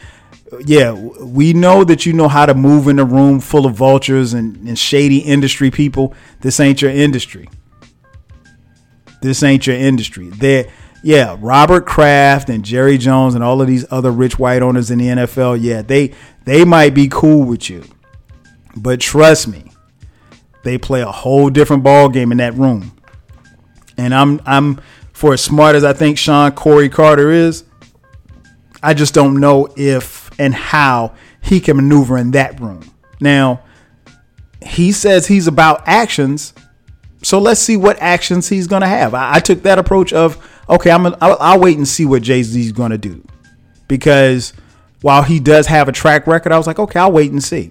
yeah, 0.65 0.93
we 0.93 1.53
know 1.53 1.85
that 1.85 2.07
you 2.07 2.13
know 2.13 2.29
how 2.29 2.47
to 2.47 2.55
move 2.55 2.89
in 2.89 2.99
a 2.99 3.05
room 3.05 3.41
full 3.41 3.67
of 3.67 3.75
vultures 3.75 4.33
and, 4.33 4.57
and 4.69 4.79
shady 4.79 5.19
industry 5.19 5.71
people. 5.71 6.15
This 6.41 6.59
ain't 6.59 6.83
your 6.83 6.91
industry. 6.91 7.49
This 9.23 9.43
ain't 9.43 9.67
your 9.67 9.77
industry. 9.77 10.29
There, 10.29 10.67
yeah, 11.03 11.37
Robert 11.39 11.87
Kraft 11.87 12.49
and 12.49 12.65
Jerry 12.65 12.99
Jones 12.99 13.35
and 13.35 13.45
all 13.45 13.61
of 13.63 13.69
these 13.69 13.85
other 13.91 14.11
rich 14.11 14.39
white 14.39 14.63
owners 14.63 14.91
in 14.91 14.99
the 14.99 15.07
NFL, 15.07 15.59
yeah, 15.61 15.83
they 15.83 16.15
they 16.45 16.65
might 16.65 16.95
be 16.95 17.09
cool 17.09 17.45
with 17.45 17.71
you. 17.71 17.85
But 18.77 19.01
trust 19.01 19.49
me, 19.49 19.71
they 20.65 20.79
play 20.79 21.01
a 21.01 21.11
whole 21.11 21.51
different 21.51 21.83
ball 21.83 22.09
game 22.09 22.33
in 22.33 22.39
that 22.39 22.55
room. 22.55 22.97
And 23.97 24.15
I'm 24.15 24.41
I'm 24.47 24.81
for 25.21 25.35
as 25.35 25.43
smart 25.43 25.77
as 25.77 25.85
I 25.85 25.93
think 25.93 26.17
Shawn 26.17 26.53
Corey 26.53 26.89
Carter 26.89 27.31
is, 27.31 27.65
I 28.83 28.95
just 28.95 29.13
don't 29.13 29.39
know 29.39 29.69
if 29.77 30.31
and 30.41 30.55
how 30.55 31.13
he 31.43 31.61
can 31.61 31.77
maneuver 31.77 32.17
in 32.17 32.31
that 32.31 32.59
room. 32.59 32.91
Now, 33.21 33.63
he 34.65 34.93
says 34.93 35.27
he's 35.27 35.47
about 35.47 35.87
actions, 35.87 36.55
so 37.23 37.39
let's 37.39 37.61
see 37.61 37.77
what 37.77 38.01
actions 38.01 38.49
he's 38.49 38.67
going 38.67 38.81
to 38.81 38.89
have. 38.89 39.13
I, 39.13 39.35
I, 39.35 39.41
took 39.41 39.63
that 39.65 39.79
approach 39.79 40.15
of 40.15 40.43
okay, 40.71 40.91
I'm 40.91 41.05
I'll, 41.05 41.37
I'll 41.39 41.61
wait 41.61 41.77
and 41.77 41.87
see 41.87 42.07
what 42.07 42.23
Jay 42.23 42.43
Z's 42.43 42.73
going 42.73 42.93
to 42.93 42.97
do 42.97 43.23
because 43.89 44.55
while 45.03 45.23
he 45.23 45.39
does 45.39 45.67
have 45.67 45.87
a 45.87 45.93
track 45.93 46.27
record, 46.27 46.51
I 46.51 46.57
was 46.57 46.67
like, 46.67 46.79
okay, 46.79 46.99
I'll 46.99 47.13
wait 47.13 47.31
and 47.31 47.45
see. 47.45 47.71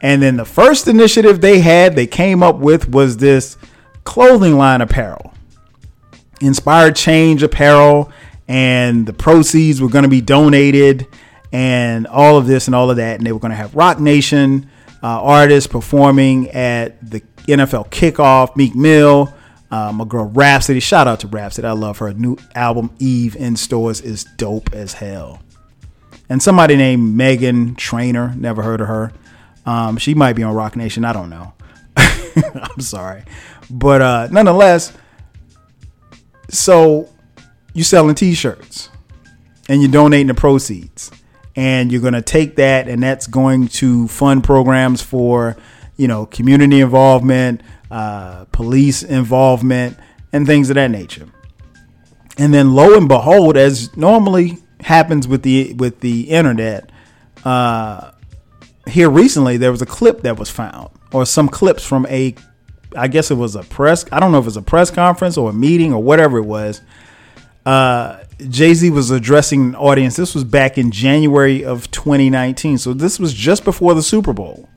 And 0.00 0.20
then 0.20 0.36
the 0.36 0.44
first 0.44 0.88
initiative 0.88 1.40
they 1.40 1.60
had, 1.60 1.94
they 1.94 2.08
came 2.08 2.42
up 2.42 2.56
with 2.56 2.88
was 2.88 3.18
this 3.18 3.56
clothing 4.02 4.58
line 4.58 4.80
apparel, 4.80 5.31
inspired 6.42 6.96
change 6.96 7.42
apparel, 7.42 8.12
and 8.48 9.06
the 9.06 9.12
proceeds 9.12 9.80
were 9.80 9.88
going 9.88 10.04
to 10.04 10.08
be 10.08 10.20
donated, 10.20 11.06
and 11.52 12.06
all 12.06 12.36
of 12.36 12.46
this 12.46 12.66
and 12.66 12.74
all 12.74 12.90
of 12.90 12.96
that, 12.96 13.18
and 13.18 13.26
they 13.26 13.32
were 13.32 13.38
going 13.38 13.50
to 13.50 13.56
have 13.56 13.74
Roc 13.74 14.00
Nation 14.00 14.70
uh, 15.02 15.22
artists 15.22 15.66
performing 15.66 16.50
at 16.50 17.10
the 17.10 17.20
NFL 17.46 17.90
kickoff, 17.90 18.56
Meek 18.56 18.74
Mill. 18.74 19.32
Uh, 19.70 19.90
my 19.90 20.04
girl 20.04 20.26
Rapsody, 20.26 20.80
shout 20.80 21.08
out 21.08 21.20
to 21.20 21.26
Rapsody. 21.28 21.66
I 21.66 21.72
love 21.72 21.98
her. 21.98 22.12
New 22.12 22.36
album 22.54 22.94
Eve 22.98 23.36
in 23.36 23.56
stores 23.56 24.00
is 24.02 24.24
dope 24.36 24.74
as 24.74 24.92
hell. 24.92 25.40
And 26.28 26.42
somebody 26.42 26.76
named 26.76 27.18
Meghan 27.18 27.76
Trainor, 27.76 28.34
never 28.36 28.62
heard 28.62 28.80
of 28.80 28.88
her. 28.88 29.12
Um, 29.64 29.96
she 29.96 30.14
might 30.14 30.34
be 30.34 30.42
on 30.42 30.54
Roc 30.54 30.76
Nation. 30.76 31.04
I 31.04 31.12
don't 31.12 31.30
know. 31.30 31.54
I'm 31.96 32.80
sorry. 32.80 33.24
But 33.70 34.02
uh, 34.02 34.28
nonetheless, 34.30 34.92
so 36.52 37.08
you're 37.72 37.84
selling 37.84 38.14
t-shirts 38.14 38.90
and 39.68 39.82
you're 39.82 39.90
donating 39.90 40.28
the 40.28 40.34
proceeds 40.34 41.10
and 41.56 41.90
you're 41.90 42.00
going 42.00 42.12
to 42.12 42.22
take 42.22 42.56
that 42.56 42.88
and 42.88 43.02
that's 43.02 43.26
going 43.26 43.68
to 43.68 44.06
fund 44.08 44.44
programs 44.44 45.02
for 45.02 45.56
you 45.96 46.06
know 46.06 46.26
community 46.26 46.80
involvement 46.80 47.62
uh, 47.90 48.44
police 48.52 49.02
involvement 49.02 49.98
and 50.32 50.46
things 50.46 50.70
of 50.70 50.74
that 50.76 50.90
nature. 50.90 51.28
And 52.38 52.52
then 52.54 52.74
lo 52.74 52.96
and 52.96 53.08
behold 53.08 53.56
as 53.56 53.94
normally 53.96 54.58
happens 54.80 55.28
with 55.28 55.42
the 55.42 55.74
with 55.74 56.00
the 56.00 56.22
internet 56.30 56.90
uh, 57.44 58.12
here 58.88 59.08
recently 59.08 59.56
there 59.56 59.70
was 59.70 59.82
a 59.82 59.86
clip 59.86 60.22
that 60.22 60.38
was 60.38 60.50
found 60.50 60.90
or 61.12 61.24
some 61.24 61.48
clips 61.48 61.84
from 61.84 62.06
a 62.08 62.34
I 62.96 63.08
guess 63.08 63.30
it 63.30 63.34
was 63.34 63.56
a 63.56 63.62
press. 63.62 64.04
I 64.12 64.20
don't 64.20 64.32
know 64.32 64.38
if 64.38 64.44
it 64.44 64.46
was 64.46 64.56
a 64.56 64.62
press 64.62 64.90
conference 64.90 65.36
or 65.36 65.50
a 65.50 65.52
meeting 65.52 65.92
or 65.92 66.02
whatever 66.02 66.38
it 66.38 66.44
was. 66.44 66.80
Uh, 67.64 68.22
Jay 68.48 68.74
Z 68.74 68.90
was 68.90 69.10
addressing 69.10 69.66
an 69.66 69.74
audience. 69.76 70.16
This 70.16 70.34
was 70.34 70.44
back 70.44 70.78
in 70.78 70.90
January 70.90 71.64
of 71.64 71.90
2019. 71.90 72.78
So 72.78 72.92
this 72.92 73.18
was 73.18 73.32
just 73.34 73.64
before 73.64 73.94
the 73.94 74.02
Super 74.02 74.32
Bowl. 74.32 74.68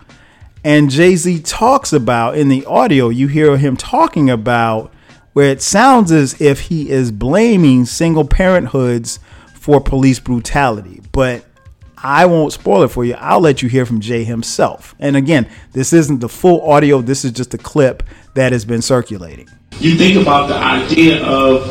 And 0.64 0.90
Jay 0.90 1.16
Z 1.16 1.42
talks 1.42 1.94
about 1.94 2.38
in 2.38 2.50
the 2.50 2.66
audio, 2.66 3.10
you 3.10 3.28
hear 3.28 3.58
him 3.58 3.78
talking 3.78 4.30
about 4.30 4.94
where 5.34 5.52
it 5.52 5.62
sounds 5.62 6.12
as 6.12 6.40
if 6.40 6.62
he 6.62 6.90
is 6.90 7.12
blaming 7.12 7.86
single 7.86 8.26
parenthoods 8.26 9.20
for 9.54 9.82
police 9.82 10.20
brutality. 10.20 11.02
But 11.12 11.46
I 12.06 12.28
won't 12.28 12.54
spoil 12.54 12.84
it 12.84 12.90
for 12.90 13.04
you. 13.04 13.16
I'll 13.16 13.40
let 13.40 13.64
you 13.64 13.68
hear 13.68 13.84
from 13.84 14.00
Jay 14.00 14.24
himself. 14.24 14.94
And 15.00 15.18
again, 15.18 15.50
this 15.72 15.92
isn't 15.92 16.20
the 16.20 16.30
full 16.30 16.62
audio, 16.62 17.02
this 17.02 17.26
is 17.26 17.32
just 17.32 17.56
a 17.56 17.58
clip 17.58 18.04
that 18.36 18.52
has 18.52 18.64
been 18.64 18.84
circulating. 18.84 19.50
You 19.80 19.96
think 19.96 20.22
about 20.22 20.48
the 20.48 20.56
idea 20.56 21.26
of 21.26 21.64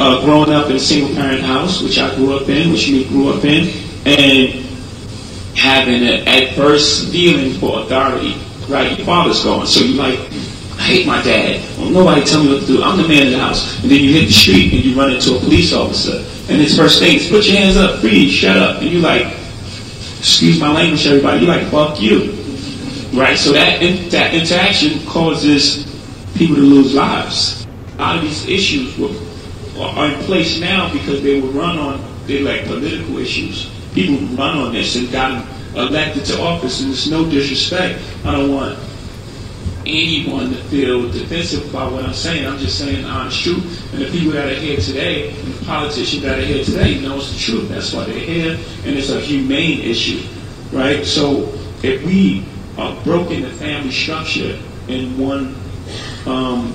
uh, 0.00 0.24
growing 0.24 0.50
up 0.54 0.70
in 0.70 0.76
a 0.76 0.80
single 0.80 1.14
parent 1.14 1.42
house, 1.42 1.82
which 1.82 1.98
I 1.98 2.14
grew 2.16 2.34
up 2.34 2.48
in, 2.48 2.72
which 2.72 2.88
me 2.88 3.06
grew 3.08 3.28
up 3.28 3.44
in, 3.44 3.68
and 4.06 4.64
having 5.54 6.02
an 6.02 6.26
adverse 6.28 7.12
feeling 7.12 7.60
for 7.60 7.80
authority, 7.80 8.40
right? 8.70 8.96
Your 8.96 9.04
father's 9.04 9.44
gone, 9.44 9.66
so 9.66 9.84
you 9.84 9.96
like, 9.96 10.18
I 10.18 10.82
hate 10.82 11.06
my 11.06 11.22
dad. 11.22 11.60
Well, 11.76 11.90
nobody 11.90 12.24
tell 12.24 12.42
me 12.42 12.54
what 12.54 12.60
to 12.62 12.66
do. 12.66 12.82
I'm 12.82 12.96
the 12.96 13.06
man 13.06 13.26
in 13.26 13.32
the 13.34 13.38
house. 13.38 13.82
And 13.82 13.90
then 13.90 14.00
you 14.00 14.14
hit 14.14 14.28
the 14.28 14.32
street 14.32 14.72
and 14.72 14.82
you 14.82 14.98
run 14.98 15.12
into 15.12 15.36
a 15.36 15.38
police 15.40 15.74
officer. 15.74 16.24
And 16.50 16.58
his 16.62 16.74
first 16.74 17.00
thing 17.00 17.16
is, 17.16 17.28
put 17.28 17.46
your 17.46 17.58
hands 17.58 17.76
up, 17.76 18.00
freeze, 18.00 18.32
shut 18.32 18.56
up. 18.56 18.80
And 18.80 18.90
you're 18.90 19.02
like, 19.02 19.43
excuse 20.24 20.58
my 20.58 20.72
language, 20.72 21.06
everybody, 21.06 21.40
you 21.40 21.46
like, 21.46 21.66
fuck 21.66 22.00
you. 22.00 22.32
Right? 23.12 23.36
So 23.36 23.52
that, 23.52 23.82
in, 23.82 24.08
that 24.08 24.32
interaction 24.32 25.06
causes 25.06 25.84
people 26.34 26.56
to 26.56 26.62
lose 26.62 26.94
lives. 26.94 27.66
A 27.96 27.98
lot 27.98 28.16
of 28.16 28.22
these 28.22 28.48
issues 28.48 28.96
were, 28.96 29.10
are 29.78 30.06
in 30.06 30.14
place 30.20 30.58
now 30.58 30.90
because 30.94 31.22
they 31.22 31.42
were 31.42 31.50
run 31.50 31.78
on, 31.78 32.02
they're 32.26 32.40
like 32.40 32.64
political 32.64 33.18
issues. 33.18 33.70
People 33.92 34.26
run 34.34 34.56
on 34.56 34.72
this 34.72 34.96
and 34.96 35.12
got 35.12 35.46
elected 35.76 36.24
to 36.24 36.40
office, 36.40 36.80
and 36.80 36.92
it's 36.92 37.06
no 37.06 37.28
disrespect. 37.28 38.00
I 38.24 38.32
don't 38.32 38.50
want 38.50 38.78
anyone 39.86 40.50
to 40.50 40.56
feel 40.64 41.10
defensive 41.10 41.68
about 41.70 41.92
what 41.92 42.04
I'm 42.04 42.14
saying. 42.14 42.46
I'm 42.46 42.58
just 42.58 42.78
saying 42.78 43.02
the 43.02 43.08
honest 43.08 43.42
truth. 43.42 43.92
And 43.92 44.02
the 44.02 44.10
people 44.10 44.32
that 44.32 44.48
are 44.48 44.54
here 44.54 44.78
today, 44.78 45.30
and 45.30 45.54
the 45.54 45.64
politicians 45.64 46.22
that 46.22 46.38
are 46.38 46.42
here 46.42 46.64
today, 46.64 47.00
knows 47.00 47.32
the 47.32 47.38
truth. 47.38 47.68
That's 47.68 47.92
why 47.92 48.04
they're 48.04 48.18
here, 48.18 48.52
and 48.84 48.96
it's 48.96 49.10
a 49.10 49.20
humane 49.20 49.80
issue, 49.80 50.26
right? 50.72 51.04
So 51.04 51.52
if 51.82 52.04
we 52.04 52.44
are 52.78 52.94
broken 53.04 53.42
the 53.42 53.50
family 53.50 53.90
structure 53.90 54.58
in 54.88 55.18
one 55.18 55.54
um, 56.26 56.74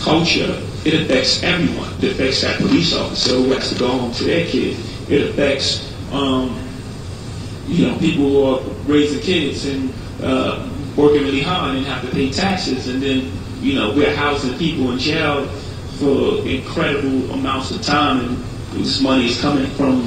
culture, 0.00 0.60
it 0.84 1.02
affects 1.02 1.42
everyone. 1.42 1.92
It 2.02 2.12
affects 2.12 2.42
that 2.42 2.58
police 2.58 2.94
officer 2.94 3.36
who 3.36 3.52
has 3.52 3.72
to 3.72 3.78
go 3.78 3.88
home 3.88 4.12
to 4.12 4.24
their 4.24 4.46
kid. 4.46 4.78
It 5.08 5.30
affects, 5.30 5.92
um, 6.12 6.58
you 7.66 7.86
know, 7.86 7.98
people 7.98 8.28
who 8.28 8.44
are 8.44 8.60
raising 8.86 9.20
kids 9.20 9.66
and 9.66 9.92
uh, 10.22 10.68
working 10.96 11.22
really 11.22 11.42
hard 11.42 11.76
and 11.76 11.86
have 11.86 12.02
to 12.02 12.10
pay 12.10 12.30
taxes, 12.30 12.88
and 12.88 13.02
then 13.02 13.30
you 13.60 13.74
know 13.74 13.94
we're 13.94 14.14
housing 14.14 14.56
people 14.58 14.92
in 14.92 14.98
jail 14.98 15.46
for 15.98 16.46
incredible 16.46 17.30
amounts 17.32 17.70
of 17.70 17.82
time, 17.82 18.20
and 18.20 18.36
this 18.72 19.00
money 19.00 19.26
is 19.26 19.40
coming 19.40 19.70
from 19.72 20.06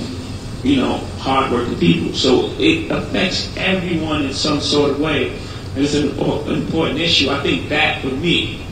you 0.64 0.78
know 0.78 0.98
hardworking 1.20 1.78
people. 1.80 2.14
So 2.14 2.52
it 2.58 2.92
affects 2.92 3.56
everyone 3.58 4.26
in 4.26 4.34
some 4.34 4.60
sort 4.60 4.92
of 4.92 5.00
way, 5.00 5.32
and 5.76 5.84
it's 5.84 5.96
an 5.96 6.10
important 6.10 7.00
issue. 7.00 7.30
I 7.30 7.42
think 7.42 7.70
that 7.70 8.02
for 8.02 8.08
me, 8.08 8.66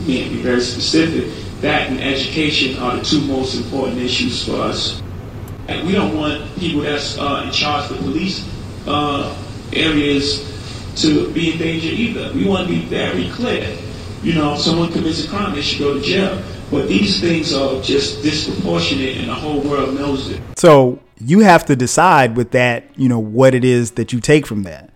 to 0.00 0.06
be 0.06 0.42
very 0.42 0.60
specific, 0.60 1.32
that 1.60 1.90
and 1.90 2.00
education 2.00 2.78
are 2.78 2.96
the 2.96 3.04
two 3.04 3.20
most 3.22 3.56
important 3.56 3.98
issues 3.98 4.44
for 4.46 4.56
us. 4.56 5.02
We 5.68 5.92
don't 5.92 6.16
want 6.16 6.56
people 6.56 6.80
that's 6.80 7.18
uh, 7.18 7.42
in 7.44 7.52
charge 7.52 7.90
of 7.90 7.98
the 7.98 8.02
police 8.04 8.48
uh, 8.86 9.36
areas 9.72 10.57
to 11.02 11.30
be 11.32 11.52
in 11.52 11.58
danger 11.58 11.88
either. 11.88 12.32
We 12.34 12.46
want 12.46 12.68
to 12.68 12.72
be 12.72 12.84
very 12.86 13.28
clear. 13.30 13.76
You 14.22 14.34
know, 14.34 14.54
if 14.54 14.60
someone 14.60 14.92
commits 14.92 15.24
a 15.24 15.28
crime, 15.28 15.54
they 15.54 15.62
should 15.62 15.78
go 15.78 15.94
to 15.94 16.00
jail. 16.00 16.42
But 16.70 16.88
these 16.88 17.20
things 17.20 17.54
are 17.54 17.80
just 17.80 18.22
disproportionate, 18.22 19.16
and 19.18 19.28
the 19.28 19.34
whole 19.34 19.60
world 19.60 19.94
knows 19.94 20.30
it. 20.30 20.42
So 20.56 21.00
you 21.18 21.40
have 21.40 21.64
to 21.66 21.76
decide 21.76 22.36
with 22.36 22.50
that, 22.50 22.84
you 22.96 23.08
know, 23.08 23.18
what 23.18 23.54
it 23.54 23.64
is 23.64 23.92
that 23.92 24.12
you 24.12 24.20
take 24.20 24.46
from 24.46 24.64
that. 24.64 24.90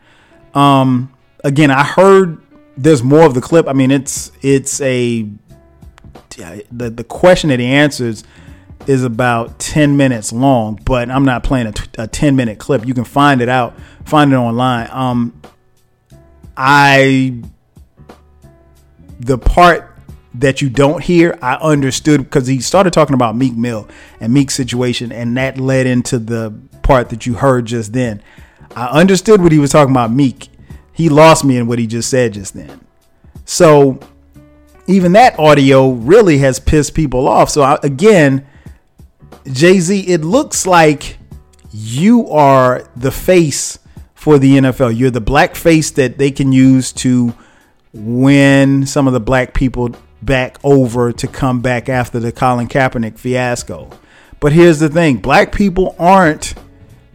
Um, 0.55 1.13
again, 1.45 1.71
I 1.71 1.85
heard 1.85 2.43
there's 2.77 3.03
more 3.03 3.25
of 3.25 3.35
the 3.35 3.41
clip. 3.41 3.69
I 3.69 3.73
mean, 3.73 3.91
it's 3.91 4.33
it's 4.43 4.81
a 4.81 5.29
the 6.37 6.91
the 6.91 7.05
question 7.05 7.51
that 7.51 7.61
he 7.61 7.67
answers 7.67 8.25
is 8.87 9.05
about 9.05 9.59
10 9.59 9.97
minutes 9.97 10.33
long, 10.33 10.81
but 10.85 11.09
I'm 11.09 11.25
not 11.25 11.45
playing 11.45 11.69
a, 11.69 11.73
t- 11.73 11.89
a 11.99 12.09
10 12.09 12.35
minute 12.35 12.59
clip. 12.59 12.85
You 12.85 12.95
can 12.95 13.05
find 13.05 13.41
it 13.41 13.49
out, 13.49 13.77
find 14.05 14.33
it 14.33 14.37
online. 14.37 14.89
Um, 14.91 15.41
I 16.57 17.43
the 19.21 19.39
part 19.39 19.89
that 20.35 20.63
you 20.63 20.71
don't 20.71 21.03
hear, 21.03 21.39
I 21.43 21.55
understood 21.57 22.25
because 22.25 22.47
he 22.47 22.61
started 22.61 22.93
talking 22.93 23.15
about 23.15 23.37
Meek 23.37 23.55
Mill 23.55 23.89
and 24.21 24.33
Meek's 24.33 24.55
situation, 24.55 25.13
and 25.13 25.37
that 25.37 25.59
led 25.59 25.87
into 25.87 26.19
the 26.19 26.55
part 26.83 27.11
that 27.11 27.27
you 27.27 27.35
heard 27.35 27.67
just 27.67 27.93
then. 27.93 28.23
I 28.75 28.87
understood 28.87 29.43
what 29.43 29.53
he 29.53 29.59
was 29.59 29.71
talking 29.71 29.93
about, 29.93 30.11
Meek. 30.11 30.49
He 30.93 31.09
lost 31.09 31.45
me 31.45 31.57
in 31.57 31.67
what 31.67 31.79
he 31.79 31.87
just 31.87 32.11
said 32.11 32.35
just 32.35 32.55
then. 32.55 32.81
So 33.45 34.01
even 34.87 35.13
that 35.13 35.39
audio 35.39 35.91
really 35.91 36.39
has 36.39 36.59
pissed 36.59 36.95
people 36.95 37.29
off. 37.29 37.51
So 37.51 37.63
I, 37.63 37.79
again, 37.83 38.47
Jay 39.51 39.81
Z, 39.81 40.01
it 40.01 40.23
looks 40.23 40.67
like 40.67 41.19
you 41.71 42.29
are 42.29 42.89
the 42.97 43.11
face 43.11 43.79
for 44.23 44.39
the 44.39 44.57
NFL. 44.57 44.97
You're 44.97 45.11
the 45.11 45.21
black 45.21 45.57
face 45.57 45.91
that 45.91 46.17
they 46.17 46.31
can 46.31 46.53
use 46.53 46.93
to 46.93 47.35
win 47.93 48.87
some 48.87 49.09
of 49.09 49.13
the 49.13 49.21
black 49.21 49.53
people 49.53 49.91
back 50.23 50.59
over 50.63 51.13
to 51.13 51.27
come 51.27 51.61
back 51.61 51.89
after 51.89 52.21
the 52.21 52.31
Colin 52.31 52.69
Kaepernick 52.69 53.19
fiasco. 53.19 53.91
But 54.39 54.53
here's 54.53 54.79
the 54.79 54.89
thing 54.89 55.17
black 55.17 55.51
people 55.51 55.97
aren't 55.99 56.55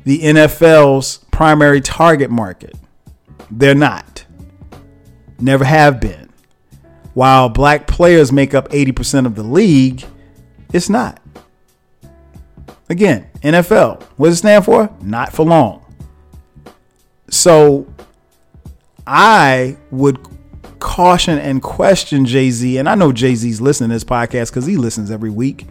the 0.03 0.19
NFL's 0.19 1.19
primary 1.31 1.79
target 1.79 2.29
market. 2.29 2.75
They're 3.49 3.73
not. 3.73 4.25
Never 5.39 5.63
have 5.63 6.01
been. 6.01 6.29
While 7.13 7.47
black 7.47 7.87
players 7.87 8.33
make 8.33 8.53
up 8.53 8.67
80% 8.67 9.25
of 9.25 9.35
the 9.35 9.43
league, 9.43 10.03
it's 10.73 10.89
not. 10.89 11.21
Again, 12.89 13.29
NFL. 13.43 14.03
What 14.17 14.27
does 14.27 14.35
it 14.35 14.39
stand 14.39 14.65
for? 14.65 14.93
Not 15.01 15.31
for 15.31 15.45
long. 15.45 15.86
So 17.29 17.87
I 19.05 19.77
would 19.91 20.19
caution 20.79 21.39
and 21.39 21.61
question 21.61 22.25
Jay 22.25 22.49
Z, 22.49 22.77
and 22.77 22.87
I 22.87 22.95
know 22.95 23.11
Jay 23.11 23.35
Z's 23.35 23.59
listening 23.61 23.89
to 23.89 23.95
this 23.95 24.03
podcast 24.03 24.49
because 24.49 24.65
he 24.65 24.77
listens 24.77 25.11
every 25.11 25.29
week. 25.29 25.65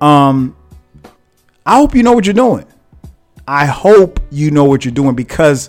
Um, 0.00 0.56
I 1.66 1.76
hope 1.76 1.94
you 1.94 2.02
know 2.02 2.12
what 2.12 2.26
you're 2.26 2.34
doing. 2.34 2.66
I 3.46 3.66
hope 3.66 4.20
you 4.30 4.50
know 4.50 4.64
what 4.64 4.84
you're 4.84 4.92
doing 4.92 5.14
because 5.14 5.68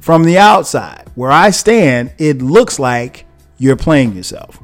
from 0.00 0.24
the 0.24 0.38
outside, 0.38 1.10
where 1.14 1.30
I 1.30 1.50
stand, 1.50 2.12
it 2.18 2.42
looks 2.42 2.78
like 2.78 3.26
you're 3.58 3.76
playing 3.76 4.14
yourself. 4.14 4.60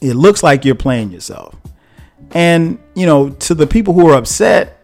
It 0.00 0.14
looks 0.14 0.42
like 0.42 0.64
you're 0.64 0.74
playing 0.74 1.10
yourself. 1.10 1.54
And, 2.32 2.78
you 2.94 3.06
know, 3.06 3.30
to 3.30 3.54
the 3.54 3.66
people 3.66 3.94
who 3.94 4.08
are 4.08 4.14
upset, 4.14 4.83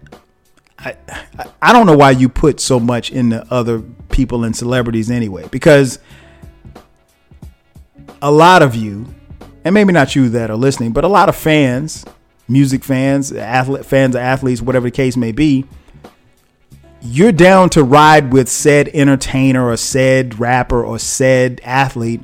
I, 0.85 0.97
I 1.61 1.73
don't 1.73 1.87
know 1.87 1.97
why 1.97 2.13
you 2.13 2.29
put 2.29 2.61
so 2.61 2.81
much 2.81 3.11
into 3.11 3.47
other 3.53 3.81
people 4.11 4.45
and 4.45 4.57
celebrities 4.57 5.11
anyway, 5.11 5.47
because 5.51 5.99
a 8.23 8.31
lot 8.31 8.63
of 8.63 8.75
you, 8.75 9.07
and 9.65 9.75
maybe 9.75 9.93
not 9.93 10.17
you 10.17 10.29
that 10.31 10.51
are 10.51 10.57
listening, 10.57 10.93
but 10.93 11.05
a 11.05 11.09
lot 11.09 11.29
of 11.29 11.37
fans, 11.37 12.05
music 12.49 12.83
fans, 12.83 13.31
athlete 13.33 13.85
fans 13.85 14.15
of 14.15 14.23
athletes, 14.23 14.63
whatever 14.63 14.87
the 14.87 14.91
case 14.91 15.17
may 15.17 15.33
be, 15.33 15.67
you're 17.03 17.33
down 17.33 17.71
to 17.71 17.83
ride 17.83 18.33
with 18.33 18.49
said 18.49 18.89
entertainer 18.89 19.69
or 19.69 19.77
said 19.77 20.39
rapper 20.39 20.85
or 20.85 20.99
said 20.99 21.61
athlete 21.65 22.21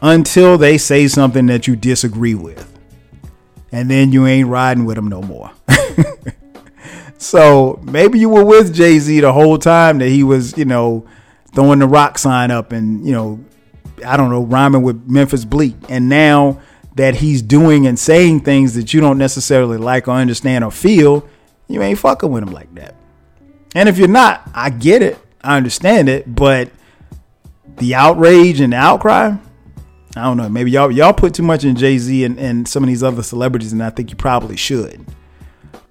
until 0.00 0.58
they 0.58 0.78
say 0.78 1.08
something 1.08 1.46
that 1.46 1.66
you 1.66 1.76
disagree 1.76 2.34
with. 2.34 2.70
And 3.72 3.90
then 3.90 4.12
you 4.12 4.26
ain't 4.26 4.48
riding 4.48 4.84
with 4.84 4.96
them 4.96 5.08
no 5.08 5.20
more. 5.20 5.50
so 7.18 7.80
maybe 7.82 8.18
you 8.18 8.28
were 8.28 8.44
with 8.44 8.74
Jay 8.74 8.98
Z 8.98 9.20
the 9.20 9.32
whole 9.32 9.58
time 9.58 9.98
that 9.98 10.08
he 10.08 10.22
was, 10.22 10.56
you 10.58 10.64
know, 10.64 11.06
throwing 11.54 11.78
the 11.78 11.86
rock 11.86 12.18
sign 12.18 12.50
up 12.50 12.72
and, 12.72 13.06
you 13.06 13.12
know, 13.12 13.44
I 14.04 14.16
don't 14.16 14.30
know, 14.30 14.42
rhyming 14.42 14.82
with 14.82 15.08
Memphis 15.08 15.44
Bleek. 15.44 15.76
And 15.88 16.08
now 16.08 16.60
that 16.96 17.16
he's 17.16 17.42
doing 17.42 17.86
and 17.86 17.98
saying 17.98 18.40
things 18.40 18.74
that 18.74 18.92
you 18.92 19.00
don't 19.00 19.18
necessarily 19.18 19.78
like 19.78 20.08
or 20.08 20.12
understand 20.12 20.64
or 20.64 20.70
feel, 20.70 21.28
you 21.68 21.82
ain't 21.82 21.98
fucking 21.98 22.30
with 22.30 22.42
him 22.42 22.52
like 22.52 22.74
that. 22.74 22.94
And 23.74 23.88
if 23.88 23.98
you're 23.98 24.08
not, 24.08 24.48
I 24.54 24.70
get 24.70 25.02
it. 25.02 25.18
I 25.42 25.56
understand 25.56 26.08
it. 26.08 26.32
But 26.32 26.70
the 27.76 27.94
outrage 27.94 28.60
and 28.60 28.72
the 28.72 28.76
outcry, 28.76 29.36
I 30.16 30.22
don't 30.22 30.36
know. 30.36 30.48
Maybe 30.48 30.70
y'all 30.70 30.90
y'all 30.92 31.12
put 31.12 31.34
too 31.34 31.42
much 31.42 31.64
in 31.64 31.74
Jay 31.74 31.98
Z 31.98 32.24
and, 32.24 32.38
and 32.38 32.68
some 32.68 32.82
of 32.84 32.88
these 32.88 33.02
other 33.02 33.22
celebrities, 33.22 33.72
and 33.72 33.82
I 33.82 33.90
think 33.90 34.10
you 34.10 34.16
probably 34.16 34.56
should. 34.56 35.04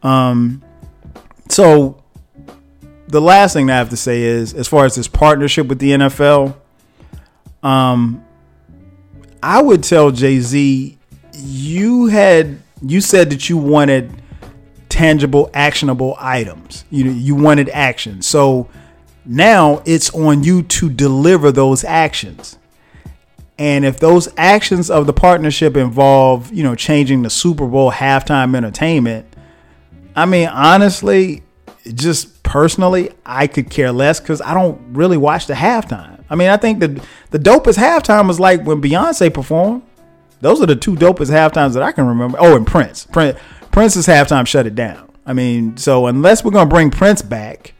Um, 0.01 0.63
so 1.54 2.04
the 3.08 3.22
last 3.22 3.54
thing 3.54 3.70
I 3.70 3.76
have 3.76 3.89
to 3.89 3.97
say 3.97 4.24
is, 4.24 4.54
as 4.54 4.68
far 4.68 4.86
as 4.86 4.95
this 4.95 5.08
partnership 5.08 5.68
with 5.68 5.80
the 5.80 5.91
NFL, 5.91 6.56
um, 7.62 8.26
I 9.41 9.62
would 9.62 9.84
tell 9.84 10.12
Jay 10.12 10.39
Z, 10.39 10.97
you 11.34 12.08
had 12.08 12.60
you 12.82 13.01
said 13.01 13.30
that 13.30 13.49
you 13.49 13.58
wanted 13.58 14.12
tangible, 14.89 15.49
actionable 15.54 16.16
items. 16.20 16.86
You 16.89 17.12
you 17.12 17.36
wanted 17.36 17.70
action, 17.70 18.22
so 18.22 18.70
now 19.26 19.82
it's 19.86 20.14
on 20.14 20.43
you 20.43 20.64
to 20.64 20.89
deliver 20.89 21.51
those 21.51 21.84
actions. 21.84 22.58
And 23.60 23.86
if 23.86 23.99
those 23.99 24.28
actions 24.36 24.89
of 24.89 25.06
the 25.06 25.14
partnership 25.14 25.78
involve, 25.78 26.51
you 26.51 26.64
know, 26.64 26.74
changing 26.74 27.22
the 27.22 27.30
Super 27.30 27.68
Bowl 27.68 27.91
halftime 27.91 28.56
entertainment, 28.56 29.28
I 30.16 30.26
mean, 30.26 30.47
honestly, 30.47 31.43
just 31.86 32.43
personally, 32.43 33.09
I 33.26 33.47
could 33.47 33.70
care 33.70 33.91
less 33.91 34.20
because 34.20 34.41
I 34.41 34.53
don't 34.53 34.80
really 34.93 35.18
watch 35.18 35.47
the 35.47 35.53
halftime. 35.53 36.24
I 36.30 36.36
mean, 36.36 36.49
I 36.49 36.57
think 36.57 36.80
the 36.80 37.01
the 37.32 37.39
dopest 37.39 37.78
halftime 37.78 38.28
was 38.28 38.39
like 38.39 38.64
when 38.64 38.82
Beyonce 38.82 39.34
performed. 39.34 39.84
Those 40.41 40.61
are 40.61 40.66
the 40.66 40.76
two 40.76 40.95
dopest 40.95 41.32
halftimes 41.32 41.74
that 41.74 41.84
I 41.84 41.91
can 41.91 42.05
remember. 42.05 42.38
Oh, 42.39 42.55
and 42.55 42.68
Prince. 42.68 43.05
Prince 43.05 43.38
Prince's 43.72 44.07
halftime 44.07 44.45
shut 44.45 44.68
it 44.68 44.76
down. 44.76 45.09
I 45.26 45.34
mean, 45.34 45.78
so 45.78 46.07
unless 46.07 46.43
we're 46.43 46.51
gonna 46.51 46.70
bring 46.70 46.91
Prince 46.91 47.22
back, 47.22 47.74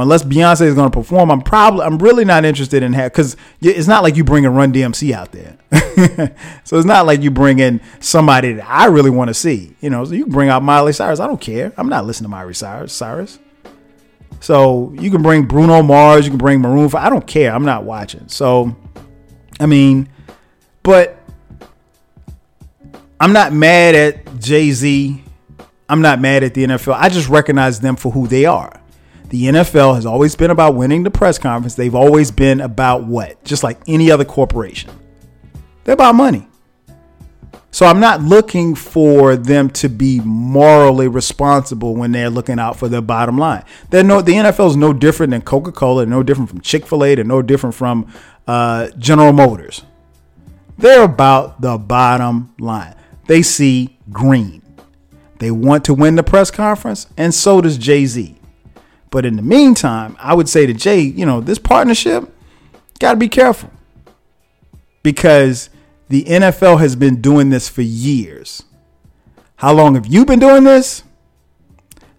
unless 0.00 0.24
Beyonce 0.24 0.62
is 0.62 0.74
going 0.74 0.90
to 0.90 0.96
perform, 0.96 1.30
I'm 1.30 1.40
probably 1.40 1.82
I'm 1.82 1.98
really 1.98 2.24
not 2.24 2.44
interested 2.44 2.82
in 2.82 2.92
that 2.92 3.12
because 3.12 3.36
it's 3.60 3.88
not 3.88 4.02
like 4.02 4.16
you 4.16 4.24
bring 4.24 4.44
a 4.44 4.50
Run 4.50 4.72
DMC 4.72 5.12
out 5.12 5.32
there. 5.32 5.56
so 6.64 6.76
it's 6.76 6.86
not 6.86 7.06
like 7.06 7.22
you 7.22 7.30
bring 7.30 7.58
in 7.58 7.80
somebody 8.00 8.54
that 8.54 8.68
I 8.68 8.86
really 8.86 9.10
want 9.10 9.28
to 9.28 9.34
see. 9.34 9.74
You 9.80 9.90
know, 9.90 10.04
so 10.04 10.14
you 10.14 10.26
bring 10.26 10.48
out 10.48 10.62
Miley 10.62 10.92
Cyrus. 10.92 11.20
I 11.20 11.26
don't 11.26 11.40
care. 11.40 11.72
I'm 11.76 11.88
not 11.88 12.06
listening 12.06 12.26
to 12.26 12.30
Miley 12.30 12.54
Cyrus. 12.54 12.92
Cyrus. 12.92 13.38
So 14.40 14.92
you 14.98 15.10
can 15.10 15.22
bring 15.22 15.46
Bruno 15.46 15.82
Mars. 15.82 16.24
You 16.24 16.30
can 16.30 16.38
bring 16.38 16.60
Maroon. 16.60 16.88
5. 16.88 17.04
I 17.04 17.10
don't 17.10 17.26
care. 17.26 17.52
I'm 17.52 17.64
not 17.64 17.84
watching. 17.84 18.28
So, 18.28 18.76
I 19.58 19.66
mean, 19.66 20.08
but 20.82 21.18
I'm 23.20 23.32
not 23.32 23.52
mad 23.52 23.94
at 23.94 24.38
Jay 24.38 24.70
Z. 24.70 25.22
I'm 25.88 26.02
not 26.02 26.20
mad 26.20 26.42
at 26.42 26.54
the 26.54 26.64
NFL. 26.64 26.94
I 26.94 27.08
just 27.08 27.28
recognize 27.28 27.80
them 27.80 27.96
for 27.96 28.12
who 28.12 28.26
they 28.26 28.44
are. 28.44 28.80
The 29.28 29.44
NFL 29.44 29.94
has 29.94 30.06
always 30.06 30.34
been 30.36 30.50
about 30.50 30.74
winning 30.74 31.02
the 31.02 31.10
press 31.10 31.38
conference. 31.38 31.74
They've 31.74 31.94
always 31.94 32.30
been 32.30 32.60
about 32.60 33.04
what? 33.04 33.42
Just 33.44 33.62
like 33.62 33.78
any 33.86 34.10
other 34.10 34.24
corporation. 34.24 34.90
They're 35.84 35.94
about 35.94 36.14
money. 36.14 36.48
So 37.70 37.86
I'm 37.86 38.00
not 38.00 38.22
looking 38.22 38.74
for 38.74 39.36
them 39.36 39.68
to 39.70 39.88
be 39.88 40.20
morally 40.20 41.08
responsible 41.08 41.94
when 41.94 42.12
they're 42.12 42.30
looking 42.30 42.58
out 42.58 42.78
for 42.78 42.88
their 42.88 43.02
bottom 43.02 43.36
line. 43.36 43.64
They're 43.90 44.02
no 44.02 44.22
the 44.22 44.32
NFL 44.32 44.70
is 44.70 44.76
no 44.76 44.94
different 44.94 45.32
than 45.32 45.42
Coca-Cola, 45.42 46.06
no 46.06 46.22
different 46.22 46.48
from 46.48 46.60
Chick-fil-A, 46.62 47.16
they're 47.16 47.24
no 47.24 47.42
different 47.42 47.74
from 47.74 48.10
uh, 48.46 48.88
General 48.98 49.34
Motors. 49.34 49.82
They're 50.78 51.04
about 51.04 51.60
the 51.60 51.76
bottom 51.76 52.54
line. 52.58 52.94
They 53.26 53.42
see 53.42 53.98
green. 54.10 54.62
They 55.38 55.50
want 55.50 55.84
to 55.84 55.94
win 55.94 56.16
the 56.16 56.22
press 56.22 56.50
conference, 56.50 57.06
and 57.16 57.34
so 57.34 57.60
does 57.60 57.76
Jay-Z. 57.78 58.37
But 59.10 59.24
in 59.24 59.36
the 59.36 59.42
meantime, 59.42 60.16
I 60.18 60.34
would 60.34 60.48
say 60.48 60.66
to 60.66 60.74
Jay, 60.74 61.00
you 61.00 61.24
know, 61.24 61.40
this 61.40 61.58
partnership, 61.58 62.24
got 62.98 63.12
to 63.12 63.16
be 63.16 63.28
careful 63.28 63.70
because 65.02 65.70
the 66.08 66.24
NFL 66.24 66.80
has 66.80 66.96
been 66.96 67.20
doing 67.20 67.50
this 67.50 67.68
for 67.68 67.82
years. 67.82 68.62
How 69.56 69.72
long 69.72 69.94
have 69.94 70.06
you 70.06 70.24
been 70.24 70.38
doing 70.38 70.64
this? 70.64 71.02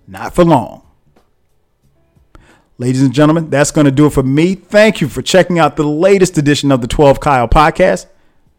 Not 0.08 0.34
for 0.34 0.44
long. 0.44 0.86
Ladies 2.78 3.02
and 3.02 3.14
gentlemen, 3.14 3.50
that's 3.50 3.72
going 3.72 3.86
to 3.86 3.92
do 3.92 4.06
it 4.06 4.14
for 4.14 4.24
me. 4.24 4.56
Thank 4.56 5.02
you 5.02 5.10
for 5.10 5.22
checking 5.22 5.60
out 5.60 5.76
the 5.76 5.84
latest 5.84 6.38
edition 6.38 6.72
of 6.72 6.82
the 6.82 6.88
12 6.88 7.20
Kyle 7.20 7.48
podcast. 7.48 8.08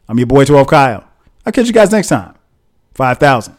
I'm 0.08 0.18
your 0.18 0.26
boy 0.26 0.44
12 0.44 0.66
Kyle. 0.66 1.04
I'll 1.44 1.52
catch 1.52 1.66
you 1.66 1.72
guys 1.72 1.90
next 1.90 2.08
time. 2.08 2.34
5,000. 2.94 3.56